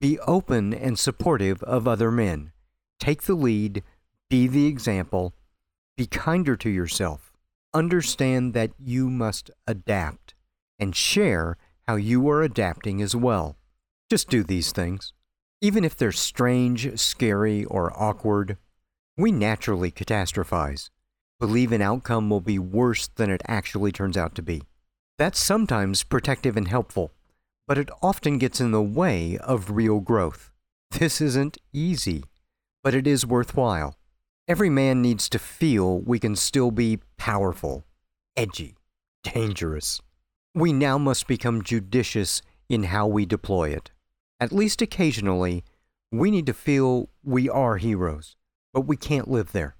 Be 0.00 0.18
open 0.20 0.74
and 0.74 0.98
supportive 0.98 1.62
of 1.62 1.86
other 1.86 2.10
men. 2.10 2.52
Take 2.98 3.22
the 3.22 3.34
lead 3.34 3.82
be 4.34 4.48
the 4.48 4.66
example. 4.66 5.32
Be 5.96 6.06
kinder 6.06 6.56
to 6.56 6.68
yourself. 6.68 7.32
Understand 7.72 8.52
that 8.54 8.72
you 8.78 9.08
must 9.08 9.48
adapt 9.66 10.34
and 10.78 10.96
share 10.96 11.56
how 11.86 11.94
you 11.94 12.28
are 12.28 12.42
adapting 12.42 13.00
as 13.00 13.14
well. 13.14 13.56
Just 14.10 14.28
do 14.28 14.42
these 14.42 14.72
things. 14.72 15.12
Even 15.60 15.84
if 15.84 15.96
they're 15.96 16.10
strange, 16.10 16.98
scary, 16.98 17.64
or 17.66 17.92
awkward, 17.96 18.56
we 19.16 19.30
naturally 19.30 19.90
catastrophize, 19.90 20.90
believe 21.38 21.72
an 21.72 21.82
outcome 21.82 22.30
will 22.30 22.40
be 22.40 22.58
worse 22.58 23.08
than 23.08 23.30
it 23.30 23.42
actually 23.46 23.92
turns 23.92 24.16
out 24.16 24.34
to 24.34 24.42
be. 24.42 24.62
That's 25.18 25.38
sometimes 25.38 26.02
protective 26.02 26.56
and 26.56 26.66
helpful, 26.66 27.12
but 27.68 27.78
it 27.78 27.90
often 28.02 28.38
gets 28.38 28.60
in 28.60 28.72
the 28.72 28.82
way 28.82 29.38
of 29.38 29.70
real 29.70 30.00
growth. 30.00 30.50
This 30.90 31.20
isn't 31.20 31.58
easy, 31.72 32.24
but 32.82 32.94
it 32.94 33.06
is 33.06 33.26
worthwhile. 33.26 33.96
Every 34.46 34.70
man 34.70 35.00
needs 35.00 35.28
to 35.30 35.38
feel 35.38 36.00
we 36.00 36.18
can 36.18 36.36
still 36.36 36.70
be 36.70 36.98
powerful, 37.16 37.84
edgy, 38.36 38.76
dangerous. 39.22 40.00
We 40.54 40.72
now 40.72 40.98
must 40.98 41.26
become 41.26 41.62
judicious 41.62 42.42
in 42.68 42.84
how 42.84 43.06
we 43.06 43.26
deploy 43.26 43.70
it. 43.70 43.90
At 44.38 44.52
least 44.52 44.82
occasionally, 44.82 45.64
we 46.12 46.30
need 46.30 46.46
to 46.46 46.52
feel 46.52 47.08
we 47.22 47.48
are 47.48 47.76
heroes, 47.76 48.36
but 48.74 48.82
we 48.82 48.96
can't 48.96 49.30
live 49.30 49.52
there. 49.52 49.76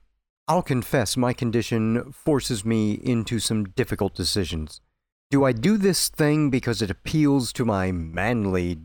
I'll 0.47 0.63
confess 0.63 1.17
my 1.17 1.33
condition 1.33 2.13
forces 2.13 2.65
me 2.65 2.93
into 2.93 3.39
some 3.39 3.65
difficult 3.65 4.15
decisions. 4.15 4.81
Do 5.31 5.45
I 5.45 5.53
do 5.53 5.77
this 5.77 6.09
thing 6.09 6.49
because 6.49 6.81
it 6.81 6.91
appeals 6.91 7.53
to 7.55 7.65
my 7.65 7.91
manly, 7.93 8.79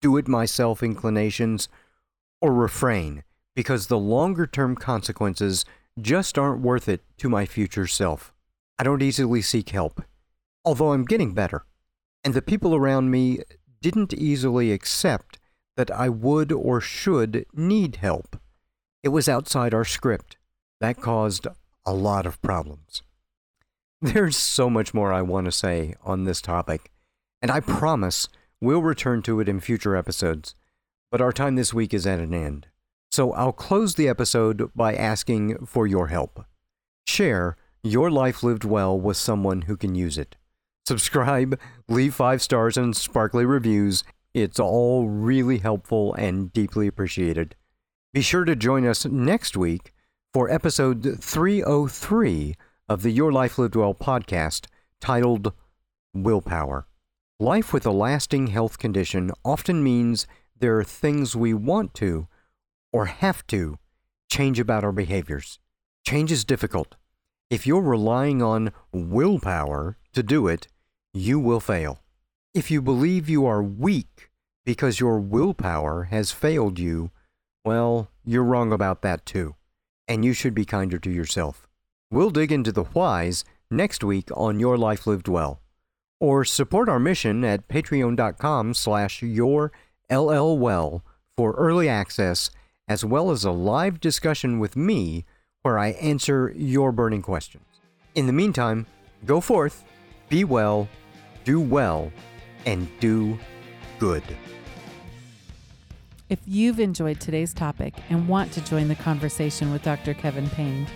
do 0.00 0.16
it 0.16 0.28
myself 0.28 0.82
inclinations, 0.82 1.68
or 2.40 2.54
refrain 2.54 3.24
because 3.54 3.86
the 3.86 3.98
longer 3.98 4.46
term 4.46 4.76
consequences 4.76 5.64
just 6.00 6.38
aren't 6.38 6.60
worth 6.60 6.88
it 6.88 7.02
to 7.16 7.28
my 7.28 7.46
future 7.46 7.86
self. 7.86 8.32
I 8.78 8.84
don't 8.84 9.02
easily 9.02 9.42
seek 9.42 9.70
help, 9.70 10.02
although 10.64 10.92
I'm 10.92 11.04
getting 11.04 11.32
better. 11.32 11.64
And 12.22 12.34
the 12.34 12.42
people 12.42 12.74
around 12.74 13.10
me 13.10 13.40
didn't 13.80 14.12
easily 14.12 14.70
accept 14.70 15.38
that 15.76 15.90
I 15.90 16.08
would 16.10 16.52
or 16.52 16.80
should 16.80 17.46
need 17.54 17.96
help. 17.96 18.36
It 19.02 19.08
was 19.08 19.28
outside 19.28 19.74
our 19.74 19.84
script. 19.84 20.36
That 20.80 20.96
mm. 20.96 21.02
caused 21.02 21.46
a 21.84 21.92
lot 21.92 22.26
of 22.26 22.40
problems. 22.42 23.02
There's 24.02 24.36
so 24.36 24.68
much 24.68 24.92
more 24.92 25.12
I 25.12 25.22
want 25.22 25.46
to 25.46 25.52
say 25.52 25.94
on 26.04 26.24
this 26.24 26.42
topic, 26.42 26.90
and 27.40 27.50
I 27.50 27.60
promise 27.60 28.28
we'll 28.60 28.82
return 28.82 29.22
to 29.22 29.40
it 29.40 29.48
in 29.48 29.60
future 29.60 29.96
episodes, 29.96 30.54
but 31.10 31.20
our 31.20 31.32
time 31.32 31.56
this 31.56 31.72
week 31.72 31.94
is 31.94 32.06
at 32.06 32.20
an 32.20 32.34
end. 32.34 32.66
So 33.10 33.32
I'll 33.32 33.52
close 33.52 33.94
the 33.94 34.08
episode 34.08 34.70
by 34.74 34.94
asking 34.94 35.64
for 35.66 35.86
your 35.86 36.08
help. 36.08 36.44
Share 37.06 37.56
your 37.82 38.10
life 38.10 38.42
lived 38.42 38.64
well 38.64 38.98
with 38.98 39.16
someone 39.16 39.62
who 39.62 39.76
can 39.76 39.94
use 39.94 40.18
it. 40.18 40.36
Subscribe, 40.86 41.58
leave 41.88 42.14
five 42.14 42.42
stars 42.42 42.76
and 42.76 42.96
sparkly 42.96 43.44
reviews. 43.44 44.04
It's 44.34 44.60
all 44.60 45.08
really 45.08 45.58
helpful 45.58 46.12
and 46.14 46.52
deeply 46.52 46.86
appreciated. 46.86 47.54
Be 48.16 48.22
sure 48.22 48.46
to 48.46 48.56
join 48.56 48.86
us 48.86 49.04
next 49.04 49.58
week 49.58 49.92
for 50.32 50.48
episode 50.48 51.18
303 51.20 52.54
of 52.88 53.02
the 53.02 53.10
Your 53.10 53.30
Life 53.30 53.58
Lived 53.58 53.76
Well 53.76 53.92
podcast 53.92 54.68
titled 55.02 55.52
Willpower. 56.14 56.86
Life 57.38 57.74
with 57.74 57.84
a 57.84 57.90
lasting 57.90 58.46
health 58.46 58.78
condition 58.78 59.32
often 59.44 59.84
means 59.84 60.26
there 60.58 60.78
are 60.78 60.82
things 60.82 61.36
we 61.36 61.52
want 61.52 61.92
to 61.96 62.26
or 62.90 63.04
have 63.04 63.46
to 63.48 63.76
change 64.30 64.58
about 64.58 64.82
our 64.82 64.92
behaviors. 64.92 65.58
Change 66.02 66.32
is 66.32 66.46
difficult. 66.46 66.94
If 67.50 67.66
you're 67.66 67.82
relying 67.82 68.40
on 68.40 68.72
willpower 68.92 69.98
to 70.14 70.22
do 70.22 70.48
it, 70.48 70.68
you 71.12 71.38
will 71.38 71.60
fail. 71.60 72.00
If 72.54 72.70
you 72.70 72.80
believe 72.80 73.28
you 73.28 73.44
are 73.44 73.62
weak 73.62 74.30
because 74.64 75.00
your 75.00 75.20
willpower 75.20 76.04
has 76.04 76.32
failed 76.32 76.78
you, 76.78 77.10
well, 77.66 78.08
you're 78.24 78.44
wrong 78.44 78.72
about 78.72 79.02
that 79.02 79.26
too. 79.26 79.56
And 80.08 80.24
you 80.24 80.32
should 80.32 80.54
be 80.54 80.64
kinder 80.64 80.98
to 81.00 81.10
yourself. 81.10 81.66
We'll 82.10 82.30
dig 82.30 82.52
into 82.52 82.70
the 82.70 82.84
whys 82.84 83.44
next 83.70 84.04
week 84.04 84.28
on 84.34 84.60
Your 84.60 84.78
Life 84.78 85.06
Lived 85.06 85.26
Well. 85.26 85.60
Or 86.20 86.44
support 86.44 86.88
our 86.88 87.00
mission 87.00 87.44
at 87.44 87.68
patreon.com 87.68 88.72
slash 88.74 89.20
yourllwell 89.20 91.02
for 91.36 91.52
early 91.52 91.88
access 91.88 92.50
as 92.88 93.04
well 93.04 93.32
as 93.32 93.44
a 93.44 93.50
live 93.50 94.00
discussion 94.00 94.60
with 94.60 94.76
me 94.76 95.24
where 95.62 95.78
I 95.78 95.88
answer 95.88 96.52
your 96.56 96.92
burning 96.92 97.22
questions. 97.22 97.66
In 98.14 98.26
the 98.26 98.32
meantime, 98.32 98.86
go 99.24 99.40
forth, 99.40 99.84
be 100.28 100.44
well, 100.44 100.88
do 101.44 101.60
well, 101.60 102.12
and 102.64 102.88
do 103.00 103.36
good. 103.98 104.22
If 106.28 106.40
you've 106.44 106.80
enjoyed 106.80 107.20
today's 107.20 107.54
topic 107.54 107.94
and 108.10 108.26
want 108.26 108.50
to 108.54 108.60
join 108.60 108.88
the 108.88 108.96
conversation 108.96 109.70
with 109.70 109.84
Dr. 109.84 110.12
Kevin 110.12 110.50
Payne, 110.50 110.88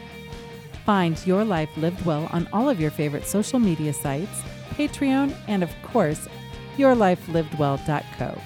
find 0.85 1.25
Your 1.25 1.45
Life 1.45 1.71
Lived 1.77 2.05
Well 2.05 2.29
on 2.33 2.49
all 2.53 2.69
of 2.69 2.81
your 2.81 2.91
favorite 2.91 3.25
social 3.25 3.61
media 3.61 3.93
sites, 3.93 4.43
Patreon, 4.71 5.33
and 5.47 5.63
of 5.63 5.71
course, 5.85 6.27
yourlifelivedwell.co. 6.77 8.41